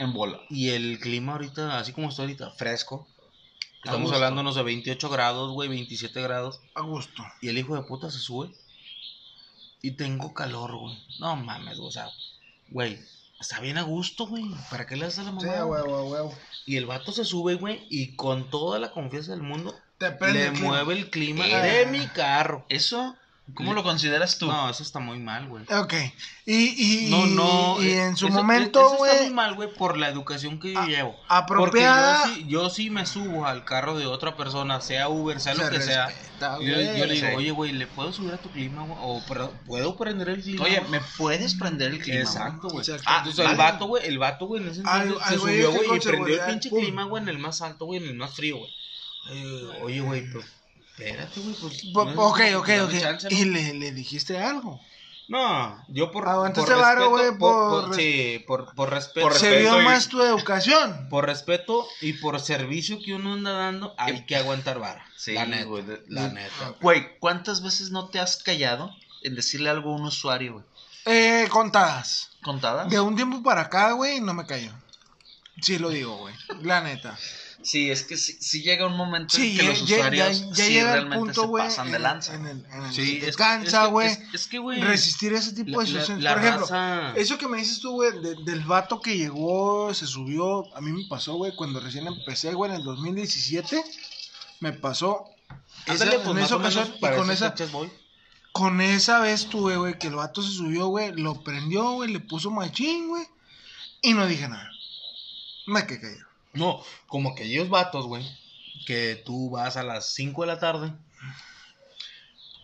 en 0.00 0.12
bola. 0.12 0.38
Y 0.50 0.70
el 0.70 0.98
clima 1.00 1.32
ahorita, 1.32 1.78
así 1.78 1.92
como 1.92 2.08
está 2.08 2.22
ahorita, 2.22 2.50
fresco. 2.52 3.06
Estamos 3.84 4.12
hablando, 4.12 4.42
no 4.42 4.52
sé, 4.52 4.62
28 4.62 5.08
grados, 5.08 5.52
güey, 5.52 5.68
27 5.68 6.20
grados. 6.22 6.60
A 6.74 6.82
gusto. 6.82 7.22
Y 7.40 7.48
el 7.48 7.58
hijo 7.58 7.74
de 7.76 7.82
puta 7.82 8.10
se 8.10 8.18
sube. 8.18 8.50
Y 9.82 9.92
tengo 9.92 10.34
calor, 10.34 10.76
güey. 10.76 10.98
No 11.20 11.36
mames, 11.36 11.78
güey, 11.78 11.88
o 11.88 11.92
sea, 11.92 12.08
güey, 12.70 12.98
está 13.40 13.60
bien 13.60 13.78
a 13.78 13.82
gusto, 13.82 14.26
güey. 14.26 14.44
¿Para 14.70 14.86
qué 14.86 14.96
le 14.96 15.06
haces 15.06 15.20
a 15.20 15.22
la 15.32 15.40
Sí, 15.40 15.46
mamá? 15.46 15.58
a 15.58 15.66
huevo, 15.66 15.96
a 15.96 16.02
huevo. 16.04 16.34
Y 16.66 16.76
el 16.76 16.86
vato 16.86 17.12
se 17.12 17.24
sube, 17.24 17.54
güey, 17.54 17.86
y 17.88 18.14
con 18.16 18.50
toda 18.50 18.78
la 18.80 18.90
confianza 18.90 19.30
del 19.32 19.42
mundo, 19.42 19.74
Te 19.98 20.10
prende 20.12 20.38
le 20.40 20.46
el 20.46 20.52
mueve 20.62 20.94
el 20.94 21.10
clima 21.10 21.44
Ah. 21.44 21.60
de 21.62 21.86
mi 21.86 22.06
carro. 22.08 22.64
¿Eso? 22.68 23.16
¿Cómo 23.54 23.72
lo 23.72 23.82
consideras 23.82 24.36
tú? 24.36 24.46
No, 24.46 24.68
eso 24.68 24.82
está 24.82 24.98
muy 24.98 25.18
mal, 25.20 25.48
güey. 25.48 25.64
Ok. 25.72 25.94
Y, 26.44 27.06
y, 27.06 27.10
No, 27.10 27.24
no. 27.26 27.82
y 27.82 27.86
eh, 27.88 28.04
en 28.04 28.14
su 28.18 28.26
eso- 28.26 28.36
momento, 28.36 28.78
eso 28.80 28.88
está 28.92 28.98
muy 29.14 29.18
güey, 29.20 29.30
mal, 29.30 29.54
güey, 29.54 29.72
por 29.72 29.96
la 29.96 30.10
educación 30.10 30.60
que 30.60 30.74
yo 30.74 30.84
llevo. 30.84 31.16
apropiada. 31.28 32.24
Porque 32.24 32.40
yo 32.40 32.40
sí, 32.42 32.46
yo 32.46 32.70
sí 32.70 32.90
me 32.90 33.06
subo 33.06 33.46
al 33.46 33.64
carro 33.64 33.96
de 33.96 34.04
otra 34.04 34.36
persona, 34.36 34.82
sea 34.82 35.08
Uber, 35.08 35.40
sea 35.40 35.54
lo 35.54 35.70
que 35.70 35.80
sea. 35.80 36.10
Yo, 36.40 36.58
yo 36.60 36.76
le 36.76 36.92
güey. 36.98 37.10
digo, 37.10 37.26
sí. 37.28 37.34
oye, 37.36 37.50
güey, 37.50 37.72
¿le 37.72 37.86
puedo 37.86 38.12
subir 38.12 38.34
a 38.34 38.36
tu 38.36 38.50
clima, 38.50 38.82
güey? 38.84 38.98
O 39.00 39.22
¿puedo 39.64 39.96
prender 39.96 40.28
el 40.28 40.42
clima? 40.42 40.64
Oye, 40.64 40.80
güey?" 40.80 40.90
¿me 40.90 41.00
puedes 41.16 41.54
prender 41.54 41.92
el 41.92 42.00
clima? 42.02 42.20
Exacto, 42.20 42.68
güey. 42.68 42.80
Exacto. 42.80 43.04
Ah, 43.06 43.16
entonces 43.20 43.38
el 43.40 43.56
vale. 43.56 43.72
vato, 43.72 43.86
güey, 43.86 44.06
el 44.06 44.18
vato, 44.18 44.46
güey, 44.46 44.62
en 44.62 44.68
ese 44.68 44.80
entonces 44.80 45.16
ay, 45.22 45.32
se 45.32 45.36
güey, 45.38 45.62
subió, 45.62 45.72
güey, 45.72 45.96
y 45.96 46.00
prendió 46.00 46.34
el 46.44 46.50
pinche 46.50 46.68
pum. 46.68 46.80
clima, 46.80 47.04
güey, 47.04 47.22
en 47.22 47.28
el 47.30 47.38
más 47.38 47.62
alto, 47.62 47.86
güey, 47.86 48.02
en 48.02 48.08
el 48.10 48.14
más 48.14 48.34
frío, 48.34 48.58
güey. 48.58 48.70
Eh, 49.30 49.68
Oye, 49.82 50.00
güey, 50.00 50.30
pues, 50.32 50.44
espérate, 50.90 51.40
güey, 51.40 51.54
pues. 51.60 51.82
Ok, 52.16 52.40
ok, 52.56 52.68
ok. 52.84 53.00
chance, 53.00 53.28
¿no? 53.30 53.36
Y 53.36 53.44
le, 53.44 53.74
le 53.74 53.92
dijiste 53.92 54.38
algo. 54.38 54.80
No, 55.30 55.84
yo 55.88 56.10
por, 56.10 56.26
Aguantaste 56.26 56.70
por 56.72 56.80
respeto, 56.80 57.10
güey, 57.10 57.28
por, 57.32 57.38
por 57.38 57.84
por- 57.88 57.94
sí, 57.96 58.44
por, 58.46 58.74
por 58.74 58.88
respeto. 58.90 59.28
Por 59.28 59.36
Se 59.38 59.58
vio 59.58 59.82
y- 59.82 59.84
más 59.84 60.08
tu 60.08 60.22
educación. 60.22 61.08
Por 61.10 61.26
respeto 61.26 61.86
y 62.00 62.14
por 62.14 62.40
servicio 62.40 62.98
que 63.04 63.12
uno 63.12 63.34
anda 63.34 63.52
dando, 63.52 63.94
hay 63.98 64.24
que 64.24 64.36
aguantar 64.36 64.78
vara. 64.78 65.04
Sí, 65.16 65.34
la 65.34 65.44
neta. 65.44 65.64
güey, 65.64 65.82
de- 65.84 66.02
la 66.08 66.28
de- 66.28 66.32
neta. 66.34 66.74
Güey, 66.80 67.18
¿cuántas 67.18 67.62
veces 67.62 67.90
no 67.90 68.08
te 68.08 68.20
has 68.20 68.42
callado 68.42 68.90
en 69.22 69.34
decirle 69.34 69.68
algo 69.68 69.92
a 69.92 69.96
un 69.96 70.04
usuario, 70.06 70.52
güey? 70.54 70.64
Eh, 71.04 71.46
contadas. 71.50 72.30
¿Contadas? 72.42 72.88
De 72.88 72.98
un 72.98 73.14
tiempo 73.14 73.42
para 73.42 73.62
acá, 73.62 73.92
güey, 73.92 74.20
no 74.20 74.32
me 74.32 74.46
callo. 74.46 74.72
Sí 75.60 75.78
lo 75.78 75.90
digo, 75.90 76.16
güey. 76.16 76.34
La 76.62 76.80
neta. 76.80 77.18
Sí, 77.62 77.90
es 77.90 78.04
que 78.04 78.16
sí, 78.16 78.36
sí 78.40 78.62
llega 78.62 78.86
un 78.86 78.96
momento 78.96 79.36
Sí, 79.36 79.50
en 79.50 79.56
que 79.56 79.62
ya, 79.64 79.70
los 79.70 79.82
usuarios 79.82 80.40
ya- 80.40 80.46
ya 80.46 80.54
sí 80.54 80.72
llega 80.72 80.80
el 80.80 80.92
realmente 80.92 81.18
punto, 81.18 81.40
se 81.42 81.46
güey, 81.48 81.64
pasan 81.64 81.90
de 81.90 81.96
en- 81.96 82.02
lanza. 82.02 82.34
En 82.34 82.46
el, 82.46 82.64
en 82.72 82.82
el 82.84 82.92
Sí, 82.94 83.14
que 83.14 83.20
te 83.20 83.28
es 83.30 83.36
que- 83.36 83.42
cansa, 83.42 83.66
es 83.80 83.84
que- 83.86 83.90
güey. 83.90 84.08
Es, 84.08 84.20
es 84.34 84.46
que, 84.46 84.58
güey. 84.58 84.80
Resistir 84.80 85.32
ese 85.32 85.52
tipo 85.52 85.70
la- 85.72 85.78
de 85.80 85.86
situaciones. 85.86 86.22
la 86.24 86.34
Por 86.34 86.42
ejemplo, 86.44 86.66
raza- 86.66 87.12
eso 87.16 87.36
que 87.38 87.48
me 87.48 87.58
dices 87.58 87.80
tú, 87.80 87.90
güey, 87.92 88.12
de- 88.20 88.36
del 88.44 88.60
vato 88.60 89.00
que 89.00 89.16
llegó, 89.18 89.92
se 89.92 90.06
subió. 90.06 90.72
A 90.76 90.80
mí 90.80 90.92
me 90.92 91.04
pasó, 91.08 91.34
güey, 91.34 91.54
cuando 91.56 91.80
recién 91.80 92.06
empecé, 92.06 92.54
güey, 92.54 92.70
en 92.70 92.76
el 92.78 92.84
2017. 92.84 93.82
Me 94.60 94.72
pasó. 94.72 95.24
esa- 95.86 95.92
Ándale, 96.04 96.16
pues, 96.18 96.28
en 96.28 96.34
más 96.34 96.44
esa 96.44 96.56
ocasión, 96.56 96.92
y 96.96 97.00
para 97.00 97.16
con 97.16 97.30
esa, 97.30 97.54
con 98.52 98.80
esa 98.80 99.20
vez 99.20 99.46
tuve, 99.46 99.76
güey, 99.76 99.98
que 99.98 100.08
el 100.08 100.14
vato 100.16 100.42
se 100.42 100.50
subió, 100.52 100.86
güey, 100.88 101.12
lo 101.12 101.42
prendió, 101.42 101.92
güey, 101.92 102.10
le 102.12 102.20
puso 102.20 102.50
machín, 102.50 103.08
güey, 103.08 103.24
y 104.02 104.12
no 104.14 104.26
dije 104.26 104.48
nada. 104.48 104.70
Me 105.66 105.86
quedé 105.86 106.00
callado. 106.00 106.27
No, 106.58 106.82
como 107.06 107.30
aquellos 107.30 107.68
vatos, 107.68 108.06
güey, 108.06 108.26
que 108.86 109.22
tú 109.24 109.50
vas 109.50 109.76
a 109.76 109.82
las 109.82 110.12
5 110.14 110.42
de 110.42 110.46
la 110.48 110.58
tarde, 110.58 110.92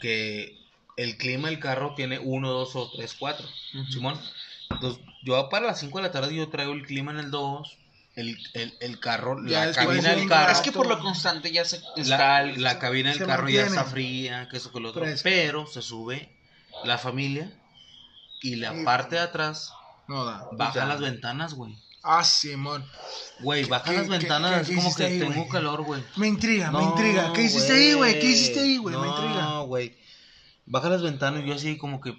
que 0.01 0.59
el 0.97 1.17
clima 1.17 1.49
del 1.49 1.59
carro 1.59 1.95
tiene 1.95 2.19
1, 2.19 2.49
2 2.51 2.77
o 2.77 2.91
3, 2.97 3.17
4, 3.19 3.47
Simón. 3.91 4.21
Entonces, 4.71 5.03
yo 5.25 5.49
para 5.49 5.67
las 5.67 5.81
5 5.81 5.99
de 5.99 6.03
la 6.05 6.13
tarde 6.13 6.35
yo 6.35 6.49
traigo 6.49 6.73
el 6.73 6.87
clima 6.87 7.13
en 7.13 7.19
el 7.19 7.31
2, 7.31 7.79
el, 8.17 8.39
el, 8.55 8.75
el 8.81 9.01
carro, 9.01 9.37
Ya 9.47 9.67
la 9.67 9.73
cabina 9.73 10.11
del 10.15 10.29
carro. 10.29 10.53
Es 10.53 10.61
que 10.61 10.73
por 10.73 10.87
lo 10.87 10.99
constante 11.01 11.51
ya 11.53 11.65
se 11.65 11.81
la, 11.97 12.03
está 12.03 12.43
el- 12.43 12.63
la 12.63 12.79
cabina 12.79 13.11
del 13.11 13.19
carro 13.19 13.49
ya 13.49 13.61
mantiene. 13.63 13.67
está 13.67 13.85
fría, 13.85 14.49
que 14.49 14.57
eso 14.57 14.73
que 14.73 14.81
lo 14.81 14.91
otro. 14.91 15.03
Fresca. 15.05 15.23
Pero 15.25 15.67
se 15.67 15.83
sube 15.83 16.31
la 16.85 16.99
familia 16.99 17.51
y 18.43 18.57
la 18.57 18.75
parte 18.85 19.17
de 19.17 19.23
atrás 19.23 19.73
No 20.07 20.25
da. 20.25 20.47
baja 20.53 20.73
sea, 20.73 20.87
las 20.87 21.01
ventanas, 21.01 21.55
güey. 21.55 21.77
Ah, 22.05 22.23
Simón. 22.23 22.85
Güey, 23.41 23.65
baja 23.65 23.93
las 23.93 24.09
ventanas, 24.09 24.67
qué- 24.67 24.75
qué 24.75 24.79
es 24.79 24.85
como 24.85 24.95
que 24.95 25.05
ahí, 25.05 25.19
tengo 25.19 25.49
calor, 25.49 25.83
güey. 25.83 26.05
Me 26.17 26.29
intriga, 26.29 26.71
me 26.71 26.83
intriga. 26.83 27.33
¿Qué 27.33 27.43
hiciste 27.43 27.73
ahí, 27.73 27.95
güey? 27.95 28.21
¿Qué 28.21 28.27
hiciste 28.27 28.61
ahí, 28.61 28.77
güey? 28.77 28.95
Me 28.97 29.09
intriga. 29.09 29.43
No, 29.43 29.65
güey. 29.67 29.97
Baja 30.67 30.89
las 30.91 31.03
ventanas 31.03 31.43
y 31.45 31.49
yo 31.49 31.55
así 31.55 31.77
como 31.79 32.01
que 32.01 32.15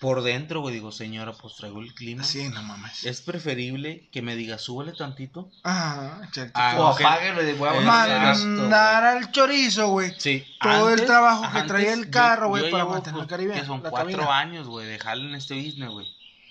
por 0.00 0.22
dentro, 0.22 0.60
güey, 0.60 0.74
digo, 0.74 0.92
señora, 0.92 1.32
pues 1.32 1.56
traigo 1.56 1.80
el 1.80 1.92
clima. 1.92 2.22
Sí, 2.22 2.48
no 2.50 2.62
mames. 2.62 3.02
Es 3.04 3.20
preferible 3.20 4.08
que 4.12 4.22
me 4.22 4.36
diga, 4.36 4.56
súbele 4.56 4.92
tantito. 4.92 5.50
Ajá, 5.64 6.20
exacto. 6.24 6.52
Ah, 6.54 6.74
O 6.78 6.86
apáguenlo 6.88 7.42
de 7.42 7.54
huevo. 7.54 7.80
Exacto, 7.80 8.46
Mandar 8.46 9.04
al 9.04 9.32
chorizo, 9.32 9.88
güey. 9.88 10.12
Sí. 10.18 10.46
Todo 10.60 10.90
el 10.90 11.04
trabajo 11.04 11.42
que 11.42 11.48
antes, 11.48 11.66
traía 11.66 11.92
el 11.94 12.10
carro, 12.10 12.48
güey, 12.48 12.70
para 12.70 12.84
mantener 12.84 13.14
pues, 13.14 13.22
el 13.24 13.28
Caribe, 13.28 13.54
Que 13.54 13.66
son 13.66 13.82
la 13.82 13.90
cuatro 13.90 14.12
cabina. 14.12 14.38
años, 14.38 14.68
güey, 14.68 14.86
de 14.86 14.98
jale 15.00 15.28
en 15.28 15.34
este 15.34 15.54
business, 15.54 15.88
güey. 15.90 16.06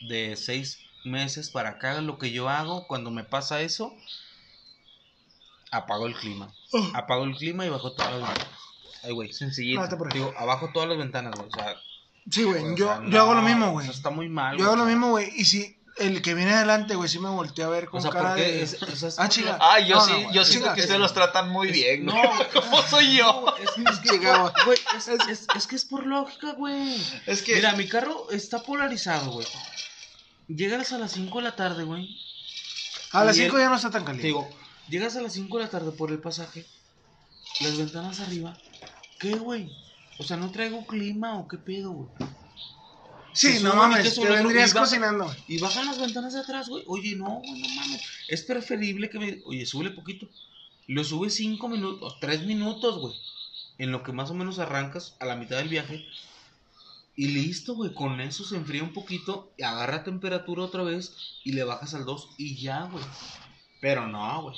De 0.10 0.36
seis 0.36 0.80
meses 1.08 1.50
para 1.50 1.70
acá, 1.72 2.00
lo 2.02 2.18
que 2.20 2.32
yo 2.32 2.50
hago, 2.50 2.86
cuando 2.88 3.10
me 3.12 3.24
pasa 3.24 3.62
eso, 3.62 3.94
apago 5.72 6.08
el 6.08 6.16
clima. 6.16 6.54
Apago 6.94 7.24
el 7.24 7.36
clima 7.36 7.66
y 7.66 7.70
bajo 7.70 7.94
todas 7.94 8.12
las 8.14 8.22
ventanas. 8.30 8.48
Ay, 9.04 9.12
güey. 9.14 9.34
Sencillito. 9.34 9.88
Digo, 10.14 10.34
abajo 10.38 10.70
todas 10.74 10.90
las 10.90 10.98
ventanas, 10.98 11.34
güey. 11.36 11.48
O 11.50 11.54
sea, 11.54 11.76
Sí, 12.30 12.44
güey. 12.44 12.62
o 12.74 12.76
Yo, 12.76 12.88
sea, 12.88 13.02
yo 13.08 13.22
hago 13.22 13.34
lo 13.36 13.42
mismo, 13.42 13.72
güey. 13.72 13.88
Eso 13.88 13.96
está 13.96 14.10
muy 14.10 14.28
mal. 14.28 14.58
Yo 14.58 14.66
hago 14.66 14.76
lo 14.76 14.86
mismo, 14.86 15.10
güey. 15.12 15.32
Y 15.36 15.46
si 15.46 15.78
el 15.98 16.22
que 16.22 16.34
viene 16.34 16.54
adelante, 16.54 16.94
güey, 16.96 17.08
sí 17.10 17.20
me 17.20 17.30
volteé 17.30 17.64
a 17.64 17.70
ver 17.70 17.88
con 17.88 18.00
O 18.00 18.02
sea, 18.02 18.12
cara 18.12 18.30
porque 18.30 18.42
de... 18.44 18.62
es, 18.64 18.74
es 18.82 19.18
Ah, 19.18 19.30
chica. 19.30 19.58
Ah, 19.62 19.80
yo 19.80 19.96
No, 19.96 20.02
sí, 20.02 20.12
no, 20.24 20.34
yo 20.34 20.44
siento 20.46 20.74
que 20.74 20.82
es- 20.82 20.86
ustedes 20.86 21.00
los 21.00 21.14
tratan 21.14 21.50
muy 21.50 21.72
bien. 21.72 22.06
No. 22.06 22.14
¿Cómo 22.54 22.82
soy 22.84 23.16
yo? 23.18 23.46
Es, 23.62 23.70
es 23.78 24.00
que, 24.00 24.18
güey, 24.66 24.78
es, 24.98 25.08
es- 25.08 25.48
es 25.56 25.68
que 25.68 25.76
es 25.78 25.86
por 25.86 26.06
lógica, 26.06 26.52
güey. 26.54 27.02
Es 27.26 27.42
que. 27.42 27.56
Mira, 27.56 27.74
mi 27.74 27.88
carro 27.88 28.30
está 28.32 28.62
polarizado, 28.62 29.32
güey. 29.32 29.48
Llegas 30.48 30.94
a 30.94 30.98
las 30.98 31.12
5 31.12 31.38
de 31.40 31.44
la 31.44 31.56
tarde, 31.56 31.84
güey. 31.84 32.18
A 33.12 33.24
las 33.26 33.38
y 33.38 33.42
5 33.42 33.58
él- 33.58 33.64
ya 33.64 33.70
no 33.70 33.76
está 33.76 33.90
tan 33.92 34.02
Te 34.02 34.06
caliente. 34.06 34.28
digo, 34.28 34.50
llegas 34.90 35.16
a 35.16 35.22
las 35.22 35.34
5 35.34 35.58
de 35.58 35.64
la 35.66 35.70
tarde 35.70 35.92
por 35.92 36.12
el 36.12 36.20
pasaje, 36.20 36.66
las 37.62 37.78
ventanas 37.78 38.20
arriba. 38.20 38.58
¿Qué, 39.20 39.36
güey? 39.36 39.72
O 40.20 40.24
sea, 40.24 40.38
¿no 40.38 40.52
traigo 40.52 40.86
clima 40.86 41.38
o 41.38 41.48
qué 41.48 41.58
pedo, 41.58 41.92
güey? 41.92 42.10
sí, 43.34 43.60
no 43.62 43.76
mames, 43.76 44.16
te 44.16 44.26
vendrías 44.28 44.72
y 44.72 44.74
cocinando. 44.74 45.32
Y 45.48 45.60
bajan 45.60 45.86
las 45.86 46.00
ventanas 46.00 46.34
de 46.34 46.40
atrás, 46.40 46.68
güey. 46.70 46.84
Oye, 46.88 47.16
no, 47.16 47.26
güey, 47.40 47.62
no 47.62 47.68
mames. 47.76 48.02
Es 48.28 48.42
preferible 48.44 49.10
que 49.12 49.20
me. 49.20 49.42
Oye, 49.46 49.66
súbele 49.66 49.92
poquito. 49.92 50.28
Lo 50.88 51.04
sube 51.04 51.30
5 51.30 51.68
minutos, 51.68 52.16
3 52.20 52.44
minutos, 52.46 53.00
güey. 53.00 53.14
En 53.78 53.92
lo 53.92 54.02
que 54.02 54.12
más 54.12 54.32
o 54.32 54.34
menos 54.34 54.58
arrancas 54.58 55.16
a 55.20 55.26
la 55.26 55.36
mitad 55.36 55.58
del 55.58 55.70
viaje. 55.70 56.04
Y 57.18 57.28
listo, 57.30 57.74
güey. 57.76 57.94
Con 57.94 58.22
eso 58.22 58.46
se 58.46 58.56
enfría 58.56 58.84
un 58.84 58.94
poquito. 58.94 59.52
Y 59.58 59.64
agarra 59.64 60.04
temperatura 60.06 60.64
otra 60.64 60.84
vez. 60.84 61.40
Y 61.44 61.52
le 61.54 61.64
bajas 61.66 61.94
al 61.96 62.06
2. 62.06 62.30
Y 62.38 62.56
ya, 62.62 62.84
güey. 62.84 63.04
Pero 63.82 64.08
no, 64.08 64.44
güey. 64.44 64.56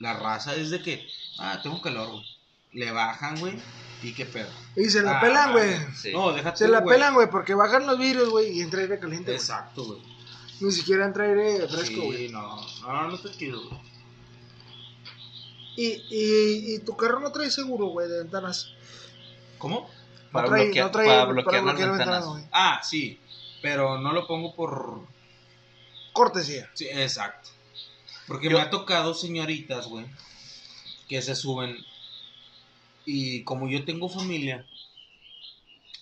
La 0.00 0.14
raza 0.14 0.54
es 0.56 0.70
de 0.70 0.82
que. 0.82 1.06
Ah, 1.38 1.60
tengo 1.62 1.80
calor, 1.82 2.10
güey. 2.10 2.24
Le 2.72 2.90
bajan, 2.90 3.38
güey. 3.38 3.54
Y 4.02 4.12
qué 4.14 4.26
pedo. 4.26 4.48
Y 4.76 4.86
se 4.86 5.02
la 5.02 5.18
Ah, 5.18 5.20
pelan, 5.20 5.52
güey. 5.52 5.76
Sí. 5.94 6.10
No, 6.12 6.32
déjate. 6.32 6.58
Se 6.58 6.68
la 6.68 6.84
pelan, 6.84 7.14
güey, 7.14 7.30
porque 7.30 7.54
bajan 7.54 7.86
los 7.86 7.98
vidrios, 7.98 8.28
güey, 8.30 8.58
y 8.58 8.62
entra 8.62 8.80
aire 8.80 8.98
caliente, 8.98 9.26
güey. 9.30 9.36
Exacto, 9.36 9.84
güey. 9.84 10.00
Ni 10.60 10.72
siquiera 10.72 11.04
entra 11.06 11.24
aire 11.24 11.68
fresco, 11.68 11.86
Sí, 11.86 11.96
güey. 12.00 12.28
no. 12.30 12.60
No, 12.82 13.08
no 13.08 13.18
te 13.18 13.30
quiero, 13.30 13.60
güey. 13.68 13.80
Y, 15.76 15.86
y, 16.10 16.74
y 16.74 16.78
tu 16.80 16.96
carro 16.96 17.20
no 17.20 17.32
trae 17.32 17.50
seguro, 17.50 17.86
güey, 17.86 18.08
de 18.08 18.18
ventanas. 18.18 18.72
¿Cómo? 19.58 19.88
Para 20.34 20.48
no 20.48 20.52
trae, 20.54 20.66
bloquear- 20.70 20.82
no 20.84 20.90
trae 20.90 21.06
para 21.06 21.20
para 21.20 21.32
bloquear 21.32 21.64
las 21.64 21.78
ventanas. 21.78 22.24
Ah, 22.52 22.80
sí. 22.84 23.18
Pero 23.62 23.98
no 23.98 24.12
lo 24.12 24.26
pongo 24.26 24.54
por. 24.54 25.06
Cortesía. 26.12 26.70
Sí, 26.74 26.86
exacto. 26.90 27.50
Porque 28.26 28.48
Yo- 28.50 28.56
me 28.58 28.62
ha 28.62 28.70
tocado 28.70 29.14
señoritas, 29.14 29.86
güey, 29.86 30.06
que 31.08 31.20
se 31.22 31.34
suben. 31.34 31.76
Y 33.06 33.42
como 33.44 33.68
yo 33.68 33.84
tengo 33.84 34.08
familia, 34.08 34.64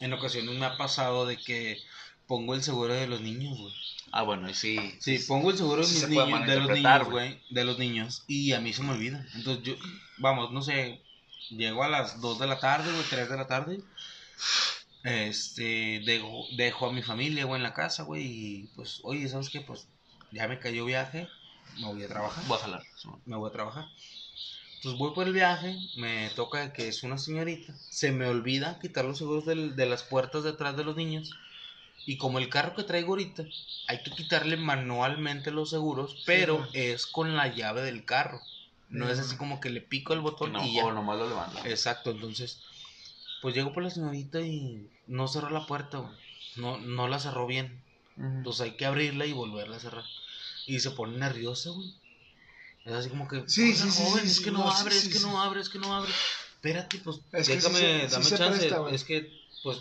en 0.00 0.12
ocasiones 0.12 0.54
me 0.58 0.66
ha 0.66 0.76
pasado 0.76 1.26
de 1.26 1.36
que 1.36 1.78
pongo 2.26 2.54
el 2.54 2.62
seguro 2.62 2.94
de 2.94 3.06
los 3.06 3.20
niños, 3.20 3.58
güey. 3.58 3.74
Ah, 4.12 4.22
bueno, 4.22 4.48
y 4.50 4.54
sí. 4.54 4.78
Sí, 5.00 5.18
pongo 5.26 5.50
el 5.50 5.56
seguro 5.56 5.80
de, 5.82 5.86
Sí 5.88 6.06
mis 6.06 6.08
niños, 6.08 6.46
de 6.46 6.56
los 6.60 6.70
niños, 6.70 7.04
güey. 7.08 7.40
De 7.50 7.64
los 7.64 7.78
niños. 7.78 8.24
Y 8.28 8.52
a 8.52 8.60
mí 8.60 8.72
se 8.72 8.82
me 8.82 8.92
olvida. 8.92 9.26
Entonces 9.34 9.64
yo, 9.64 9.74
vamos, 10.18 10.52
no 10.52 10.60
sé, 10.62 11.00
llego 11.50 11.82
a 11.82 11.88
las 11.88 12.20
2 12.20 12.38
de 12.38 12.46
la 12.46 12.58
tarde, 12.60 12.92
güey, 12.92 13.04
3 13.08 13.28
de 13.30 13.36
la 13.36 13.46
tarde. 13.46 13.80
Este, 15.04 16.00
dejo, 16.04 16.46
dejo 16.56 16.86
a 16.86 16.92
mi 16.92 17.02
familia, 17.02 17.44
güey, 17.44 17.58
en 17.58 17.64
la 17.64 17.74
casa, 17.74 18.04
güey. 18.04 18.22
Y 18.24 18.70
pues, 18.76 19.00
oye, 19.02 19.28
¿sabes 19.28 19.50
qué? 19.50 19.60
Pues 19.60 19.88
ya 20.30 20.46
me 20.48 20.58
cayó 20.58 20.84
viaje, 20.84 21.28
me 21.80 21.86
voy 21.86 22.04
a 22.04 22.08
trabajar. 22.08 22.44
Voy 22.46 22.58
a 22.58 22.60
jalar. 22.60 22.82
Me 23.26 23.36
voy 23.36 23.48
a 23.48 23.52
trabajar. 23.52 23.86
Entonces 24.76 24.98
voy 24.98 25.14
por 25.14 25.26
el 25.26 25.32
viaje, 25.32 25.76
me 25.96 26.30
toca 26.30 26.72
que 26.72 26.88
es 26.88 27.02
una 27.02 27.18
señorita. 27.18 27.74
Se 27.90 28.10
me 28.10 28.26
olvida 28.26 28.78
quitar 28.80 29.04
los 29.04 29.18
seguros 29.18 29.44
del- 29.46 29.76
de 29.76 29.86
las 29.86 30.02
puertas 30.02 30.42
detrás 30.44 30.76
de 30.76 30.84
los 30.84 30.96
niños. 30.96 31.30
Y 32.04 32.16
como 32.16 32.40
el 32.40 32.48
carro 32.48 32.74
que 32.74 32.82
traigo 32.82 33.10
ahorita, 33.10 33.44
hay 33.86 34.02
que 34.02 34.10
quitarle 34.10 34.56
manualmente 34.56 35.52
los 35.52 35.70
seguros, 35.70 36.20
pero 36.26 36.66
es 36.72 37.06
con 37.06 37.36
la 37.36 37.46
llave 37.54 37.82
del 37.82 38.04
carro. 38.04 38.40
No 38.88 39.08
es 39.08 39.20
así 39.20 39.36
como 39.36 39.60
que 39.60 39.70
le 39.70 39.80
pico 39.80 40.12
el 40.12 40.20
botón 40.20 40.52
No, 40.52 40.64
y 40.66 40.74
ya. 40.74 40.84
o 40.84 40.92
nomás 40.92 41.18
lo 41.18 41.28
levanta. 41.28 41.60
Exacto, 41.68 42.10
entonces, 42.10 42.60
pues 43.42 43.54
llego 43.54 43.72
por 43.74 43.82
la 43.82 43.90
señorita 43.90 44.40
y 44.40 44.88
no 45.06 45.28
cerró 45.28 45.50
la 45.50 45.66
puerta, 45.66 45.98
güey. 45.98 46.14
No, 46.56 46.78
no 46.78 47.08
la 47.08 47.18
cerró 47.18 47.46
bien. 47.46 47.82
Entonces 48.16 48.60
hay 48.62 48.70
que 48.76 48.86
abrirla 48.86 49.26
y 49.26 49.32
volverla 49.32 49.76
a 49.76 49.80
cerrar. 49.80 50.04
Y 50.66 50.80
se 50.80 50.92
pone 50.92 51.18
nerviosa, 51.18 51.70
güey. 51.70 51.92
Es 52.84 52.92
así 52.92 53.08
como 53.10 53.26
que, 53.28 53.42
Sí, 53.48 53.62
"Oiga, 53.62 53.76
sí, 53.84 53.90
sí, 53.90 54.02
joven, 54.04 54.24
sí, 54.24 54.30
es 54.30 54.40
que 54.40 54.50
no, 54.50 54.68
abre, 54.70 54.96
es 54.96 55.08
que 55.08 55.20
no 55.20 55.40
abre, 55.42 55.60
es 55.60 55.68
que 55.68 55.78
no 55.78 55.94
abre. 55.94 56.10
Espérate, 56.54 56.98
pues 56.98 57.20
Es 57.32 57.48
déjame, 57.48 58.06
dame 58.08 58.24
chance. 58.24 58.58
presta, 58.68 58.90
es 58.90 59.04
que, 59.04 59.32
pues, 59.62 59.78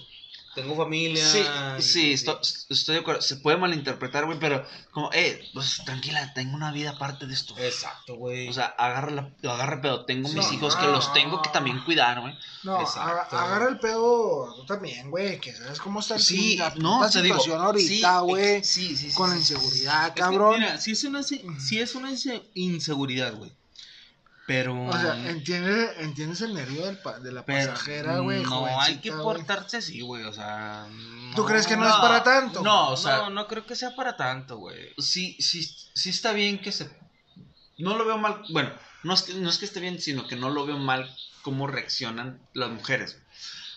tengo 0.56 0.76
familia. 0.76 1.26
Sí, 1.26 1.44
y- 1.78 1.82
sí, 1.82 2.14
estoy, 2.14 2.36
estoy 2.70 2.96
de 2.96 3.02
acuerdo. 3.02 3.22
Se 3.22 3.38
puede 3.38 3.58
malinterpretar, 3.58 4.26
güey, 4.26 4.38
pero 4.40 4.66
como, 4.92 5.10
eh, 5.14 5.50
pues 5.54 5.82
tranquila, 5.86 6.34
tengo 6.34 6.56
una 6.56 6.72
vida 6.72 6.92
aparte 6.92 7.26
de 7.28 7.34
esto. 7.34 7.58
Exacto, 7.58 8.16
güey. 8.16 8.50
O 8.50 8.54
sea, 8.54 8.66
agarra, 8.78 9.12
la, 9.12 9.32
agarra 9.52 9.82
pero 9.82 10.06
tengo 10.06 10.30
mis 10.30 10.52
hijos 10.52 10.76
que 10.76 10.86
No, 10.86 10.92
los 10.92 11.14
tengo 11.14 11.42
que 11.42 11.50
también 11.50 11.84
cuidar, 11.84 12.20
güey. 12.22 12.34
No, 12.64 12.82
Exacto. 12.82 13.38
agarra 13.38 13.70
el 13.70 13.80
pedo 13.80 14.54
tú 14.56 14.66
también, 14.66 15.10
güey, 15.10 15.40
que 15.40 15.54
sabes 15.56 15.80
cómo 15.80 16.00
está 16.02 16.16
el 16.16 16.22
Sí, 16.22 16.58
la 16.58 16.70
no, 16.76 16.98
puta 17.00 17.10
te 17.12 17.22
digo. 17.22 17.36
situación 17.40 17.62
ahorita, 17.66 18.20
güey, 18.20 18.64
Sí, 18.64 18.96
sí, 18.96 19.10
sí. 19.10 19.16
con 19.16 19.30
la 19.30 19.38
inseguridad, 19.38 20.08
Es 20.08 20.14
que, 20.14 20.20
cabrón. 20.22 20.60
mira, 20.60 20.80
sí 20.80 20.92
es 20.92 21.04
una, 21.04 21.24
sí 21.24 21.42
es 21.80 21.96
una 21.96 22.12
inse- 22.12 22.44
inseguridad, 22.54 23.34
güey. 23.36 23.52
Pero. 24.52 24.86
o 24.86 24.92
sea, 25.00 25.30
entiendes, 25.30 25.92
entiendes 26.00 26.42
el 26.42 26.54
nervio 26.54 26.86
del 26.86 26.98
pa- 26.98 27.20
de 27.20 27.32
la 27.32 27.46
pero 27.46 27.72
pasajera, 27.72 28.20
güey, 28.20 28.44
No, 28.44 28.66
hay 28.82 28.98
que 28.98 29.12
portarse 29.14 29.78
así, 29.78 30.02
güey. 30.02 30.24
O 30.26 30.34
sea. 30.34 30.88
¿Tú 31.36 31.46
crees 31.46 31.66
que 31.66 31.78
no 31.78 31.88
es 31.88 31.96
para 31.96 32.22
tanto? 32.22 32.62
No, 32.62 32.90
o 32.90 32.98
sea, 32.98 33.18
no, 33.18 33.30
no 33.30 33.48
creo 33.48 33.66
que 33.66 33.78
sea 33.78 33.96
para 33.96 34.18
tanto, 34.18 34.58
güey. 34.58 34.94
sí, 34.98 35.38
sí, 35.40 35.64
sí 35.96 36.10
está 36.10 36.34
bien 36.34 36.60
que 36.62 36.74
se... 36.74 36.90
No 37.78 37.98
lo 37.98 38.04
veo 38.06 38.18
mal, 38.18 38.42
bueno, 38.50 38.72
no 39.04 39.14
es, 39.14 39.22
que, 39.24 39.34
no 39.36 39.50
es 39.50 39.58
que 39.58 39.64
esté 39.66 39.80
bien, 39.80 40.00
sino 40.02 40.28
que 40.28 40.36
no 40.36 40.50
lo 40.50 40.66
veo 40.66 40.78
mal 40.78 41.10
cómo 41.42 41.66
reaccionan 41.68 42.42
las 42.54 42.70
mujeres. 42.70 43.21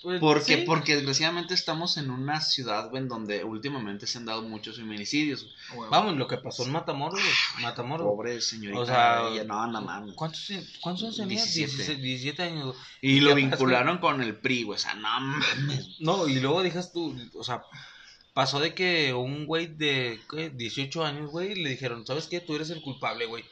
Pues, 0.05 0.21
Porque, 0.21 0.57
sí. 0.59 0.64
porque 0.67 0.97
desgraciadamente 0.97 1.55
estamos 1.55 1.97
en 1.97 2.11
una 2.11 2.43
ciudad, 2.43 2.90
güey, 2.90 3.03
en 3.03 3.09
donde 3.09 3.43
últimamente 3.43 4.07
se 4.07 4.19
han 4.19 4.27
dado 4.27 4.43
muchos 4.43 4.77
feminicidios. 4.77 5.47
Vamos, 5.90 6.19
lo 6.19 6.29
que 6.29 6.37
pasó 6.37 6.62
en 6.64 6.73
Matamoros, 6.73 7.19
güey. 7.19 7.64
Matamoros. 7.64 8.07
Pobre 8.07 8.38
señorita. 8.43 8.81
O 8.81 8.85
sea, 8.85 9.29
ella, 9.31 9.45
no, 9.45 9.67
no 9.67 9.81
mames. 9.81 10.14
¿Cuántos, 10.14 10.53
cuántos 10.83 11.05
años 11.05 11.17
tenía? 11.17 11.43
17. 11.43 11.77
17, 11.77 12.03
17 12.03 12.43
años. 12.43 12.77
Y 13.01 13.21
lo 13.21 13.35
vincularon 13.35 13.97
con 13.97 14.21
el 14.21 14.37
PRI, 14.37 14.64
güey, 14.64 14.77
o 14.77 14.79
sea, 14.79 14.93
no 14.95 15.09
mames. 15.21 15.88
No, 16.01 16.29
y 16.29 16.38
luego 16.38 16.62
dejas 16.62 16.93
tú, 16.93 17.17
o 17.35 17.43
sea, 17.43 17.62
pasó 18.35 18.61
de 18.61 18.75
que 18.75 19.14
un 19.14 19.47
güey 19.47 19.69
de 19.69 20.21
¿qué? 20.31 20.51
18 20.51 21.03
años, 21.03 21.31
güey, 21.31 21.55
le 21.55 21.71
dijeron, 21.71 22.07
¿sabes 22.07 22.27
qué? 22.27 22.40
Tú 22.40 22.55
eres 22.57 22.69
el 22.69 22.83
culpable, 22.83 23.25
güey. 23.25 23.43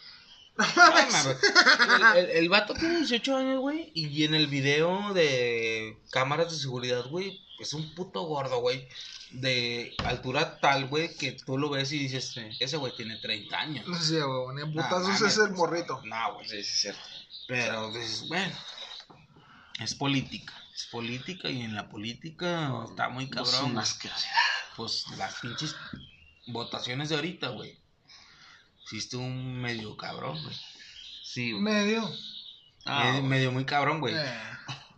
El, 2.16 2.30
el, 2.30 2.48
vato 2.48 2.74
tiene 2.74 2.98
18 2.98 3.36
años, 3.36 3.60
güey, 3.60 3.90
y 3.94 4.24
en 4.24 4.34
el 4.34 4.48
video 4.48 5.14
de 5.14 5.98
cámaras 6.10 6.52
de 6.52 6.58
seguridad, 6.58 7.06
güey, 7.06 7.40
es 7.62 7.72
un 7.72 7.94
puto 7.94 8.22
gordo, 8.22 8.60
güey. 8.60 8.88
De 9.30 9.94
altura 10.04 10.60
tal, 10.60 10.88
güey, 10.88 11.16
que 11.16 11.32
tú 11.32 11.56
lo 11.56 11.70
ves 11.70 11.90
y 11.92 11.98
dices, 11.98 12.34
ese 12.60 12.76
güey 12.76 12.94
tiene 12.94 13.16
30 13.16 13.58
años. 13.58 13.86
No 13.86 13.98
sé, 13.98 14.20
güey, 14.20 14.56
ni 14.56 14.74
putazos 14.74 15.20
es 15.22 15.38
el 15.38 15.48
pues, 15.48 15.58
morrito. 15.58 16.02
No, 16.04 16.34
güey. 16.34 16.46
Sí, 16.46 16.56
sí, 16.56 16.60
es 16.60 16.80
cierto. 16.80 17.00
Pero 17.48 17.90
dices, 17.92 18.28
bueno, 18.28 18.54
es 19.80 19.94
política. 19.94 20.52
Es 20.74 20.86
política 20.86 21.48
y 21.48 21.62
en 21.62 21.74
la 21.74 21.88
política 21.88 22.72
está 22.84 23.08
muy 23.08 23.24
Es 23.24 23.30
cabrón. 23.30 23.80
Pues 24.76 25.06
las 25.16 25.34
pinches 25.40 25.76
votaciones 26.46 27.08
de 27.08 27.14
ahorita, 27.14 27.48
güey. 27.48 27.78
Hiciste 28.86 29.16
un 29.16 29.60
medio 29.60 29.96
cabrón, 29.96 30.42
güey. 30.42 30.56
Sí, 31.22 31.52
güey. 31.52 31.62
Medio. 31.62 32.10
Ah, 32.84 33.04
medio, 33.04 33.12
güey. 33.18 33.22
medio 33.30 33.52
muy 33.52 33.64
cabrón, 33.64 34.00
güey. 34.00 34.14
Eh, 34.16 34.24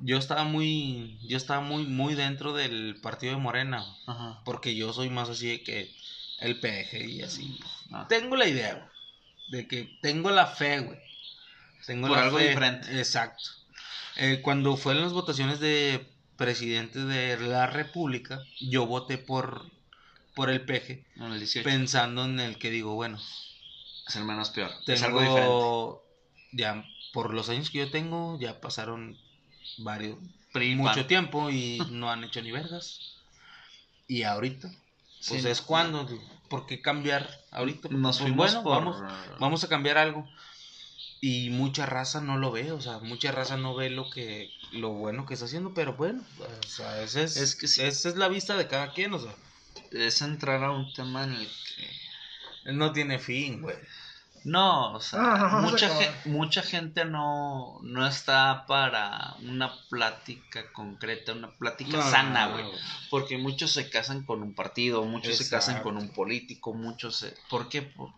Yo 0.01 0.19
estaba 0.19 0.45
muy, 0.45 1.19
yo 1.29 1.37
estaba 1.37 1.61
muy, 1.61 1.85
muy 1.87 2.15
dentro 2.15 2.53
del 2.53 2.97
partido 3.01 3.35
de 3.35 3.39
Morena, 3.41 3.85
Ajá. 4.07 4.43
porque 4.45 4.75
yo 4.75 4.93
soy 4.93 5.09
más 5.11 5.29
así 5.29 5.47
de 5.49 5.63
que 5.63 5.95
el 6.41 6.59
PG 6.61 7.09
y 7.09 7.23
así. 7.23 7.59
Ah. 7.93 8.07
Tengo 8.09 8.37
la 8.37 8.49
idea, 8.49 8.75
güey, 8.75 8.89
de 9.63 9.69
que 9.69 9.99
tengo 10.03 10.31
la 10.31 10.47
fe, 10.47 10.81
güey. 10.81 10.99
Tengo 11.87 12.09
Por 12.09 12.17
la 12.17 12.25
algo 12.25 12.39
fe. 12.39 12.49
diferente. 12.49 12.99
Exacto. 12.99 13.45
Eh, 14.17 14.41
cuando 14.43 14.77
fueron 14.77 15.03
las 15.03 15.13
votaciones 15.13 15.61
de 15.61 16.05
presidente 16.37 16.99
de 17.05 17.39
la 17.39 17.67
República, 17.69 18.41
yo 18.61 18.87
voté 18.87 19.17
por, 19.19 19.71
por 20.35 20.51
el 20.51 20.63
PG, 20.63 21.05
En 21.17 21.23
el 21.33 21.39
18. 21.39 21.63
pensando 21.65 22.25
en 22.25 22.41
el 22.41 22.59
que 22.59 22.71
digo, 22.71 22.95
bueno, 22.95 23.21
Es 24.07 24.17
el 24.17 24.25
menos 24.25 24.51
peor. 24.51 24.71
Es 24.87 25.03
algo 25.03 25.21
diferente. 25.21 25.55
ya 26.53 26.85
por 27.13 27.33
los 27.33 27.49
años 27.49 27.71
que 27.71 27.79
yo 27.79 27.91
tengo, 27.91 28.39
ya 28.41 28.61
pasaron 28.61 29.17
varios, 29.79 30.19
PRI, 30.53 30.75
mucho 30.77 31.07
tiempo 31.07 31.51
y 31.51 31.79
no 31.91 32.11
han 32.11 32.25
hecho 32.25 32.43
ni 32.43 32.53
vergas. 32.53 33.01
Y 34.07 34.23
ahorita, 34.25 34.69
pues 35.29 35.43
Sí, 35.43 35.49
es 35.49 35.61
no. 35.63 35.67
cuando, 35.67 36.09
¿por 36.49 36.67
qué 36.67 36.83
cambiar 36.83 37.29
ahorita? 37.51 37.89
Nos 37.89 38.19
Pues 38.19 38.29
fuimos 38.29 38.55
bueno, 38.55 38.63
por... 38.63 38.73
vamos, 38.73 39.03
vamos 39.39 39.65
a 39.65 39.69
cambiar 39.69 39.97
algo. 39.99 40.29
Y 41.21 41.49
mucha 41.51 41.87
raza 41.87 42.21
no 42.21 42.37
lo 42.37 42.53
ve, 42.53 42.71
o 42.73 42.81
sea, 42.83 42.99
mucha 42.99 43.33
raza 43.33 43.57
no 43.57 43.75
ve 43.75 43.89
lo 43.91 44.11
que 44.11 44.51
lo 44.73 44.91
bueno 44.91 45.25
que 45.25 45.35
está 45.35 45.47
haciendo, 45.47 45.73
pero 45.73 45.95
bueno, 45.95 46.23
o 46.65 46.69
sea, 46.69 47.01
ese 47.03 47.23
es, 47.25 47.37
Es 47.37 47.55
que 47.57 47.67
sí. 47.69 47.83
esa 47.83 48.09
es 48.11 48.17
la 48.17 48.29
vista 48.29 48.57
de 48.57 48.69
cada 48.69 48.93
quien, 48.93 49.15
o 49.15 49.19
sea, 49.19 49.35
Es 49.91 50.21
entrar 50.23 50.63
a 50.65 50.71
un 50.73 50.93
tema 50.93 51.25
en 51.25 51.33
el. 51.33 51.49
No 52.67 52.93
tiene 52.93 53.19
fin, 53.19 53.61
güey. 53.63 53.77
No, 54.45 54.93
o 54.93 55.01
sea, 55.01 55.21
Ah, 55.23 55.61
mucha, 55.63 55.87
acabar. 55.87 56.05
gen- 56.23 56.33
mucha 56.33 56.63
gente 56.63 57.07
no, 57.07 57.79
no 57.83 58.07
está 58.07 58.67
para 58.67 59.37
una 59.41 59.73
plática 59.89 60.71
concreta, 60.73 61.33
una 61.33 61.51
plática 61.57 61.97
No, 61.97 62.11
sana, 62.11 62.49
güey. 62.49 62.67
Porque 63.09 63.39
muchos 63.39 63.73
se 63.73 63.89
casan 63.89 64.23
con 64.25 64.43
un 64.43 64.55
partido, 64.55 65.03
muchos 65.05 65.39
se 65.39 65.49
casan 65.49 65.83
con 65.83 65.97
un 65.97 66.11
político, 66.11 66.75
muchos 66.75 67.17
se... 67.17 67.35
¿Por 67.49 67.71
qué? 67.71 67.81
Por 67.83 68.11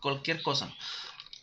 cualquier 0.00 0.40
cosa. 0.42 0.72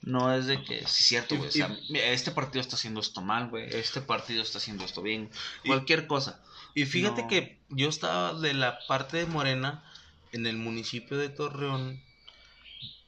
No 0.04 0.34
es 0.34 0.46
de 0.46 0.64
que, 0.64 0.78
sí, 0.80 0.86
es 0.86 0.92
cierto, 0.92 1.36
güey. 1.36 1.50
o 1.50 1.52
sea, 1.52 1.78
este 1.94 2.32
partido 2.32 2.62
está 2.62 2.78
haciendo 2.78 3.02
esto 3.02 3.20
mal, 3.22 3.50
güey. 3.50 3.68
Este 3.76 4.00
partido 4.00 4.42
está 4.42 4.60
haciendo 4.60 4.86
esto 4.86 5.02
bien. 5.02 5.30
Y- 5.66 5.68
Cualquier 5.68 6.08
cosa. 6.08 6.42
Y 6.76 6.86
fíjate 6.86 7.24
No. 7.24 7.28
que 7.28 7.60
yo 7.68 7.90
estaba 7.90 8.34
de 8.40 8.54
la 8.54 8.80
parte 8.88 9.18
de 9.18 9.26
Morena 9.26 9.84
en 10.32 10.46
el 10.48 10.56
municipio 10.56 11.18
de 11.18 11.28
Torreón 11.28 12.02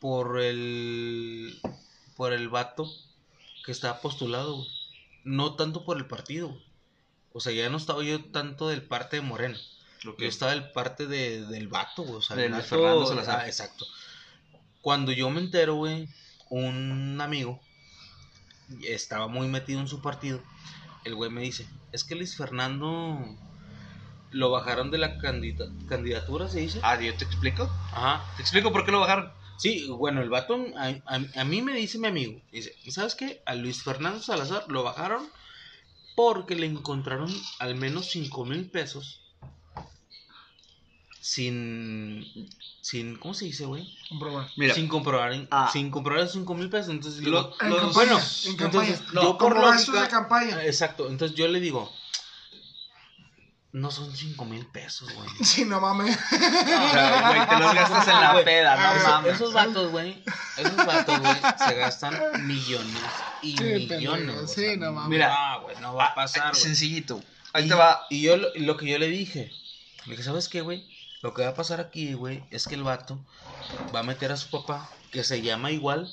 por 0.02 0.42
el 0.42 1.58
por 2.18 2.34
el 2.34 2.50
vato 2.50 2.92
que 3.66 3.72
estaba 3.72 4.02
postulado, 4.02 4.56
güey. 4.58 4.68
No 5.24 5.56
tanto 5.56 5.86
por 5.86 5.98
el 5.98 6.08
partido. 6.08 6.50
güey. 6.50 6.64
O 7.34 7.40
sea, 7.40 7.54
ya 7.54 7.70
no 7.70 7.78
estaba 7.78 8.04
yo 8.04 8.22
tanto 8.26 8.68
del 8.68 8.82
parte 8.82 9.16
de 9.18 9.22
Morena. 9.22 9.58
Lo 10.04 10.18
Yo 10.18 10.28
estaba 10.28 10.52
del 10.52 10.72
parte 10.72 11.06
de, 11.08 11.46
del 11.46 11.68
vato, 11.68 12.02
güey. 12.04 12.16
O 12.16 12.22
sea, 12.22 12.36
Del 12.36 12.54
Fernando 12.62 13.06
Salazar. 13.06 13.42
ah, 13.42 13.48
exacto. 13.48 13.86
Cuando 14.82 15.12
yo 15.12 15.30
me 15.30 15.40
entero, 15.40 15.76
güey, 15.76 16.10
un 16.50 17.22
amigo 17.22 17.62
estaba 18.84 19.28
muy 19.28 19.48
metido 19.48 19.80
en 19.80 19.88
su 19.88 20.02
partido. 20.02 20.42
El 21.06 21.16
güey 21.16 21.30
me 21.30 21.42
dice, 21.42 21.68
es 21.92 22.04
que 22.04 22.16
Luis 22.16 22.36
Fernando 22.36 23.18
lo 24.32 24.50
bajaron 24.50 24.90
de 24.92 24.98
la 24.98 25.18
candida- 25.20 25.70
candidatura, 25.88 26.50
se 26.50 26.60
dice. 26.62 26.80
Ah, 26.84 27.00
yo 27.00 27.14
te 27.16 27.26
explico. 27.26 27.64
Ajá. 27.94 28.26
Te 28.38 28.42
explico 28.42 28.72
por 28.72 28.84
qué 28.86 28.92
lo 28.92 29.00
bajaron. 29.02 29.32
Sí, 29.62 29.86
bueno, 29.90 30.22
el 30.22 30.30
vato, 30.30 30.56
a, 30.76 30.88
a- 31.06 31.40
a 31.42 31.44
mí 31.44 31.62
me 31.62 31.74
dice 31.76 32.00
mi 32.00 32.08
amigo, 32.08 32.42
dice, 32.52 32.74
¿sabes 32.90 33.14
qué? 33.16 33.44
A 33.46 33.54
Luis 33.54 33.84
Fernando 33.84 34.20
Salazar 34.20 34.66
lo 34.70 34.82
bajaron 34.84 35.30
porque 36.16 36.56
le 36.56 36.66
encontraron 36.66 37.32
al 37.60 37.76
menos 37.76 38.08
5 38.10 38.44
mil 38.46 38.70
pesos 38.72 39.22
sin, 41.20 42.26
sin, 42.82 43.16
¿cómo 43.18 43.34
se 43.36 43.46
dice, 43.46 43.66
güey? 43.66 43.88
comprobar. 44.10 44.48
Mira, 44.58 44.74
sin 44.74 44.88
comprobar, 44.88 45.48
Ah. 45.52 45.70
sin 45.72 45.92
comprobar 45.92 46.28
5 46.28 46.54
mil 46.56 46.70
pesos. 46.70 46.90
Entonces, 46.90 47.22
Lo- 47.22 47.44
digo, 47.44 47.56
En 47.62 47.70
Los- 47.70 47.80
campaña, 47.82 47.94
bueno, 47.94 48.20
en 48.46 48.56
campaña. 48.58 48.88
entonces, 48.88 49.14
no, 49.14 49.22
yo 49.22 49.38
por 49.38 49.54
como 49.54 49.68
gastos 49.68 49.90
lógica, 49.90 50.04
de 50.04 50.10
campaña. 50.10 50.66
exacto, 50.66 51.08
entonces 51.10 51.38
yo 51.38 51.48
le 51.48 51.60
digo, 51.60 51.92
no 53.74 53.90
son 53.90 54.14
5 54.16 54.44
mil 54.46 54.66
pesos, 54.68 55.14
güey. 55.14 55.30
Sí, 55.44 55.66
no 55.66 55.80
mames. 55.80 56.18
o 56.18 56.90
sea, 56.92 57.30
güey, 57.30 57.48
te 57.48 57.58
los 57.60 57.74
gastas 57.74 58.08
en 58.08 58.20
la 58.22 58.32
Güey, 58.34 58.46
peda, 58.46 58.76
no 58.76 58.92
Esos- 59.00 59.10
mames. 59.10 59.34
Esos 59.36 59.54
vatos, 59.54 59.92
güey, 59.92 60.24
esos 60.58 60.76
vatos, 60.76 61.20
güey, 61.20 61.36
se 61.68 61.76
gastan 61.76 62.48
millones 62.48 63.02
y 63.42 63.58
Sí, 63.58 63.64
millones. 63.64 63.88
pendejo, 64.28 64.48
sí, 64.48 64.62
sea, 64.62 64.76
no 64.78 64.92
mames. 64.94 65.10
Mira, 65.10 65.30
ah, 65.34 65.58
güey, 65.64 65.76
no 65.82 65.96
va 65.96 66.08
a 66.08 66.16
pasar, 66.16 66.52
güey. 66.52 66.62
Sencillito. 66.62 67.24
Ahí 67.54 67.66
Y- 67.66 67.70
te 67.70 67.76
va. 67.76 68.06
Y 68.10 68.22
yo 68.22 68.38
lo, 68.38 68.48
lo 68.56 68.78
que 68.78 68.88
yo 68.88 68.98
le 69.00 69.08
dije, 69.08 69.52
le 70.06 70.12
dije, 70.12 70.24
¿sabes 70.24 70.50
qué, 70.50 70.62
güey? 70.62 70.86
Lo 71.22 71.34
que 71.34 71.44
va 71.44 71.50
a 71.50 71.56
pasar 71.56 71.80
aquí, 71.80 72.14
güey, 72.14 72.44
es 72.52 72.68
que 72.68 72.76
el 72.76 72.84
vato 72.84 73.20
va 73.96 74.00
a 74.00 74.04
meter 74.04 74.32
a 74.32 74.38
su 74.38 74.50
papá, 74.50 74.90
que 75.12 75.24
se 75.24 75.42
llama 75.42 75.72
igual, 75.72 76.12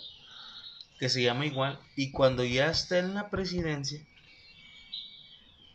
que 0.99 1.09
se 1.09 1.23
llama 1.23 1.47
igual, 1.47 1.79
y 1.97 2.11
cuando 2.13 2.45
ya 2.45 2.67
esté 2.67 2.99
en 2.99 3.15
la 3.15 3.31
presidencia 3.31 4.05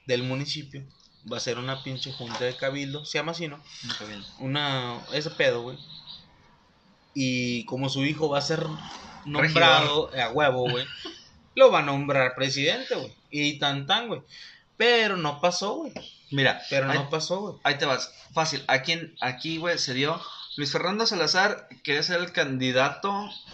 del 0.05 0.23
municipio, 0.23 0.83
va 1.31 1.37
a 1.37 1.41
ser 1.41 1.57
una 1.57 1.83
pinche 1.83 2.11
junta 2.11 2.43
de 2.43 2.55
cabildo, 2.55 3.05
se 3.05 3.17
llama 3.17 3.31
así, 3.31 3.47
¿no? 3.47 3.61
Una, 4.39 4.99
ese 5.13 5.29
pedo, 5.31 5.61
güey. 5.61 5.77
Y 7.13 7.65
como 7.65 7.89
su 7.89 8.03
hijo 8.03 8.29
va 8.29 8.39
a 8.39 8.41
ser 8.41 8.65
nombrado 9.25 10.09
a 10.15 10.29
huevo, 10.29 10.69
güey, 10.69 10.85
lo 11.55 11.71
va 11.71 11.79
a 11.79 11.83
nombrar 11.83 12.35
presidente, 12.35 12.95
güey. 12.95 13.13
Y 13.29 13.59
tan 13.59 13.87
tan, 13.87 14.07
güey. 14.07 14.21
Pero 14.77 15.17
no 15.17 15.39
pasó, 15.39 15.75
güey. 15.75 15.93
Mira, 16.31 16.61
Pero 16.69 16.89
ahí, 16.89 16.97
no 16.97 17.09
pasó, 17.09 17.39
güey. 17.39 17.55
ahí 17.63 17.77
te 17.77 17.85
vas. 17.85 18.11
Fácil. 18.33 18.63
Aquí, 18.67 19.13
aquí, 19.21 19.57
güey, 19.57 19.77
se 19.77 19.93
dio. 19.93 20.19
Luis 20.55 20.71
Fernando 20.71 21.05
Salazar 21.05 21.67
quería 21.83 22.03
ser 22.03 22.19
el 22.19 22.31
candidato 22.31 23.11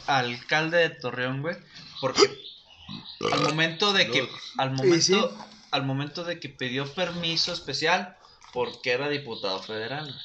a 0.08 0.20
alcalde 0.20 0.78
de 0.78 0.90
Torreón, 0.90 1.42
güey. 1.42 1.56
Porque 2.02 2.24
al 3.32 3.42
momento 3.42 3.94
de 3.94 4.10
que. 4.10 4.30
Al 4.58 4.72
momento, 4.72 5.02
sí. 5.02 5.22
Al 5.72 5.86
momento 5.86 6.24
de 6.24 6.40
que 6.40 6.50
pidió 6.50 6.92
permiso 6.94 7.54
especial 7.54 8.18
porque 8.54 8.92
era 8.92 9.10
diputado 9.10 9.62
federal. 9.62 10.20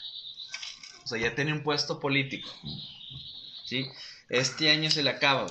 O 1.05 1.07
sea, 1.07 1.19
ya 1.19 1.35
tenía 1.35 1.55
un 1.55 1.63
puesto 1.63 2.01
político. 2.01 2.49
¿Sí? 3.65 3.87
Este 4.29 4.71
año 4.71 4.91
se 4.91 5.03
le 5.03 5.11
acaba. 5.11 5.47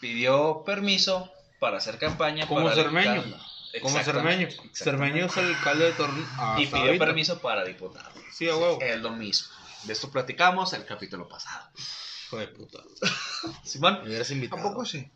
Pidió 0.00 0.62
permiso 0.64 1.32
para 1.58 1.78
hacer 1.78 1.98
campaña. 1.98 2.46
Como 2.46 2.64
para 2.64 2.76
Cermeño. 2.76 3.24
Como 3.82 3.98
Cermeño. 4.02 4.48
Cermeño 4.72 5.26
es 5.26 5.36
el 5.36 5.54
alcalde 5.54 5.86
de 5.86 5.92
Torreón. 5.92 6.28
Y 6.58 6.66
pidió 6.66 6.98
permiso 6.98 7.40
para 7.40 7.64
diputado. 7.64 8.10
Sí, 8.32 8.48
a 8.48 8.56
huevo. 8.56 8.78
Es 8.80 9.00
lo 9.00 9.10
mismo. 9.10 9.48
De 9.84 9.92
esto 9.92 10.10
platicamos 10.10 10.72
el 10.72 10.84
capítulo 10.84 11.28
pasado. 11.28 11.68
Hijo 12.26 12.38
de 12.38 12.48
puta. 12.48 12.78
Simón, 13.64 14.00
Me 14.02 14.08
hubieras 14.08 14.30
invitado. 14.30 14.60
¿A 14.60 14.64
poco 14.64 14.84
sí? 14.84 15.08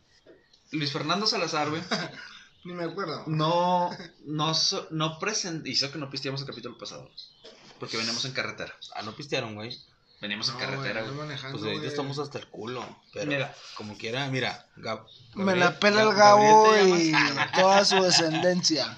Luis 0.71 0.91
Fernando 0.91 1.27
Salazar, 1.27 1.69
güey, 1.69 1.81
Ni 2.63 2.73
me 2.73 2.83
acuerdo. 2.83 3.23
no, 3.27 3.89
no, 4.25 4.53
so- 4.53 4.87
no 4.91 5.17
presentó, 5.19 5.67
hizo 5.69 5.91
que 5.91 5.97
no 5.97 6.09
pisteamos 6.09 6.41
el 6.41 6.47
capítulo 6.47 6.77
pasado, 6.77 7.09
porque 7.79 7.97
veníamos 7.97 8.23
en 8.25 8.33
carretera. 8.33 8.73
Ah, 8.95 9.01
no 9.01 9.13
pistearon, 9.15 9.55
güey. 9.55 9.77
Veníamos 10.21 10.47
en 10.49 10.53
No, 10.53 10.59
carretera, 10.59 11.01
güey, 11.01 11.27
Pues 11.51 11.63
ahorita 11.63 11.87
estamos 11.87 12.19
hasta 12.19 12.37
el 12.37 12.47
culo. 12.47 12.85
Pero 13.11 13.25
Mira. 13.25 13.55
como 13.75 13.97
quiera, 13.97 14.27
mira. 14.27 14.67
Gab- 14.77 15.07
Me 15.33 15.55
la 15.55 15.79
pela 15.79 16.03
el 16.03 16.09
Gab- 16.09 16.15
Gabo 16.15 16.77
y 16.87 17.11
toda 17.55 17.83
su 17.83 18.03
descendencia. 18.03 18.95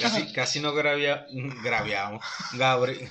Casi, 0.00 0.32
casi 0.32 0.60
no 0.60 0.72
grabia, 0.74 1.26
graviamos. 1.62 2.24
Gabriel. 2.54 3.08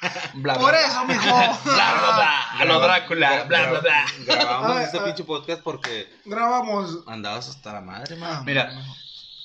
Bla, 0.34 0.54
Por 0.54 0.70
bla. 0.72 0.80
eso, 0.86 1.04
mijo. 1.06 1.24
Bla, 1.64 1.94
bla, 1.94 2.12
bla. 2.16 2.50
A 2.60 2.64
lo 2.64 2.80
Drácula, 2.80 3.44
bla, 3.44 3.70
bla, 3.70 3.80
bla. 3.80 4.06
Grabamos 4.26 4.80
este 4.82 5.00
pinche 5.00 5.24
podcast 5.24 5.62
porque 5.62 6.08
Grabamos. 6.24 6.98
andabas 7.06 7.48
hasta 7.48 7.72
la 7.72 7.80
madre, 7.80 8.14
Ah, 8.16 8.18
man. 8.18 8.44
Mira, 8.44 8.70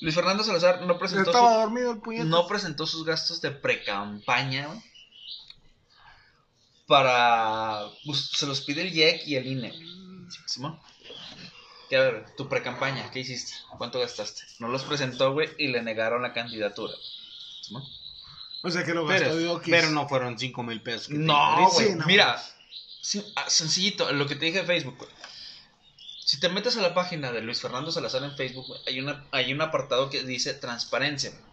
Luis 0.02 0.14
Fernando 0.16 0.44
Salazar 0.44 0.82
no 0.82 0.94
Yo 0.94 1.00
presentó, 1.00 1.30
estaba 1.32 1.54
su- 1.54 1.60
dormido 1.62 1.92
el 1.92 2.00
puñete. 2.00 2.26
no 2.26 2.48
presentó 2.48 2.86
sus 2.86 3.06
gastos 3.06 3.40
de 3.42 3.52
pre-campaña. 3.52 4.68
Para. 6.88 7.84
pues, 8.06 8.32
se 8.34 8.46
los 8.46 8.62
pide 8.62 8.82
el 8.82 8.94
IEC 8.94 9.26
y 9.28 9.36
el 9.36 9.48
INE. 9.48 9.74
Simón. 10.46 10.80
Que, 11.90 11.98
a 11.98 12.02
ver, 12.02 12.36
tu 12.36 12.48
pre-campaña, 12.50 13.10
¿qué 13.12 13.20
hiciste? 13.20 13.54
¿Cuánto 13.78 14.00
gastaste? 14.00 14.44
No 14.60 14.68
los 14.68 14.84
presentó, 14.84 15.34
güey, 15.34 15.50
y 15.58 15.68
le 15.68 15.82
negaron 15.82 16.22
la 16.22 16.34
candidatura. 16.34 16.94
Simón. 17.62 17.84
O 18.64 18.70
sea 18.70 18.84
que 18.84 18.94
lo 18.94 19.06
gastó 19.06 19.62
Pero, 19.66 19.90
no 19.90 20.08
fueron 20.08 20.38
5 20.38 20.64
mil 20.64 20.82
pesos. 20.82 21.08
que 21.08 21.16
No, 21.16 21.70
güey. 21.72 21.88
Sí, 21.88 21.96
no. 21.96 22.06
Mira, 22.06 22.42
sí, 23.02 23.24
ah, 23.36 23.46
sencillito, 23.48 24.12
lo 24.12 24.28
que 24.28 24.36
te 24.36 24.46
dije 24.46 24.60
de 24.60 24.66
Facebook, 24.66 24.98
güey. 24.98 25.10
Si 26.24 26.40
te 26.40 26.50
metes 26.50 26.78
a 26.78 26.82
la 26.82 26.94
página 26.94 27.32
de 27.32 27.42
Luis 27.42 27.60
Fernando 27.60 27.92
Salazar 27.92 28.24
en 28.24 28.36
Facebook, 28.38 28.68
güey, 28.68 28.80
hay, 28.88 29.00
una, 29.00 29.26
hay 29.32 29.52
un 29.52 29.62
apartado 29.62 30.10
que 30.10 30.24
dice 30.24 30.54
transparencia. 30.54 31.32
güey. 31.32 31.52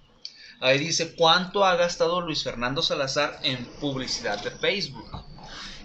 Ahí 0.61 0.79
dice 0.79 1.15
cuánto 1.15 1.65
ha 1.65 1.77
gastado 1.77 2.21
Luis 2.21 2.43
Fernando 2.43 2.83
Salazar 2.83 3.39
en 3.43 3.65
publicidad 3.81 4.43
de 4.43 4.51
Facebook. 4.51 5.09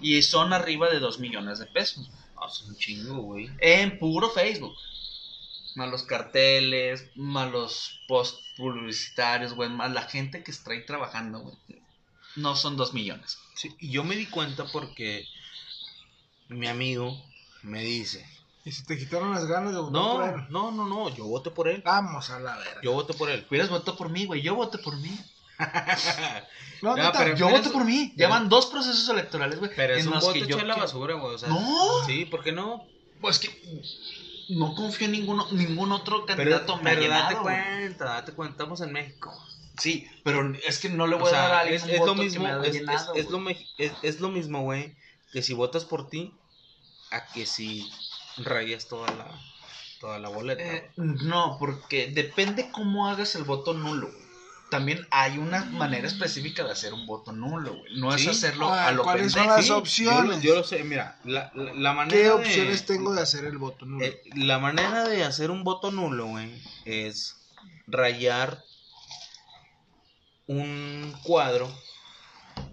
Y 0.02 0.22
son 0.24 0.52
arriba 0.52 0.90
de 0.90 1.00
2 1.00 1.20
millones 1.20 1.60
de 1.60 1.68
pesos. 1.68 2.10
Ah, 2.36 2.48
es 2.52 2.62
un 2.64 2.76
chingo, 2.76 3.22
güey. 3.22 3.50
En 3.60 4.00
puro 4.00 4.30
Facebook. 4.32 4.76
Más 5.76 5.90
los 5.90 6.04
carteles, 6.04 7.10
más 7.16 7.52
los 7.52 8.00
post 8.08 8.40
publicitarios, 8.58 9.54
güey, 9.54 9.70
más 9.70 9.92
la 9.92 10.04
gente 10.04 10.44
que 10.44 10.52
está 10.52 10.72
ahí 10.72 10.86
trabajando, 10.86 11.40
güey. 11.40 11.56
No 12.36 12.56
son 12.56 12.78
2 12.78 12.94
millones. 12.94 13.38
Sí, 13.56 13.76
y 13.80 13.90
yo 13.92 14.04
me 14.04 14.16
di 14.16 14.26
cuenta 14.28 14.66
porque 14.72 15.26
mi 16.50 16.68
amigo 16.68 17.20
me 17.64 17.82
dice, 17.84 18.26
Y 18.66 18.72
si 18.72 18.84
te 18.86 18.98
quitaron 18.98 19.34
las 19.34 19.46
ganas 19.46 19.74
de 19.74 19.80
votar 19.80 19.92
por 20.02 20.20
no, 20.20 20.26
él. 20.26 20.46
no, 20.50 20.72
no, 20.72 20.88
no, 20.88 21.16
yo 21.16 21.26
voté 21.26 21.50
por 21.52 21.68
él. 21.68 21.82
Vamos 21.84 22.30
a 22.30 22.40
la 22.40 22.56
verga. 22.58 22.82
Yo 22.84 22.92
voté 22.94 23.14
por 23.14 23.30
él. 23.30 23.46
Hubieras 23.50 23.70
votado 23.70 23.98
por 23.98 24.10
mí, 24.10 24.26
güey. 24.26 24.42
Yo 24.42 24.56
voté 24.56 24.78
por 24.78 24.96
mí. 24.98 25.18
No, 26.82 26.98
Ya, 26.98 27.04
neta, 27.06 27.20
pero- 27.20 27.36
Yo 27.38 27.50
eso- 27.50 27.72
por 27.72 27.86
mí. 27.86 28.14
Ya 28.18 28.28
van 28.28 28.50
dos 28.50 28.66
procesos 28.66 29.08
electorales, 29.08 29.58
güey. 29.60 29.72
Pero 29.74 29.96
es 29.96 30.06
un 30.06 30.14
voto 30.14 30.34
que 30.34 30.46
yo 30.46 30.62
la 30.64 30.76
basura, 30.76 31.14
güey. 31.16 31.36
O 31.36 31.38
sea, 31.38 31.48
No. 31.48 32.04
Sí, 32.06 32.26
¿por 32.26 32.44
qué 32.44 32.52
no? 32.52 32.86
Pues 33.22 33.40
que 33.40 33.50
no 34.50 34.76
confío 34.76 35.06
en 35.06 35.14
ninguno, 35.14 35.48
ningún 35.52 35.92
otro 35.92 36.26
Pero, 36.26 36.38
candidato 36.38 36.76
ha 36.76 36.82
pero 36.82 37.08
date 37.08 37.36
güey. 37.36 37.44
cuenta, 37.56 38.06
date 38.06 38.32
cuenta, 38.34 38.52
estamos 38.54 38.82
en 38.82 38.92
México. 38.92 39.32
Sí, 39.78 40.08
pero 40.24 40.54
es 40.68 40.78
que 40.80 40.90
no 40.90 41.08
le 41.08 41.16
O 41.16 41.20
voy 41.20 41.30
a 41.30 41.38
dar 41.38 41.52
a 41.52 41.60
alguien 41.62 41.78
es, 41.78 41.84
un 41.84 41.90
es 41.90 42.00
voto 42.00 42.12
lo 42.14 42.18
que 42.20 42.24
mismo, 42.26 42.44
me 42.44 42.52
es, 42.62 42.68
es- 42.68 42.74
llenado, 42.74 43.14
es 43.16 43.30
lo, 43.30 43.40
es 44.04 44.20
lo 44.22 44.30
mismo, 44.30 44.62
güey, 44.62 44.96
que 45.32 45.42
si 45.42 45.54
votas 45.54 45.86
por 45.86 46.10
ti, 46.10 46.32
a 47.12 47.26
que 47.34 47.46
si 47.46 47.90
rayas 48.38 48.88
toda 48.88 49.08
la, 49.16 49.28
toda 50.00 50.20
la 50.20 50.30
boleta. 50.30 50.62
Eh, 50.64 50.92
no, 50.98 51.58
porque 51.60 52.08
depende 52.08 52.70
cómo 52.72 53.08
hagas 53.08 53.36
el 53.36 53.44
voto 53.44 53.74
nulo. 53.74 54.08
güey. 54.12 54.23
También 54.74 55.08
hay 55.12 55.38
una 55.38 55.66
manera 55.66 56.08
específica 56.08 56.64
de 56.64 56.72
hacer 56.72 56.94
un 56.96 57.06
voto 57.06 57.32
nulo, 57.32 57.76
güey. 57.78 58.00
No 58.00 58.12
Sí. 58.18 58.24
es 58.28 58.38
hacerlo 58.38 58.70
Ah, 58.74 58.88
a 58.88 58.92
lo 58.92 59.04
¿cuáles 59.04 59.32
son 59.32 59.42
pendejo. 59.42 59.56
las 59.58 59.66
Sí, 59.66 59.72
opciones? 59.72 60.24
Yo, 60.24 60.32
lo- 60.32 60.40
yo 60.42 60.56
lo 60.56 60.64
sé, 60.64 60.84
mira, 60.84 61.20
la, 61.26 61.52
la, 61.54 61.74
la 61.76 61.94
manera 61.94 62.18
¿Qué 62.18 62.24
de- 62.24 62.32
opciones 62.32 62.86
tengo 62.88 63.14
de 63.14 63.22
hacer 63.22 63.46
el 63.46 63.60
voto 63.60 63.86
nulo? 63.86 64.04
eh, 64.04 64.20
la 64.36 64.58
manera 64.58 65.08
de 65.08 65.24
hacer 65.24 65.52
un 65.52 65.64
voto 65.64 65.92
nulo, 65.92 66.26
güey, 66.26 66.60
es 66.86 67.36
rayar 67.86 68.64
un 70.48 71.14
cuadro 71.24 71.72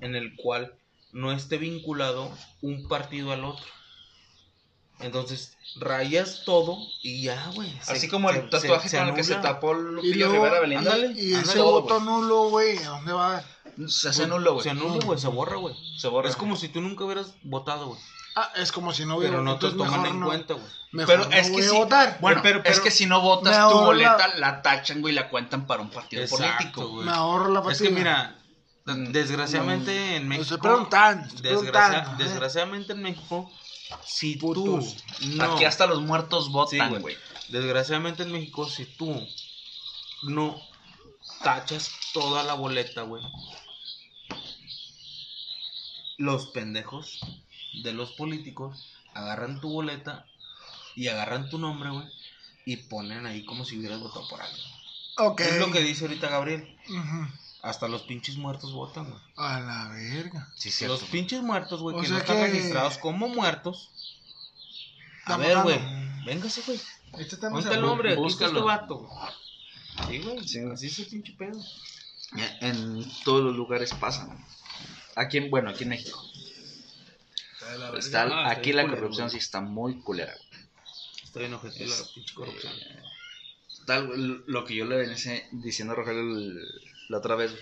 en 0.01 0.17
el 0.17 0.35
cual 0.37 0.75
no 1.13 1.33
esté 1.33 1.59
vinculado 1.59 2.33
un 2.63 2.89
partido 2.89 3.33
al 3.33 3.45
otro. 3.45 3.67
Entonces, 5.01 5.57
rayas 5.77 6.43
todo 6.45 6.77
y 7.03 7.23
ya, 7.23 7.51
güey. 7.55 7.71
se- 7.83 7.93
Así 7.93 8.09
como 8.09 8.29
el 8.31 8.37
se- 8.37 8.43
tatuaje 8.43 8.89
se- 8.89 8.97
se 8.97 8.99
con 8.99 9.09
el 9.09 9.15
que 9.15 9.25
se 9.25 9.35
tapó 9.37 9.73
y 9.75 9.81
Lupillo 9.83 10.29
luego, 10.29 10.45
Rivera 10.45 10.61
Belinda. 10.61 10.93
ándale, 10.95 11.13
y 11.21 11.29
ese 11.33 11.37
ándale, 11.39 11.61
todo, 11.61 11.81
voto 11.83 12.01
nulo, 12.01 12.49
güey, 12.51 12.79
¿a 12.79 12.89
dónde 12.91 13.13
va? 13.13 13.43
Se 13.89 14.09
hace 14.11 14.27
nulo, 14.27 14.53
güey. 14.55 14.65
Se 14.65 14.71
anula, 14.71 15.05
güey, 15.05 15.19
se 15.19 15.29
borra, 15.29 15.57
güey. 15.57 15.75
Se 15.97 16.09
borra. 16.09 16.29
Es 16.29 16.37
como 16.37 16.57
si 16.57 16.69
tú 16.69 16.81
nunca 16.81 17.05
hubieras 17.05 17.35
votado, 17.43 17.87
güey. 17.89 18.01
Ah, 18.37 18.51
es 18.57 18.73
como 18.73 18.93
si 18.93 19.05
no 19.07 19.17
hubiera 19.17 19.33
Pero 19.33 19.43
no 19.45 19.59
te 19.59 19.71
toman 19.71 20.07
en 20.07 20.21
no- 20.21 20.27
cuenta, 20.27 20.55
güey. 20.55 20.67
Mejor 20.93 21.15
Pero 21.15 21.29
no 21.31 21.37
es 21.37 21.51
que 21.51 21.61
a 21.61 21.69
sí. 21.71 21.77
votar. 21.77 22.19
Bueno, 22.21 22.41
Pero- 22.43 22.63
pero- 22.63 22.75
es 22.75 22.81
que 22.81 22.91
si 22.91 23.07
no 23.07 23.21
votas 23.21 23.71
tu 23.71 23.79
boleta, 23.79 24.29
la 24.37 24.61
tachan, 24.63 25.01
güey, 25.01 25.15
y 25.15 25.17
la 25.17 25.29
cuentan 25.29 25.67
para 25.67 25.83
un 25.83 25.91
partido 25.91 26.23
Exacto, 26.23 26.45
político. 26.57 26.89
güey. 26.89 27.07
Me 27.07 27.13
ahorro 27.13 27.49
la 27.53 27.61
Es 27.61 27.67
fatiga. 27.67 27.89
que 27.89 27.91
mira, 27.95 28.37
Mm, 28.87 29.13
desgraciadamente 29.13 30.17
en 30.17 30.27
México. 30.29 30.43
estoy 30.43 30.59
preguntando, 30.59 31.27
estoy 31.27 31.43
desgracia- 31.43 31.89
preguntando, 31.91 32.23
¿eh? 32.25 32.27
desgraciadamente 32.29 32.93
en 32.93 33.03
México, 33.03 33.51
si 34.05 34.37
Putos. 34.37 34.97
tú. 34.97 35.27
No, 35.37 35.55
Aquí 35.55 35.65
hasta 35.65 35.87
los 35.87 36.03
muertos 36.03 36.51
votan, 36.51 36.91
güey. 36.91 37.01
güey. 37.03 37.17
Desgraciadamente 37.49 38.23
en 38.23 38.33
México, 38.33 38.69
si 38.69 38.85
tú 38.87 39.27
no 40.23 40.61
tachas 41.43 41.91
toda 42.13 42.43
la 42.43 42.55
boleta, 42.55 43.03
güey. 43.03 43.23
Los 46.19 46.47
pendejos 46.49 47.21
de 47.83 47.93
los 47.93 48.13
políticos 48.13 48.87
agarran 49.15 49.61
tu 49.61 49.71
boleta 49.71 50.27
y 50.95 51.09
agarran 51.09 51.49
tu 51.49 51.59
nombre, 51.59 51.91
güey. 51.91 52.07
Y 52.67 52.77
ponen 52.77 53.27
ahí 53.27 53.45
como 53.45 53.65
si 53.65 53.79
hubieras 53.79 54.01
votado 54.01 54.29
por 54.29 54.41
alguien. 54.43 54.67
Ok. 55.17 55.41
Es 55.41 55.59
lo 55.59 55.71
que 55.73 55.81
dice 55.81 56.05
ahorita 56.05 56.29
Gabriel. 56.29 56.77
Ujú. 56.89 57.29
Hasta 57.63 57.89
los 57.89 58.03
pinches 58.03 58.37
muertos 58.37 58.73
votan, 58.73 59.11
güey. 59.11 59.23
A 59.37 59.61
la 59.61 59.89
verga. 59.91 60.49
Sí, 60.57 60.71
Los 60.87 61.03
pinches 61.05 61.43
muertos, 61.43 61.81
güey, 61.83 61.97
que 62.01 62.07
sea 62.07 62.15
no 62.15 62.19
están 62.21 62.37
que- 62.37 62.47
registrados 62.47 62.97
como 62.99 63.29
muertos. 63.29 63.91
A 65.25 65.37
ver, 65.37 65.59
güey. 65.59 65.79
Véngase, 66.25 66.63
güey. 66.67 66.81
Este 67.19 67.37
tema 67.37 67.53
Ponte 67.53 67.69
se- 67.69 67.75
el 67.75 67.83
nombre, 67.83 68.11
está 68.11 68.21
búscalo. 68.23 68.51
este 68.53 68.63
vato. 68.63 68.97
güey. 68.99 69.11
Sí, 70.09 70.19
güey. 70.25 70.49
Sí. 70.49 70.59
Así 70.73 70.87
es 70.87 70.99
el 71.01 71.07
pinche 71.07 71.33
pedo. 71.35 71.61
En 72.61 73.05
todos 73.25 73.43
los 73.43 73.55
lugares 73.57 73.93
pasan. 73.95 74.45
Aquí 75.17 75.37
en, 75.39 75.51
bueno, 75.51 75.71
aquí 75.71 75.83
en 75.83 75.91
México. 75.91 76.25
A 77.69 77.73
la 77.77 77.91
verga. 77.91 77.99
Está, 77.99 78.23
Ah, 78.23 78.27
está 78.27 78.51
aquí 78.53 78.63
bien 78.71 78.77
la 78.77 78.83
culero, 78.85 79.01
corrupción 79.01 79.31
sí 79.31 79.37
está 79.37 79.61
muy 79.61 80.01
culera. 80.01 80.33
güey. 80.33 80.63
Estoy 81.25 81.45
enojado 81.45 81.73
la 81.77 81.85
Es- 81.85 82.09
pinche 82.15 82.35
corrupción. 82.35 82.73
Tal, 83.87 84.45
lo 84.47 84.65
que 84.65 84.75
yo 84.77 84.85
le 84.85 84.97
venía 84.97 85.15
ese- 85.15 85.49
diciendo 85.53 85.93
a 85.93 85.97
Rogelio 85.97 86.21
el- 86.23 86.65
la 87.11 87.19
otra 87.19 87.35
vez, 87.35 87.53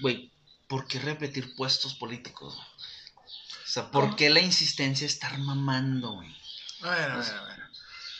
güey, 0.00 0.30
¿por 0.68 0.86
qué 0.86 1.00
repetir 1.00 1.54
puestos 1.56 1.94
políticos? 1.94 2.54
O 2.54 3.66
sea, 3.66 3.90
¿por 3.90 4.04
¿Cómo? 4.04 4.16
qué 4.16 4.30
la 4.30 4.40
insistencia 4.40 5.04
de 5.04 5.12
estar 5.12 5.36
mamando, 5.38 6.12
güey? 6.12 6.34
A 6.82 6.90
ver, 6.90 7.10
a 7.10 7.16
ver, 7.16 7.34
a 7.34 7.42
ver. 7.44 7.60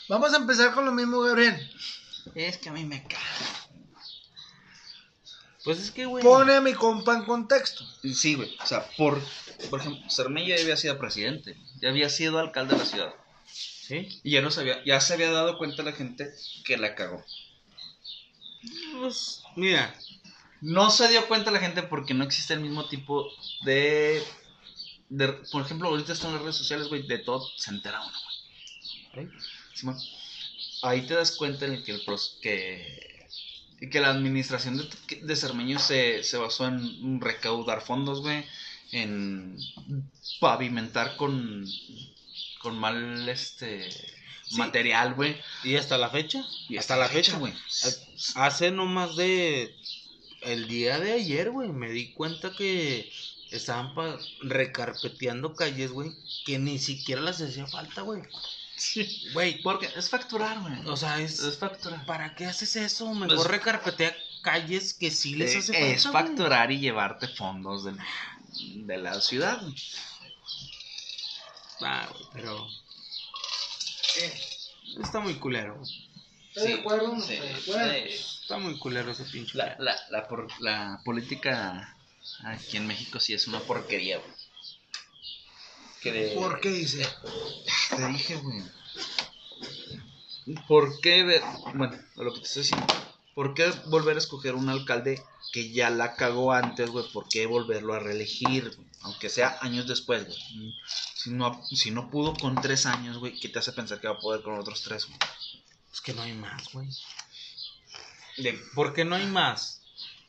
Vamos 0.09 0.34
a 0.34 0.38
empezar 0.38 0.74
con 0.74 0.84
lo 0.84 0.93
mismo, 0.93 1.20
Gabriel. 1.20 1.70
Es 2.34 2.59
que 2.59 2.70
a 2.70 2.72
mí 2.72 2.84
me 2.84 3.05
caga. 3.05 3.22
Pues 5.62 5.78
es 5.78 5.93
que, 5.93 6.07
güey. 6.07 6.24
Pone 6.24 6.55
a 6.55 6.61
mi 6.61 6.74
compa 6.74 7.14
en 7.14 7.24
contexto. 7.24 7.84
Sí, 8.03 8.34
güey. 8.34 8.57
O 8.61 8.66
sea, 8.66 8.84
por, 8.97 9.22
por 9.70 9.80
ejemplo, 9.80 10.11
Cermeño 10.11 10.57
ya 10.57 10.61
había 10.61 10.76
sido 10.76 10.99
presidente, 10.99 11.57
ya 11.80 11.90
había 11.90 12.09
sido 12.09 12.40
alcalde 12.40 12.74
de 12.74 12.80
la 12.80 12.86
ciudad. 12.86 13.14
Sí. 13.47 14.20
Y 14.24 14.32
ya, 14.32 14.43
no 14.43 14.51
se 14.51 14.61
había, 14.61 14.84
ya 14.84 15.01
se 15.01 15.14
había 15.14 15.30
dado 15.30 15.57
cuenta 15.57 15.84
la 15.84 15.93
gente 15.93 16.32
que 16.64 16.78
la 16.78 16.97
cagó. 16.97 17.24
Pues, 18.99 19.43
mira. 19.57 19.95
No 20.62 20.90
se 20.90 21.08
dio 21.08 21.26
cuenta 21.28 21.50
la 21.50 21.58
gente 21.58 21.82
porque 21.82 22.14
no 22.14 22.24
existe 22.24 22.54
el 22.54 22.60
mismo 22.60 22.88
tipo 22.88 23.28
de... 23.64 24.22
de 25.10 25.28
por 25.50 25.62
ejemplo, 25.62 25.88
ahorita 25.88 26.12
están 26.12 26.32
las 26.32 26.40
redes 26.42 26.56
sociales, 26.56 26.88
güey, 26.88 27.06
de 27.06 27.18
todo 27.18 27.46
se 27.56 27.70
entera 27.70 28.00
uno, 28.00 28.18
güey. 29.14 29.28
Simón, 29.74 29.98
ahí 30.82 31.02
te 31.06 31.14
das 31.14 31.32
cuenta 31.36 31.66
en 31.66 31.82
que, 31.84 31.92
el 31.92 32.04
pros- 32.04 32.38
que, 32.40 33.26
que 33.90 34.00
la 34.00 34.10
administración 34.10 34.78
de, 34.78 34.88
de 35.22 35.36
Cermeño 35.36 35.78
se, 35.78 36.22
se 36.22 36.36
basó 36.38 36.66
en 36.68 37.20
recaudar 37.20 37.80
fondos, 37.82 38.20
güey, 38.20 38.44
en 38.92 39.56
pavimentar 40.40 41.16
con, 41.16 41.66
con 42.60 42.78
mal 42.78 43.28
este 43.28 43.90
Sí. 44.44 44.58
material, 44.58 45.14
güey. 45.14 45.40
Y 45.64 45.76
hasta 45.76 45.96
la 45.96 46.10
fecha. 46.10 46.44
Y 46.68 46.76
hasta 46.76 46.96
la 46.96 47.08
fecha, 47.08 47.38
güey. 47.38 47.54
Hace 48.34 48.70
no 48.70 48.84
más 48.84 49.16
de. 49.16 49.74
El 50.43 50.66
día 50.68 50.99
de 50.99 51.12
ayer, 51.12 51.51
güey, 51.51 51.68
me 51.68 51.90
di 51.90 52.12
cuenta 52.12 52.53
que 52.53 53.11
estaban 53.51 53.95
recarpeteando 54.40 55.55
calles, 55.55 55.93
güey, 55.93 56.12
que 56.45 56.59
ni 56.59 56.78
siquiera 56.78 57.20
las 57.20 57.40
hacía 57.40 57.66
falta, 57.66 58.03
güey. 58.03 58.22
Sí. 58.76 59.28
Güey, 59.32 59.62
Porque 59.62 59.88
es 59.97 60.11
facturar, 60.11 60.61
güey. 60.61 60.74
o 60.88 60.97
sea, 60.97 61.20
es. 61.20 61.38
Es 61.40 61.59
facturar. 61.59 62.05
¿Para 62.07 62.34
qué 62.34 62.47
haces 62.47 62.74
eso? 62.76 63.12
Mejor 63.14 63.36
Pues- 63.36 63.49
recarpetea 63.49 64.16
calles 64.43 64.95
que 64.95 65.11
sí 65.12 65.36
les 65.36 65.55
Eh, 65.55 65.59
hace 65.59 65.72
falta. 65.72 65.86
es 65.88 66.03
güey. 66.07 66.12
facturar 66.12 66.72
y 66.72 66.80
llevarte 66.80 67.28
fondos 67.28 67.84
de, 67.84 67.95
de 68.84 68.99
la 68.99 69.20
ciudad. 69.20 69.61
güey. 69.62 69.74
Ah, 71.82 72.09
güey, 72.11 72.24
pero. 72.32 72.66
Está 75.03 75.20
muy 75.20 75.34
culero. 75.34 75.76
güey. 75.78 76.11
¿Estás 76.55 76.64
de 76.64 76.74
acuerdo? 76.74 77.20
sí, 77.20 77.32
¿Estás 77.34 77.66
de 77.66 77.72
acuerdo? 77.72 77.92
sí. 77.92 78.14
Está 78.42 78.59
muy 78.59 78.78
culero 78.78 79.11
ese 79.12 79.24
pinche. 79.24 79.57
La, 79.57 79.76
la, 79.78 79.96
la, 80.11 80.28
por- 80.28 80.48
la 80.61 81.00
política 81.05 81.96
aquí 82.44 82.76
en 82.76 82.86
México 82.86 83.18
sí 83.20 83.32
es 83.34 83.46
una 83.48 83.61
porquería, 83.61 84.18
güey. 84.18 84.30
Que 86.03 86.12
de- 86.12 86.34
¿Por 86.34 86.61
qué 86.61 86.70
dice? 86.70 87.07
Te 87.96 88.07
dije, 88.09 88.36
güey. 88.36 88.62
¿Por 90.68 91.00
qué 91.00 91.22
ver? 91.22 91.42
Bueno, 91.74 91.96
lo 92.16 92.32
que 92.34 92.40
te 92.40 92.46
estoy 92.46 92.62
diciendo. 92.62 92.86
¿Por 93.34 93.55
qué 93.55 93.70
volver 93.86 94.16
a 94.16 94.18
escoger 94.18 94.55
un 94.55 94.68
alcalde 94.68 95.22
que 95.53 95.70
ya 95.72 95.88
la 95.88 96.16
cagó 96.16 96.53
antes, 96.53 96.90
güey? 96.90 97.07
¿Por 97.12 97.28
qué 97.28 97.46
volverlo 97.46 97.94
a 97.94 97.98
reelegir, 98.00 98.74
güey? 98.76 98.88
Aunque 99.03 99.28
sea 99.30 99.59
años 99.62 99.86
después, 99.88 100.26
güey. 100.26 100.74
Si 101.14 101.30
no, 101.30 101.62
si 101.64 101.90
no 101.92 102.11
pudo 102.11 102.34
con 102.34 102.57
tres 102.61 102.84
años, 102.86 103.18
güey, 103.18 103.38
¿qué 103.38 103.48
te 103.48 103.59
hace 103.61 103.72
pensar 103.72 104.00
que 104.00 104.09
va 104.09 104.14
a 104.14 104.18
poder 104.18 104.42
con 104.42 104.59
otros 104.59 104.82
tres, 104.82 105.07
güey? 105.07 105.18
Es 105.93 106.01
que 106.01 106.14
no 106.14 106.22
hay 106.22 106.32
más, 106.32 106.72
güey. 106.72 106.88
De- 108.38 108.55
¿Por 108.74 108.95
qué 108.95 109.05
no 109.05 109.14
hay 109.14 109.26
más? 109.26 109.80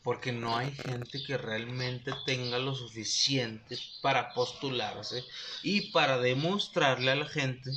Porque 0.03 0.33
no 0.33 0.57
hay 0.57 0.71
gente 0.75 1.23
que 1.23 1.37
realmente 1.37 2.11
tenga 2.25 2.57
lo 2.59 2.75
suficiente 2.75 3.77
para 4.01 4.33
postularse 4.33 5.23
y 5.61 5.91
para 5.91 6.17
demostrarle 6.17 7.11
a 7.11 7.15
la 7.15 7.25
gente 7.25 7.71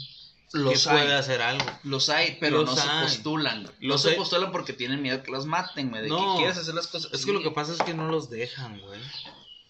Los 0.52 0.82
que 0.84 0.90
hay. 0.90 0.96
puede 0.96 1.14
hacer 1.14 1.40
algo. 1.42 1.64
Los 1.84 2.08
hay, 2.08 2.36
pero 2.40 2.62
Los 2.62 2.74
no 2.74 2.76
se 2.82 2.88
hay. 2.88 3.02
postulan. 3.04 3.62
No 3.62 3.70
Los 3.80 4.02
se 4.02 4.10
hay. 4.10 4.16
postulan 4.16 4.50
porque 4.50 4.72
tienen 4.72 5.00
miedo 5.02 5.22
que 5.22 5.30
los 5.30 5.46
maten, 5.46 5.90
güey. 5.90 6.02
De 6.02 6.08
No. 6.08 6.32
que 6.34 6.38
quieres 6.38 6.58
hacer 6.58 6.74
las 6.74 6.88
cosas. 6.88 7.12
Es 7.12 7.24
que 7.24 7.32
lo 7.32 7.42
que 7.42 7.52
pasa 7.52 7.72
es 7.74 7.82
que 7.82 7.94
no 7.94 8.08
los 8.08 8.28
dejan, 8.28 8.80
güey. 8.80 9.00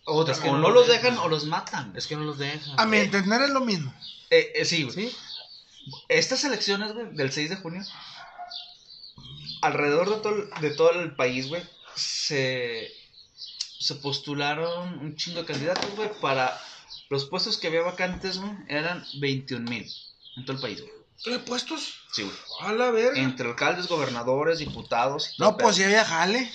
O, 0.07 0.27
es 0.27 0.39
que 0.39 0.49
o 0.49 0.53
no 0.53 0.59
no 0.61 0.69
los 0.71 0.87
los 0.87 0.87
dejan 0.89 1.11
dejan. 1.15 1.27
o 1.27 1.29
los 1.29 1.45
matan. 1.45 1.93
Es 1.95 2.07
que 2.07 2.17
no 2.17 2.25
los 2.25 2.39
dejan. 2.39 2.81
A 2.81 2.87
mi 2.87 2.97
entender 2.97 3.43
es 3.43 3.51
lo 3.51 3.61
mismo. 3.61 3.93
Eh, 4.31 4.53
eh, 4.55 4.65
sí, 4.65 4.85
güey. 4.85 5.11
¿Sí? 5.11 5.17
Estas 6.09 6.45
elecciones, 6.45 6.93
güey, 6.93 7.07
del 7.13 7.33
6 7.33 7.51
de 7.51 7.57
junio, 7.57 7.83
alrededor 9.63 10.11
de 10.11 10.17
todo, 10.17 10.35
el- 10.37 10.51
de 10.61 10.71
todo 10.71 10.91
el 10.93 11.15
país, 11.15 11.49
güey, 11.49 11.63
se, 11.95 12.93
se 13.79 13.95
postularon 13.97 14.99
un 14.99 15.17
chingo 15.17 15.41
de 15.41 15.47
candidatos, 15.47 15.91
güey, 15.97 16.11
para 16.21 16.61
los 17.09 17.25
puestos 17.27 17.57
que 17.57 17.69
había 17.69 17.83
vacantes, 17.83 18.39
güey, 18.39 18.53
eran 18.69 19.05
21 19.21 19.69
mil 19.69 19.91
en 20.37 20.45
todo 20.45 20.57
el 20.57 20.63
país, 20.63 20.81
güey. 20.81 20.93
¿Qué 21.25 21.39
puestos? 21.39 21.95
Sí, 22.13 22.23
güey. 22.23 22.37
A 22.61 22.73
la 22.73 22.91
verga. 22.91 23.19
Entre 23.19 23.49
alcaldes, 23.49 23.89
gobernadores, 23.89 24.59
diputados. 24.59 25.35
No, 25.39 25.57
pues 25.57 25.77
si 25.77 25.83
había 25.83 26.05
jale. 26.05 26.51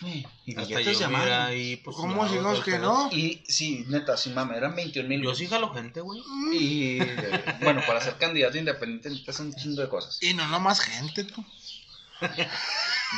Güey. 0.00 0.26
Y 0.46 0.54
billetes 0.54 0.98
de 0.98 1.80
pues, 1.84 1.96
¿Cómo 1.96 2.26
todo 2.26 2.52
el 2.52 2.62
que 2.62 2.78
no? 2.78 3.08
Y 3.12 3.42
sí, 3.46 3.84
neta, 3.88 4.16
sí, 4.16 4.30
mame, 4.30 4.56
eran 4.56 4.74
21 4.74 5.08
mil. 5.08 5.22
Yo 5.22 5.34
sí 5.34 5.46
jalo 5.46 5.72
gente, 5.72 6.00
güey. 6.00 6.20
Y 6.52 7.00
eh, 7.00 7.44
bueno, 7.62 7.82
para 7.86 8.00
ser 8.00 8.16
candidato 8.16 8.58
independiente 8.58 9.08
necesitas 9.08 9.40
un 9.40 9.54
chingo 9.54 9.82
de 9.82 9.88
cosas. 9.88 10.22
Y 10.22 10.34
no 10.34 10.46
nomás 10.48 10.80
gente, 10.80 11.24
tú. 11.24 11.44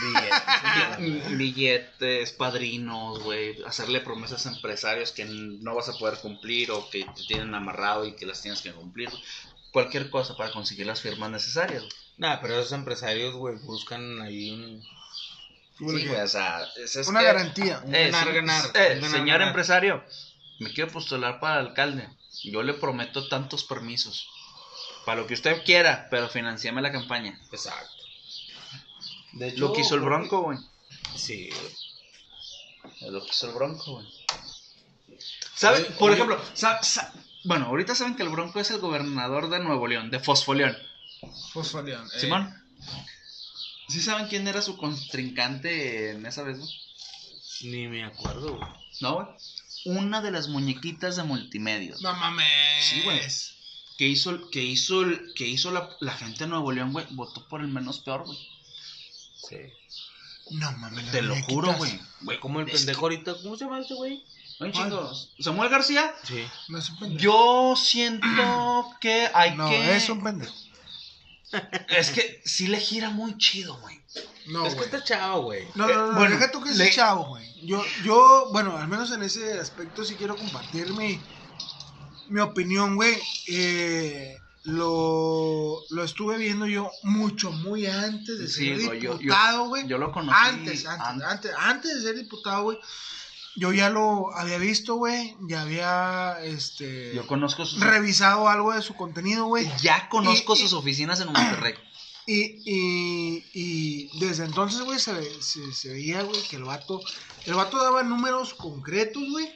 Billetes, 0.00 1.30
billetes, 1.38 2.32
padrinos, 2.32 3.22
güey, 3.22 3.62
hacerle 3.64 4.00
promesas 4.00 4.46
a 4.46 4.50
empresarios 4.50 5.12
que 5.12 5.24
no 5.24 5.74
vas 5.74 5.88
a 5.88 5.96
poder 5.96 6.18
cumplir 6.18 6.70
o 6.70 6.88
que 6.90 7.04
te 7.04 7.22
tienen 7.26 7.54
amarrado 7.54 8.04
y 8.04 8.14
que 8.16 8.26
las 8.26 8.42
tienes 8.42 8.60
que 8.62 8.72
cumplir. 8.72 9.10
Cualquier 9.72 10.10
cosa 10.10 10.36
para 10.36 10.50
conseguir 10.50 10.86
las 10.86 11.02
firmas 11.02 11.30
necesarias. 11.30 11.82
güey. 11.82 11.92
Nah, 12.18 12.40
pero 12.40 12.58
esos 12.58 12.72
empresarios, 12.72 13.34
güey, 13.34 13.56
buscan 13.56 14.22
ahí 14.22 14.50
un... 14.50 14.82
Sí, 15.78 15.84
güey, 15.84 16.08
o 16.20 16.28
sea, 16.28 16.66
es, 16.76 16.96
es 16.96 17.06
Una 17.08 17.20
que- 17.20 17.26
garantía. 17.26 17.80
Un 17.84 17.94
Eh, 17.94 18.04
ganar, 18.10 18.28
sí, 18.28 18.34
ganar, 18.34 18.64
eh, 18.74 18.88
un 18.94 19.00
ganar, 19.00 19.10
señor 19.10 19.26
ganar. 19.38 19.48
empresario, 19.48 20.04
me 20.60 20.72
quiero 20.72 20.90
postular 20.90 21.38
para 21.40 21.60
alcalde. 21.60 22.08
Yo 22.44 22.62
le 22.62 22.74
prometo 22.74 23.28
tantos 23.28 23.64
permisos. 23.64 24.28
Para 25.04 25.20
lo 25.20 25.26
que 25.26 25.34
usted 25.34 25.62
quiera, 25.64 26.08
pero 26.10 26.28
financiame 26.28 26.82
la 26.82 26.90
campaña. 26.92 27.38
Exacto. 27.52 27.90
De 29.32 29.52
Lo 29.56 29.72
que 29.72 29.82
hizo 29.82 29.94
el 29.94 30.00
Bronco, 30.00 30.40
güey. 30.42 30.58
Sí. 31.14 31.50
Es 33.00 33.08
lo 33.08 33.22
que 33.22 33.30
hizo 33.30 33.48
el 33.48 33.54
Bronco, 33.54 33.92
güey. 33.92 34.06
Por 35.98 36.10
oye. 36.10 36.14
ejemplo, 36.14 36.40
sa- 36.54 36.82
sa- 36.82 37.12
bueno, 37.44 37.66
ahorita 37.66 37.94
saben 37.94 38.16
que 38.16 38.22
el 38.22 38.28
Bronco 38.28 38.60
es 38.60 38.70
el 38.70 38.78
gobernador 38.78 39.48
de 39.48 39.60
Nuevo 39.60 39.86
León, 39.86 40.10
de 40.10 40.20
Fosfoleón. 40.20 40.76
Fosfolión. 41.52 42.06
eh. 42.14 42.20
Simón. 42.20 42.54
¿Sí 43.88 44.00
saben 44.02 44.26
quién 44.28 44.46
era 44.48 44.62
su 44.62 44.76
contrincante 44.76 46.10
en 46.10 46.26
esa 46.26 46.42
vez, 46.42 46.58
güey? 46.58 46.70
Ni 47.62 47.88
me 47.88 48.04
acuerdo, 48.04 48.56
güey. 48.56 48.68
No, 49.00 49.14
güey. 49.14 49.26
Una 49.86 50.20
de 50.20 50.30
las 50.32 50.48
muñequitas 50.48 51.16
de 51.16 51.22
multimedios. 51.22 52.02
No 52.02 52.12
mames. 52.14 52.44
Sí, 52.84 53.02
güey. 53.02 53.20
Que 53.98 54.08
hizo, 54.08 54.50
que 54.50 54.62
hizo, 54.62 55.02
el- 55.02 55.32
que 55.34 55.46
hizo 55.46 55.70
la, 55.70 55.88
la 56.00 56.12
gente 56.12 56.40
de 56.44 56.48
Nuevo 56.50 56.72
León, 56.72 56.92
güey. 56.92 57.06
Votó 57.10 57.46
por 57.48 57.60
el 57.60 57.68
menos 57.68 58.00
peor, 58.00 58.24
güey. 58.26 58.38
Sí. 59.48 59.56
No 60.50 60.70
mames. 60.72 61.10
Te 61.12 61.22
lo 61.22 61.30
muñequitas. 61.34 61.54
juro, 61.54 61.72
güey. 61.74 62.00
Güey, 62.22 62.40
Como 62.40 62.60
el 62.60 62.68
es 62.68 62.74
pendejo 62.78 63.00
ahorita, 63.02 63.34
¿cómo 63.42 63.56
se 63.56 63.64
llama 63.64 63.80
ese 63.80 63.94
güey? 63.94 64.22
que- 64.58 64.64
Un 64.64 64.72
chingo. 64.72 65.12
Samuel 65.38 65.68
García. 65.70 66.14
Sí. 66.24 66.44
No 66.68 66.78
es 66.78 66.90
un 66.90 66.98
pendejo. 66.98 67.20
Yo 67.22 67.74
siento 67.76 68.26
que 69.00 69.28
hay 69.34 69.54
No, 69.54 69.68
que. 69.68 69.96
es 69.96 70.08
un 70.08 70.22
pendejo. 70.22 70.52
Es 71.88 72.10
que 72.10 72.42
sí 72.44 72.66
le 72.68 72.78
gira 72.78 73.10
muy 73.10 73.36
chido, 73.38 73.76
güey. 73.80 74.00
No, 74.48 74.66
es 74.66 74.74
que 74.74 74.84
está 74.84 75.02
chavo, 75.02 75.42
güey. 75.44 75.66
No, 75.74 75.86
no, 75.88 75.94
no, 75.94 76.04
Eh, 76.06 76.12
no, 76.12 76.18
bueno, 76.18 76.34
deja 76.36 76.50
tú 76.52 76.62
que 76.62 76.70
le- 76.70 76.88
es 76.88 76.94
chavo, 76.94 77.26
güey. 77.26 77.66
Yo, 77.66 77.82
yo, 78.04 78.48
bueno, 78.52 78.76
al 78.76 78.86
menos 78.88 79.10
en 79.12 79.22
ese 79.22 79.58
aspecto 79.58 80.04
sí 80.04 80.14
quiero 80.16 80.36
compartir 80.36 80.92
mi, 80.92 81.20
mi 82.28 82.40
opinión, 82.40 82.94
güey. 82.96 83.16
Eh, 83.48 84.36
lo, 84.64 85.80
lo 85.90 86.04
estuve 86.04 86.38
viendo 86.38 86.66
yo 86.66 86.90
mucho, 87.02 87.50
muy 87.52 87.86
antes 87.86 88.38
de 88.38 88.48
Sí, 88.48 88.66
ser 88.66 88.84
güey, 88.84 89.00
yo- 89.00 89.12
yo- 89.12 89.18
diputado, 89.18 89.68
güey. 89.68 89.86
Yo 89.86 89.98
lo 89.98 90.12
conocí. 90.12 90.36
Antes, 90.40 90.86
antes, 90.86 91.24
antes, 91.26 91.52
antes 91.58 91.94
de 91.96 92.02
ser 92.02 92.16
diputado, 92.16 92.62
güey. 92.64 92.78
Yo 93.56 93.72
ya 93.72 93.88
lo 93.90 94.34
había 94.36 94.58
visto, 94.58 94.96
güey. 94.96 95.34
Ya 95.48 95.62
había, 95.62 96.36
este, 96.44 97.14
Yo 97.14 97.26
conozco 97.26 97.64
sus. 97.64 97.80
revisado 97.80 98.48
algo 98.48 98.72
de 98.72 98.82
su 98.82 98.94
contenido, 98.94 99.46
güey. 99.46 99.66
Ya 99.80 100.08
conozco 100.10 100.54
Y- 100.54 100.58
y- 100.58 100.62
sus 100.62 100.72
oficinas 100.74 101.20
en 101.20 101.26
Monterrey. 101.32 101.74
Y, 102.28 102.40
y, 102.64 103.44
y 103.54 104.18
desde 104.18 104.44
entonces, 104.46 104.80
güey, 104.80 104.98
se, 104.98 105.14
se 105.40 105.88
veía, 105.90 106.22
güey, 106.22 106.42
que 106.50 106.56
el 106.56 106.64
vato, 106.64 107.00
el 107.44 107.54
vato 107.54 107.80
daba 107.80 108.02
números 108.02 108.52
concretos, 108.52 109.22
güey. 109.30 109.48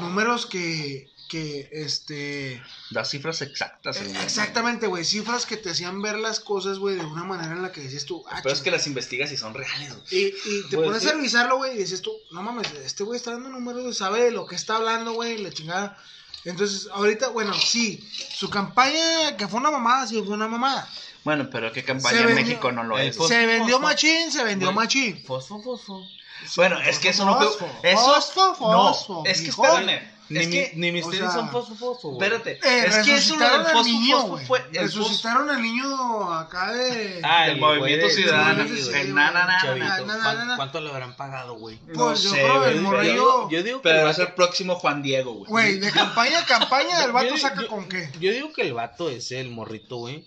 Números 0.00 0.46
que, 0.46 1.11
que, 1.32 1.70
este... 1.72 2.62
Da 2.90 3.06
cifras 3.06 3.40
exactas. 3.40 3.96
eh, 3.96 4.04
güey. 4.06 4.22
Exactamente, 4.22 4.86
güey. 4.86 5.02
Cifras 5.02 5.46
que 5.46 5.56
te 5.56 5.70
hacían 5.70 6.02
ver 6.02 6.18
las 6.18 6.40
cosas, 6.40 6.78
güey, 6.78 6.96
de 6.96 7.04
una 7.06 7.24
manera 7.24 7.52
en 7.52 7.62
la 7.62 7.72
que 7.72 7.80
decías 7.80 8.04
tú, 8.04 8.22
ah, 8.30 8.40
Pero 8.42 8.54
es 8.54 8.60
que 8.60 8.70
las 8.70 8.86
investigas 8.86 9.32
y 9.32 9.38
son 9.38 9.54
reales, 9.54 9.94
güey. 9.94 10.04
y, 10.10 10.26
y 10.26 10.68
te 10.68 10.76
Pues, 10.76 10.88
pones 10.88 11.02
sí. 11.02 11.08
a 11.08 11.12
revisarlo, 11.12 11.56
güey, 11.56 11.74
y 11.74 11.78
dices 11.78 12.02
tú, 12.02 12.12
no 12.32 12.42
mames, 12.42 12.70
este 12.84 13.02
güey 13.02 13.16
está 13.16 13.30
dando 13.30 13.48
números, 13.48 13.96
sabe 13.96 14.24
de 14.24 14.30
lo 14.30 14.46
que 14.46 14.56
está 14.56 14.76
hablando, 14.76 15.14
güey, 15.14 15.38
la 15.38 15.50
chingada. 15.50 15.96
Entonces, 16.44 16.88
ahorita, 16.92 17.28
bueno, 17.28 17.54
sí, 17.54 18.06
su 18.34 18.50
campaña, 18.50 19.36
que 19.38 19.48
fue 19.48 19.58
una 19.60 19.70
mamada, 19.70 20.06
sí, 20.06 20.22
fue 20.22 20.34
una 20.34 20.48
mamada. 20.48 20.86
Bueno, 21.24 21.48
pero 21.50 21.72
qué 21.72 21.82
campaña 21.82 22.20
en 22.28 22.34
México 22.34 22.72
no 22.72 22.82
lo 22.84 22.98
es. 22.98 23.16
se 23.16 23.46
vendió 23.46 23.76
fosfo. 23.76 23.88
machín, 23.88 24.30
se 24.30 24.44
vendió 24.44 24.70
machín. 24.72 25.24
Fosfo, 25.24 25.62
fosfo. 25.62 26.04
Bueno, 26.56 26.78
es 26.82 26.98
que 26.98 27.08
eso 27.08 27.24
no 27.24 27.38
fue. 27.38 27.46
Fosfo, 27.46 27.66
Eso. 27.84 28.20
fosfo, 28.34 28.72
no, 28.72 28.92
fosfo, 28.92 29.22
es 29.24 29.40
que 29.40 29.48
espérame. 29.50 30.11
Ni, 30.28 30.38
es 30.38 30.46
mi- 30.48 30.52
que. 30.54 30.72
ni 30.76 30.92
mis 30.92 31.04
o 31.04 31.10
tenis 31.10 31.24
sea, 31.26 31.30
son 31.34 31.50
fosfo, 31.50 31.74
fosfo, 31.74 32.10
güey. 32.10 32.22
Espérate. 32.30 32.52
Eh, 32.66 32.84
es 32.86 32.96
que 33.04 33.14
eso 33.16 33.36
lo 33.36 33.48
del 33.50 33.62
fosfo, 33.66 33.82
niño, 33.84 34.20
fosfo 34.20 34.38
fue. 34.46 34.58
El 34.72 34.84
fosfo 34.90 34.98
Resucitaron 35.02 35.50
al 35.50 35.60
niño 35.62 36.32
acá 36.32 36.72
de... 36.72 37.20
Ah, 37.22 37.42
del 37.44 37.54
el 37.54 37.60
movimiento 37.60 38.06
güey 38.06 38.16
ciudadano. 38.16 38.62
el 38.62 39.14
na, 39.14 39.30
na, 39.30 39.46
na, 39.46 39.58
Chavito, 39.60 39.86
na. 39.86 39.96
na, 39.98 40.04
na, 40.16 40.22
¿cuán- 40.22 40.36
na, 40.38 40.44
na. 40.46 40.56
¿Cuánto 40.56 40.80
le 40.80 40.90
habrán 40.90 41.16
pagado, 41.16 41.54
güey? 41.54 41.76
Pues 41.78 41.96
No 41.98 42.14
yo 42.14 42.30
sé, 42.30 42.36
creo 42.42 42.64
el 42.66 42.80
morrillo... 42.80 43.50
Yo 43.50 43.62
digo 43.62 43.82
que 43.82 43.88
Pero 43.90 44.04
va 44.04 44.10
a 44.10 44.14
ser 44.14 44.34
próximo 44.34 44.76
Juan 44.76 45.02
Diego, 45.02 45.32
güey. 45.34 45.50
Güey, 45.50 45.78
de 45.80 45.90
campaña 45.92 46.38
a 46.38 46.46
campaña, 46.46 47.04
el 47.04 47.12
vato 47.12 47.36
saca 47.36 47.66
con 47.66 47.88
qué. 47.88 48.10
Yo 48.20 48.32
digo 48.32 48.52
que 48.52 48.62
el 48.62 48.72
vato 48.74 49.10
ese, 49.10 49.40
el 49.40 49.50
morrito, 49.50 49.96
güey, 49.96 50.26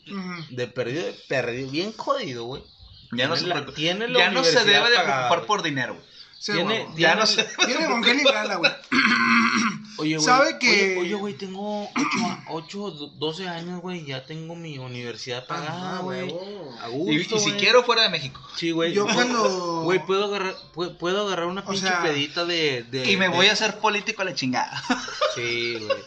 de 0.51 0.67
perdido, 0.67 1.03
de 1.05 1.13
perdido, 1.27 1.71
bien 1.71 1.93
jodido, 1.93 2.43
güey. 2.45 2.63
Ya 3.11 3.27
no 3.27 3.35
se, 3.35 3.43
Tiene 3.45 3.55
la- 3.55 3.61
preocupa- 3.61 3.75
tiene 3.75 4.07
la 4.09 4.19
ya 4.19 4.29
no 4.31 4.43
se 4.43 4.63
debe 4.65 4.89
de 4.89 4.97
preocupar 4.99 5.45
por 5.45 5.63
dinero. 5.63 5.93
güey. 5.93 6.05
Sí, 6.37 6.51
Tiene-. 6.51 6.85
Ya 6.89 6.95
tiene- 6.95 7.15
no 7.15 7.25
se. 7.25 7.43
Tiene 7.65 7.85
con 7.87 8.03
qué 8.03 8.13
librarla, 8.13 8.55
güey. 8.55 8.71
Oye, 9.97 10.15
güey. 10.15 10.25
¿Sabe 10.25 10.59
que- 10.59 10.97
Oye, 10.99 11.13
güey, 11.15 11.33
tengo 11.35 11.89
8, 12.49 12.91
12 13.17 13.47
años, 13.47 13.81
güey, 13.81 14.05
ya 14.05 14.25
tengo 14.25 14.55
mi 14.55 14.77
universidad 14.77 15.45
pagada, 15.47 15.97
Ah, 15.97 16.01
güey. 16.01 16.23
huevo. 16.23 16.75
A 16.81 16.89
Y, 16.89 17.17
gusto, 17.19 17.35
y 17.37 17.39
si 17.39 17.49
güey. 17.51 17.57
quiero 17.59 17.83
fuera 17.83 18.03
de 18.03 18.09
México. 18.09 18.41
Sí, 18.55 18.71
güey. 18.71 18.93
Yo 18.93 19.05
Puedo- 19.05 19.15
cuando- 19.15 19.81
Güey, 19.83 20.05
puedo 20.05 20.25
agarrar, 20.25 20.55
puedo, 20.73 20.97
puedo 20.97 21.25
agarrar 21.27 21.45
una 21.47 21.61
O 21.61 21.65
pinche 21.65 21.87
sea- 21.87 22.01
pedita 22.03 22.45
de, 22.45 22.83
de- 22.89 23.09
Y 23.11 23.17
me 23.17 23.29
de- 23.29 23.35
voy 23.35 23.47
a 23.47 23.53
hacer 23.53 23.79
político 23.79 24.21
a 24.21 24.25
la 24.25 24.33
chingada. 24.35 24.83
Sí, 25.35 25.77
güey. 25.79 26.03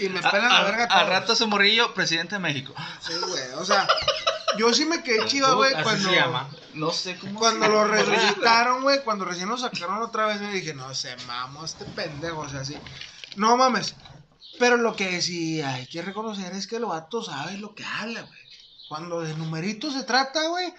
Y 0.00 0.08
me 0.10 0.20
A, 0.20 0.30
pelan 0.30 0.48
la 0.52 0.62
verga 0.62 0.82
a- 0.84 0.84
a 0.84 0.98
todos. 1.00 1.08
rato 1.08 1.36
su 1.36 1.48
morrillo, 1.48 1.92
presidente 1.94 2.36
de 2.36 2.38
México. 2.38 2.72
Sí, 3.00 3.12
güey. 3.20 3.42
O 3.56 3.64
sea, 3.64 3.86
yo 4.56 4.72
sí 4.72 4.84
me 4.84 5.02
quedé 5.02 5.26
chiva, 5.26 5.54
güey, 5.54 5.72
cuando... 5.82 6.08
se 6.08 6.14
llama. 6.14 6.48
No 6.74 6.92
sé 6.92 7.16
cómo. 7.18 7.38
Cuando 7.40 7.66
se 7.66 7.72
lo 7.72 7.82
llama. 7.84 7.96
resucitaron, 7.96 8.82
güey, 8.82 9.02
cuando 9.02 9.24
recién 9.24 9.48
lo 9.48 9.58
sacaron 9.58 10.00
otra 10.00 10.26
vez, 10.26 10.40
me 10.40 10.52
dije, 10.52 10.72
no 10.74 10.94
se 10.94 11.16
mamó 11.26 11.64
este 11.64 11.84
pendejo, 11.84 12.38
o 12.40 12.48
sea, 12.48 12.64
sí. 12.64 12.76
No 13.38 13.56
mames. 13.56 13.94
Pero 14.58 14.76
lo 14.76 14.94
que 14.96 15.22
sí 15.22 15.60
hay 15.62 15.86
que 15.86 16.02
reconocer 16.02 16.52
es 16.52 16.66
que 16.66 16.76
el 16.76 16.84
vato 16.84 17.22
sabe 17.22 17.56
lo 17.58 17.74
que 17.74 17.84
habla, 17.84 18.22
güey. 18.22 18.38
Cuando 18.88 19.20
de 19.20 19.34
numeritos 19.34 19.94
se 19.94 20.02
trata, 20.02 20.48
güey, 20.48 20.72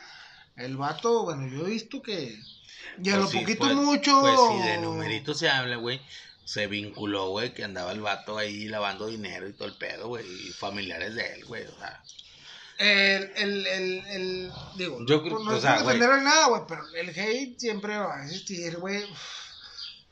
el 0.58 0.76
vato, 0.78 1.24
bueno, 1.24 1.48
yo 1.48 1.66
he 1.66 1.70
visto 1.72 2.02
que. 2.02 2.38
Y 3.02 3.10
a 3.10 3.14
Pues 3.14 3.24
lo 3.26 3.28
sí, 3.28 3.40
poquito 3.40 3.60
pues- 3.66 3.76
mucho. 3.76 4.20
Pues 4.22 4.36
sí, 4.52 4.68
de 4.68 4.78
numerito 4.80 5.34
se 5.34 5.50
habla, 5.50 5.78
güey. 5.78 6.02
Se 6.44 6.66
vinculó, 6.68 7.30
güey, 7.30 7.54
que 7.54 7.64
andaba 7.64 7.92
el 7.92 8.02
vato 8.02 8.38
ahí 8.38 8.68
lavando 8.68 9.06
dinero 9.06 9.48
y 9.48 9.54
todo 9.54 9.68
el 9.68 9.76
pedo, 9.76 10.08
güey. 10.08 10.26
Y 10.48 10.52
familiares 10.52 11.14
de 11.16 11.34
él, 11.36 11.46
güey. 11.46 11.64
O 11.66 11.78
sea, 11.78 12.02
El, 12.80 13.32
el, 13.36 13.68
el, 13.68 14.06
el, 14.08 14.52
digo, 14.76 14.98
Yo 15.06 15.22
creo- 15.22 15.40
no 15.40 15.52
o 15.52 15.56
es 15.56 15.62
sea, 15.62 15.76
por 15.76 15.84
güey. 15.84 16.00
defender 16.00 16.24
nada, 16.24 16.48
güey, 16.48 16.62
pero 16.68 16.82
el 16.96 17.10
hate 17.10 17.58
siempre 17.60 17.96
va 17.98 18.18
a 18.18 18.26
existir, 18.26 18.78
güey. 18.78 19.06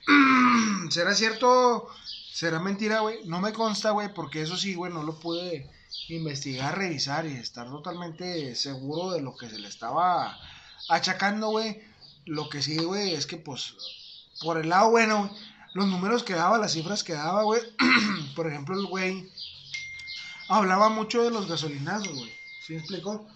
¿Será 0.89 1.13
cierto? 1.15 1.89
¿Será 2.37 2.59
mentira, 2.59 2.99
güey? 2.99 3.25
No 3.25 3.41
me 3.41 3.51
consta, 3.51 3.89
güey, 3.89 4.13
porque 4.13 4.43
eso 4.43 4.57
sí, 4.57 4.75
güey, 4.75 4.93
no 4.93 5.01
lo 5.01 5.19
pude 5.19 5.67
investigar, 6.09 6.77
revisar 6.77 7.25
y 7.25 7.33
estar 7.33 7.65
totalmente 7.65 8.53
seguro 8.53 9.09
de 9.09 9.21
lo 9.21 9.35
que 9.35 9.49
se 9.49 9.57
le 9.57 9.67
estaba 9.67 10.37
achacando, 10.87 11.47
güey. 11.49 11.81
Lo 12.25 12.47
que 12.47 12.61
sí, 12.61 12.77
güey, 12.77 13.15
es 13.15 13.25
que, 13.25 13.37
pues, 13.37 13.73
por 14.43 14.59
el 14.59 14.69
lado 14.69 14.91
bueno, 14.91 15.35
los 15.73 15.87
números 15.87 16.21
que 16.21 16.35
daba, 16.35 16.59
las 16.59 16.73
cifras 16.73 17.03
que 17.03 17.13
daba, 17.13 17.41
güey. 17.41 17.59
por 18.35 18.45
ejemplo, 18.45 18.79
el 18.79 18.85
güey 18.85 19.27
hablaba 20.47 20.89
mucho 20.89 21.23
de 21.23 21.31
los 21.31 21.47
gasolinazos, 21.47 22.15
güey. 22.15 22.31
¿Sí 22.67 22.73
me 22.73 22.79
explicó? 22.81 23.27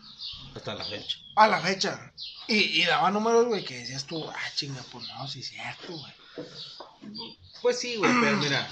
Hasta 0.56 0.76
la 0.76 0.86
fecha. 0.86 1.18
A 1.38 1.48
la 1.48 1.60
fecha. 1.60 2.14
Y, 2.48 2.80
y 2.80 2.86
daba 2.86 3.10
números, 3.10 3.48
güey, 3.48 3.66
que 3.66 3.80
decías 3.80 4.06
tú, 4.06 4.24
ah, 4.30 4.52
chinga, 4.54 4.86
pues 4.92 5.08
no, 5.08 5.28
sí 5.28 5.40
es 5.40 5.48
cierto, 5.48 5.98
güey. 5.98 6.14
Pues 7.62 7.80
sí, 7.80 7.96
güey, 7.98 8.12
pero 8.22 8.38
mira. 8.38 8.70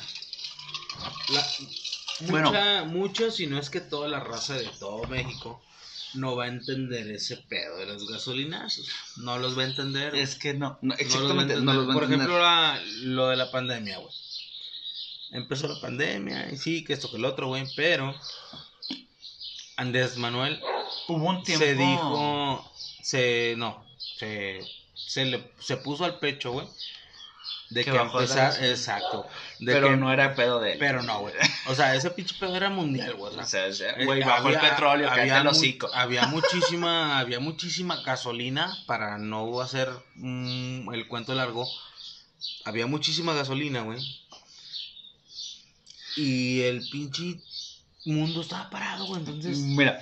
La, 1.29 1.45
Bueno. 2.21 2.47
mucha, 2.49 2.83
mucho, 2.85 3.31
si 3.31 3.47
no 3.47 3.59
es 3.59 3.69
que 3.69 3.79
toda 3.81 4.07
la 4.09 4.19
raza 4.19 4.55
de 4.55 4.67
todo 4.79 5.03
México 5.07 5.61
no 6.15 6.35
va 6.35 6.45
a 6.45 6.47
entender 6.47 7.09
ese 7.11 7.37
pedo 7.37 7.77
de 7.77 7.85
los 7.85 8.07
gasolinazos. 8.09 8.87
No 9.17 9.37
los 9.37 9.57
va 9.57 9.61
a 9.63 9.65
entender. 9.67 10.15
Es 10.15 10.35
que 10.35 10.53
no, 10.53 10.77
no 10.81 10.95
No 10.95 10.95
los 10.95 10.97
va 10.97 10.97
a 10.97 11.05
exactamente, 11.05 11.53
entender. 11.53 11.63
no 11.63 11.73
los 11.73 11.87
va 11.87 11.91
a 11.91 11.93
Por 11.93 12.03
entender. 12.03 12.27
ejemplo, 12.27 12.43
la- 12.43 12.81
lo 13.03 13.27
de 13.29 13.35
la 13.37 13.51
pandemia, 13.51 13.99
güey. 13.99 14.13
Empezó 15.31 15.67
la 15.67 15.79
pandemia 15.79 16.49
y 16.51 16.57
sí, 16.57 16.83
que 16.83 16.93
esto 16.93 17.11
que 17.11 17.17
el 17.17 17.25
otro, 17.25 17.47
güey, 17.49 17.63
pero 17.75 18.15
Andrés 19.77 20.17
Manuel 20.17 20.59
Hubo 21.07 21.29
un 21.29 21.43
tiempo. 21.43 21.63
se 21.63 21.75
dijo, 21.75 22.71
se, 23.03 23.53
no, 23.57 23.85
se, 24.17 24.59
se 24.95 25.25
le, 25.25 25.53
se 25.59 25.77
puso 25.77 26.03
al 26.05 26.17
pecho, 26.19 26.51
güey, 26.51 26.67
de 27.70 27.84
Que 27.86 27.91
que, 27.91 27.97
empezar, 27.97 28.63
exacto, 28.63 29.28
de 29.59 29.72
pero 29.74 29.89
que- 29.89 29.97
no 29.97 30.11
era 30.11 30.34
pedo 30.34 30.59
de 30.59 30.74
él. 30.74 30.80
pero 30.80 31.03
no, 31.03 31.20
güey, 31.20 31.36
o 31.67 31.76
sea, 31.76 31.93
ese 31.95 32.09
pinche 32.09 32.36
pedo 32.39 32.55
era 32.55 32.70
mundial, 32.70 33.13
güey, 33.13 33.36
o 33.36 33.45
sea, 33.45 33.67
eh, 33.67 34.05
güey, 34.05 34.24
bajó 34.24 34.49
el 34.49 34.59
petróleo, 34.59 35.09
había 35.09 35.41
hocico. 35.43 35.88
Había 35.93 36.26
muchísima, 36.28 37.20
había 37.20 37.39
muchísima 37.39 38.01
gasolina, 38.01 38.76
para 38.88 39.17
no 39.20 39.61
hacer 39.61 39.89
mm, 40.15 40.91
el 40.93 41.07
cuento 41.07 41.36
largo, 41.36 41.67
había 42.65 42.88
muchísima 42.88 43.34
gasolina, 43.34 43.82
güey. 43.82 43.99
Y 46.15 46.61
el 46.61 46.88
pinche 46.89 47.39
mundo 48.05 48.41
estaba 48.41 48.70
parado, 48.70 49.05
güey, 49.05 49.20
entonces 49.20 49.57
Mira. 49.59 50.01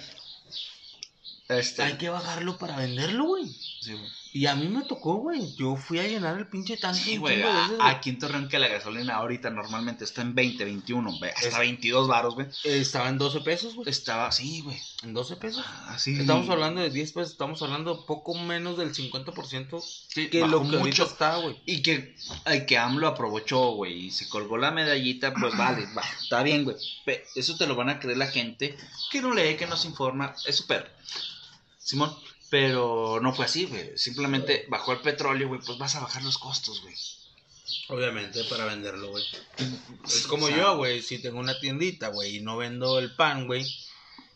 Este. 1.49 1.81
hay 1.83 1.93
que 1.97 2.09
bajarlo 2.09 2.57
para 2.57 2.75
venderlo, 2.77 3.25
güey. 3.25 3.45
sí, 3.81 3.93
güey. 3.93 4.09
Y 4.37 4.45
a 4.45 4.53
mí 4.55 4.67
me 4.67 4.83
tocó, 4.83 5.15
güey. 5.15 5.55
Yo 5.55 5.75
fui 5.75 5.97
a 5.97 6.03
llenar 6.07 6.37
el 6.37 6.45
pinche 6.47 6.77
tanque. 6.77 6.99
Sí, 6.99 7.17
güey. 7.17 7.41
Aquí 7.79 8.11
en 8.11 8.19
Torreón 8.19 8.47
que 8.47 8.59
la 8.59 8.67
gasolina 8.67 9.15
ahorita 9.15 9.49
normalmente 9.49 10.03
está 10.03 10.21
en 10.21 10.35
20, 10.35 10.63
21, 10.63 11.19
ve, 11.19 11.31
hasta 11.31 11.47
Es- 11.47 11.57
22 11.57 12.07
baros, 12.07 12.35
güey. 12.35 12.45
Estaba 12.63 13.09
en 13.09 13.17
12 13.17 13.39
pesos, 13.41 13.73
güey. 13.73 13.89
Estaba 13.89 14.27
así, 14.27 14.61
güey. 14.61 14.77
En 15.01 15.15
12 15.15 15.37
pesos. 15.37 15.65
Así. 15.87 16.19
Estamos 16.19 16.47
hablando 16.49 16.81
de 16.81 16.91
10 16.91 17.13
pesos, 17.13 17.31
estamos 17.31 17.63
hablando 17.63 18.05
poco 18.05 18.35
menos 18.35 18.77
del 18.77 18.93
50% 18.93 19.81
Sí, 19.81 20.29
que 20.29 20.45
lo 20.45 20.61
que 20.69 20.77
mucho. 20.77 21.05
está, 21.05 21.37
güey. 21.37 21.59
Y 21.65 21.81
que, 21.81 22.15
ay, 22.45 22.67
que 22.67 22.77
AMLO 22.77 23.07
aprovechó, 23.07 23.71
güey, 23.71 24.05
y 24.07 24.11
se 24.11 24.29
colgó 24.29 24.57
la 24.57 24.69
medallita, 24.69 25.33
pues 25.33 25.57
vale, 25.57 25.87
va, 25.97 26.03
está 26.21 26.43
bien, 26.43 26.63
güey. 26.63 26.75
Eso 27.35 27.57
te 27.57 27.65
lo 27.65 27.75
van 27.75 27.89
a 27.89 27.99
creer 27.99 28.17
la 28.17 28.27
gente 28.27 28.77
que 29.11 29.19
no 29.19 29.33
lee, 29.33 29.55
que 29.55 29.65
no 29.65 29.75
se 29.77 29.87
informa, 29.87 30.35
es 30.45 30.55
súper. 30.57 30.91
Simón, 31.79 32.13
pero 32.49 33.19
no 33.21 33.33
fue 33.33 33.45
así, 33.45 33.65
güey. 33.65 33.97
Simplemente 33.97 34.65
bajó 34.69 34.93
el 34.93 34.99
petróleo, 34.99 35.47
güey, 35.47 35.61
pues 35.65 35.77
vas 35.77 35.95
a 35.95 35.99
bajar 35.99 36.23
los 36.23 36.37
costos, 36.37 36.81
güey. 36.81 36.95
Obviamente, 37.89 38.43
para 38.45 38.65
venderlo, 38.65 39.09
güey. 39.09 39.23
Es 40.05 40.27
como 40.27 40.45
O 40.45 40.47
sea, 40.49 40.57
yo, 40.57 40.77
güey. 40.77 41.01
Si 41.01 41.19
tengo 41.19 41.39
una 41.39 41.59
tiendita, 41.59 42.09
güey, 42.09 42.37
y 42.37 42.41
no 42.41 42.57
vendo 42.57 42.99
el 42.99 43.15
pan, 43.15 43.47
güey. 43.47 43.65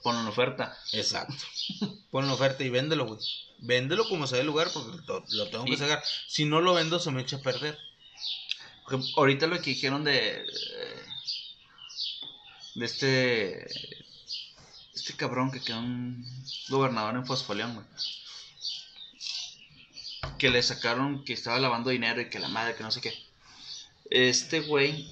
Pon 0.03 0.15
una 0.15 0.29
oferta. 0.29 0.77
Exacto. 0.93 1.35
Pon 2.11 2.27
la 2.27 2.33
oferta 2.33 2.63
y 2.63 2.69
véndelo, 2.69 3.05
güey. 3.05 3.19
Véndelo 3.59 4.07
como 4.09 4.25
sea 4.25 4.39
el 4.39 4.47
lugar 4.47 4.69
porque 4.73 4.97
lo, 5.05 5.47
tengo 5.49 5.65
que 5.65 5.73
Y- 5.73 5.77
sacar. 5.77 6.03
Si 6.27 6.45
no 6.45 6.59
lo 6.61 6.73
vendo, 6.73 6.99
se 6.99 7.11
me 7.11 7.21
echa 7.21 7.37
a 7.37 7.41
perder. 7.41 7.77
Ahorita 9.15 9.47
lo 9.47 9.55
que 9.61 9.69
dijeron 9.71 10.03
de. 10.03 10.39
eh, 10.39 11.05
De 12.75 12.85
este. 12.85 13.67
Este 14.93 15.13
cabrón 15.15 15.51
que 15.51 15.61
quedó 15.61 15.79
un 15.79 16.25
gobernador 16.69 17.15
en 17.15 17.25
Fosfoleón, 17.25 17.75
güey. 17.75 17.85
Que 20.37 20.49
le 20.49 20.61
sacaron 20.61 21.23
que 21.23 21.33
estaba 21.33 21.59
lavando 21.59 21.89
dinero 21.89 22.21
y 22.21 22.29
que 22.29 22.39
la 22.39 22.47
madre, 22.49 22.75
que 22.75 22.83
no 22.83 22.91
sé 22.91 23.01
qué. 23.01 23.13
Este 24.09 24.61
güey. 24.61 25.07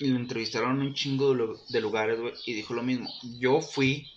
Lo 0.00 0.16
entrevistaron 0.16 0.80
en 0.80 0.86
un 0.88 0.94
chingo 0.94 1.30
de, 1.30 1.36
lu- 1.36 1.60
de 1.68 1.80
lugares, 1.80 2.18
güey. 2.18 2.32
Y 2.46 2.54
dijo 2.54 2.72
lo 2.74 2.82
mismo. 2.82 3.12
Yo 3.38 3.60
fui 3.60 4.10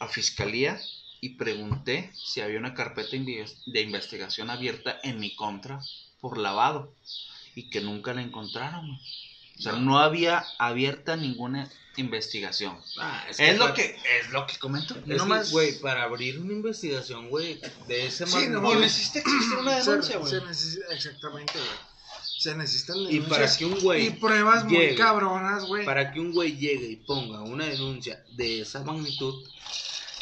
a 0.00 0.08
fiscalía 0.08 0.80
y 1.20 1.30
pregunté 1.30 2.12
si 2.14 2.40
había 2.40 2.58
una 2.58 2.74
carpeta 2.74 3.16
de 3.66 3.80
investigación 3.80 4.50
abierta 4.50 4.98
en 5.04 5.20
mi 5.20 5.34
contra 5.36 5.80
por 6.20 6.36
lavado 6.38 6.94
y 7.54 7.70
que 7.70 7.80
nunca 7.80 8.12
la 8.12 8.22
encontraron. 8.22 8.86
güey. 8.88 9.00
O 9.58 9.62
sea, 9.62 9.72
no 9.72 9.98
había 9.98 10.44
abierta 10.58 11.16
ninguna 11.16 11.70
investigación. 11.96 12.76
Ah, 12.98 13.24
Es, 13.30 13.38
lo 13.56 13.64
para- 13.66 13.74
que 13.74 13.96
es 14.20 14.30
lo 14.30 14.46
que 14.46 14.58
comento. 14.58 14.94
Es 14.96 15.06
No 15.06 15.22
que, 15.24 15.28
más, 15.28 15.50
güey, 15.52 15.78
para 15.80 16.02
abrir 16.02 16.40
una 16.40 16.52
investigación, 16.52 17.28
güey, 17.30 17.60
de 17.86 18.06
ese 18.06 18.26
Sí, 18.26 18.48
no, 18.48 18.74
necesita 18.74 19.20
existir 19.20 19.58
una 19.58 19.80
Se, 19.80 19.90
denuncia, 19.90 20.18
güey. 20.18 20.30
se 20.30 20.40
necesita, 20.44 20.86
exactamente, 20.92 21.52
güey. 21.54 21.94
Se 22.38 22.54
necesitan 22.56 22.96
Y 22.98 23.06
denuncias 23.20 23.28
para 23.38 23.56
que 23.58 23.64
un 23.64 23.80
güey 23.80 24.06
y 24.06 24.10
pruebas 24.10 24.64
muy 24.64 24.94
cabronas, 24.96 25.64
güey. 25.66 25.84
para 25.84 26.12
que 26.12 26.18
un 26.20 26.32
güey 26.32 26.56
llegue 26.56 26.86
y 26.90 26.96
ponga 26.96 27.40
una 27.42 27.64
denuncia 27.66 28.22
de 28.32 28.60
esa 28.62 28.82
magnitud, 28.82 29.46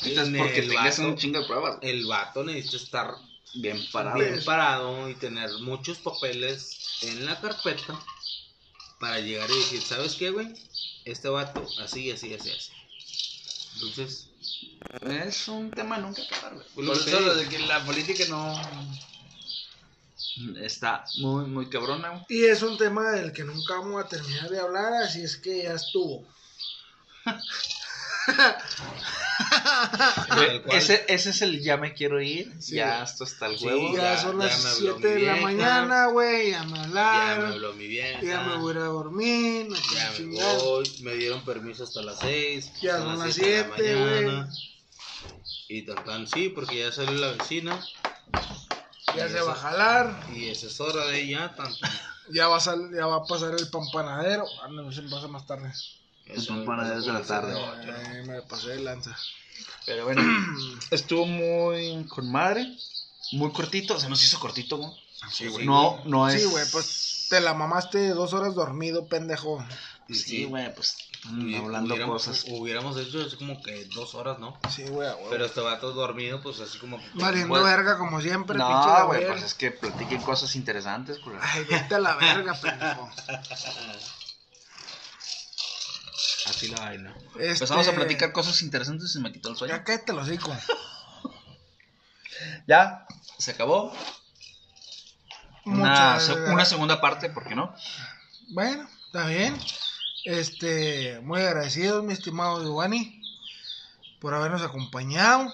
Entonces, 0.04 0.36
porque 0.38 0.58
el 0.60 0.68
tengas 0.68 0.98
vato- 0.98 1.08
un 1.08 1.16
chingo 1.16 1.40
de 1.40 1.46
pruebas. 1.46 1.78
el 1.80 2.04
vato 2.06 2.44
necesita 2.44 2.76
estar 2.76 3.14
Bien 3.54 3.78
parado. 3.90 4.18
bien 4.18 4.42
parado 4.44 5.08
y 5.08 5.14
tener 5.14 5.50
muchos 5.62 5.98
papeles 5.98 6.98
en 7.02 7.24
la 7.26 7.40
carpeta 7.40 7.98
para 9.02 9.18
llegar 9.18 9.50
y 9.50 9.58
decir, 9.58 9.82
¿sabes 9.82 10.14
qué, 10.14 10.30
güey? 10.30 10.54
Este 11.04 11.28
vato, 11.28 11.66
así, 11.82 12.12
así, 12.12 12.32
así, 12.34 12.52
así. 12.52 12.70
Entonces, 13.74 14.28
Es 15.26 15.48
un 15.48 15.72
tema 15.72 15.98
nunca 15.98 16.22
acabar, 16.22 16.54
güey. 16.54 16.66
Pues 16.76 16.86
Por 16.86 16.96
eso 16.96 17.18
lo 17.20 17.34
de 17.34 17.48
que 17.48 17.58
la 17.58 17.84
política 17.84 18.22
no. 18.28 18.62
Está 20.60 21.04
muy, 21.18 21.46
muy 21.46 21.68
cabrona, 21.68 22.10
güey. 22.10 22.24
Y 22.28 22.44
es 22.44 22.62
un 22.62 22.78
tema 22.78 23.10
del 23.10 23.32
que 23.32 23.42
nunca 23.42 23.74
vamos 23.74 24.04
a 24.04 24.08
terminar 24.08 24.48
de 24.48 24.60
hablar, 24.60 24.92
así 25.02 25.24
es 25.24 25.36
que 25.36 25.64
ya 25.64 25.72
estuvo. 25.72 26.24
Cual. 29.62 30.62
Ese, 30.78 31.04
ese 31.08 31.30
es 31.30 31.42
el 31.42 31.60
ya 31.62 31.76
me 31.76 31.94
quiero 31.94 32.20
ir. 32.20 32.52
Sí. 32.60 32.76
ya 32.76 33.02
esto 33.02 33.24
está 33.24 33.46
el 33.46 33.58
Sí, 33.58 33.66
huevo. 33.66 33.94
ya, 33.96 34.02
ya- 34.14 34.18
son 34.22 34.38
ya 34.40 34.46
las 34.46 34.62
me 34.64 34.70
habló 34.70 34.94
7 34.98 35.08
de 35.08 35.20
la 35.26 35.36
mañana, 35.36 36.06
güey, 36.06 36.50
ya 36.50 36.62
me 36.64 36.70
ya 36.70 36.76
me 36.76 36.80
hablaron, 36.84 37.52
habló 37.52 37.72
mi 37.74 37.86
vieja. 37.86 38.20
ya 38.22 38.40
me 38.42 38.56
voy 38.58 38.70
a 38.72 38.76
ir 38.76 38.82
a 38.82 38.84
dormir, 38.86 39.66
no 39.68 39.76
Ya 39.76 40.10
me 40.10 40.16
chingar. 40.16 40.56
voy, 40.58 40.90
me 41.02 41.14
dieron 41.14 41.44
permiso 41.44 41.84
hasta 41.84 42.02
las 42.02 42.18
6. 42.20 42.72
Ya 42.80 42.98
son 42.98 43.18
las 43.18 43.34
siete, 43.34 44.44
Y 45.68 45.82
tan 45.86 46.04
tan 46.04 46.26
sí, 46.28 46.48
porque 46.50 46.78
ya 46.80 46.92
salió 46.92 47.12
la 47.12 47.32
vecina. 47.32 47.80
Ya 49.16 49.26
Y 49.26 49.30
se 49.30 49.40
va 49.40 49.52
a 49.52 49.56
jalar, 49.56 50.20
Y 50.34 50.48
esa 50.48 50.66
es 50.66 50.80
hora 50.80 51.06
de 51.06 51.22
ella, 51.22 51.54
tan 51.56 51.66
tan. 51.78 51.90
ya 52.30 52.48
va 52.48 52.56
a, 52.56 52.60
sal- 52.60 52.90
ya 52.94 53.06
va 53.06 53.16
a 53.16 53.24
pasar 53.24 53.54
el 53.58 53.68
pan 53.68 53.82
panadero. 53.92 54.44
Ah, 54.62 54.68
no, 54.68 54.90
se 54.92 55.02
pasa 55.02 55.28
más 55.28 55.46
tarde. 55.46 55.70
Eso 56.26 56.64
panadero 56.64 56.96
pasó 57.00 57.06
de 57.06 57.12
la 57.12 57.22
tarde. 57.22 57.54
Ay, 58.08 58.26
me 58.26 58.42
pasé 58.42 58.68
de 58.68 58.80
lanza. 58.80 59.16
Pero 59.86 60.04
bueno, 60.04 60.22
estuvo 60.90 61.26
muy 61.26 62.04
con 62.08 62.30
madre. 62.30 62.66
Muy 63.32 63.50
cortito. 63.52 63.98
Se 63.98 64.08
nos 64.08 64.22
hizo 64.22 64.38
cortito, 64.38 64.76
güey. 64.76 64.90
Sí, 65.30 65.46
güey. 65.48 65.64
No, 65.66 66.02
no 66.04 66.28
es. 66.28 66.42
Sí, 66.42 66.48
güey, 66.48 66.64
pues 66.72 67.26
te 67.30 67.40
la 67.40 67.54
mamaste 67.54 68.08
dos 68.10 68.32
horas 68.34 68.54
dormido, 68.54 69.06
pendejo. 69.06 69.64
Sí, 70.10 70.44
güey, 70.44 70.74
pues. 70.74 70.96
mm, 71.24 71.48
y 71.48 71.56
hablando 71.56 71.94
hubiéramos- 71.94 72.24
cosas. 72.26 72.44
Hubiéramos 72.48 72.98
hecho 72.98 73.22
así 73.24 73.36
como 73.36 73.62
que 73.62 73.84
dos 73.86 74.14
horas, 74.14 74.38
¿no? 74.38 74.58
Sí, 74.68 74.82
güey. 74.82 75.08
Pero 75.30 75.46
este 75.46 75.60
vato 75.60 75.92
dormido, 75.92 76.42
pues 76.42 76.60
así 76.60 76.78
como 76.78 76.98
que. 76.98 77.04
Valiendo 77.14 77.48
Bueno. 77.48 77.64
verga 77.64 77.96
como 77.96 78.20
siempre, 78.20 78.56
pinche 78.58 78.70
No, 78.72 79.06
güey, 79.06 79.26
pues 79.26 79.42
es 79.42 79.54
que 79.54 79.70
platiquen 79.70 80.20
cosas 80.22 80.54
interesantes, 80.56 81.20
güey. 81.22 81.36
Ay, 81.40 81.64
vete 81.64 81.94
a 81.94 81.98
la 82.00 82.16
verga, 82.16 82.54
pendejo. 82.60 83.08
Así 86.46 86.68
la 86.68 86.80
vaina. 86.80 87.14
Empezamos 87.38 87.86
a 87.86 87.90
Este, 87.90 88.00
platicar 88.00 88.32
cosas 88.32 88.60
interesantes 88.62 89.10
y 89.10 89.12
se 89.12 89.20
me 89.20 89.32
quitó 89.32 89.50
el 89.50 89.56
sueño. 89.56 89.74
Ya 89.74 89.84
cállate 89.84 90.12
los 90.12 90.28
hocico. 90.28 90.54
Ya, 92.66 93.06
se 93.38 93.52
acabó. 93.52 93.92
Una, 95.64 96.18
segunda 96.64 97.00
parte, 97.00 97.30
¿por 97.30 97.46
qué 97.46 97.54
no? 97.54 97.72
Bueno, 98.48 98.88
está 99.06 99.26
bien. 99.26 99.56
Este, 100.24 101.20
muy 101.22 101.40
agradecidos, 101.40 102.02
mi 102.04 102.12
estimado 102.12 102.62
Giovanni, 102.62 103.22
por 104.20 104.34
habernos 104.34 104.62
acompañado. 104.62 105.52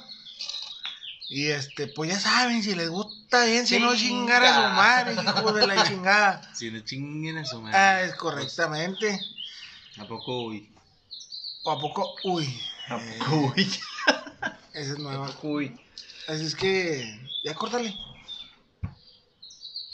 Y 1.28 1.48
este, 1.48 1.88
pues 1.88 2.10
ya 2.10 2.18
saben, 2.18 2.62
si 2.62 2.74
les 2.74 2.88
gusta 2.88 3.44
bien, 3.44 3.66
si 3.66 3.78
no 3.78 3.94
chingar 3.94 4.42
a 4.42 4.54
su 4.54 4.74
madre, 4.74 5.12
hijo 5.12 5.52
de 5.52 5.66
la 5.66 5.84
chingada. 5.88 6.54
Si 6.54 6.70
le 6.70 6.82
chinguen 6.84 7.36
a 7.36 7.44
su 7.44 7.60
madre. 7.60 7.76
Ah, 7.76 8.02
es 8.02 8.14
correctamente. 8.14 9.20
¿A 9.98 10.06
poco, 10.06 10.44
uy? 10.46 10.70
¿O 11.68 11.70
a 11.70 11.78
poco? 11.78 12.14
Uy, 12.24 12.48
Uy. 13.30 13.70
esa 14.72 14.92
es 14.94 14.98
nueva. 14.98 15.28
Uy. 15.42 15.78
Así 16.26 16.46
es 16.46 16.54
que, 16.54 17.28
ya 17.44 17.52
córtale. 17.54 17.94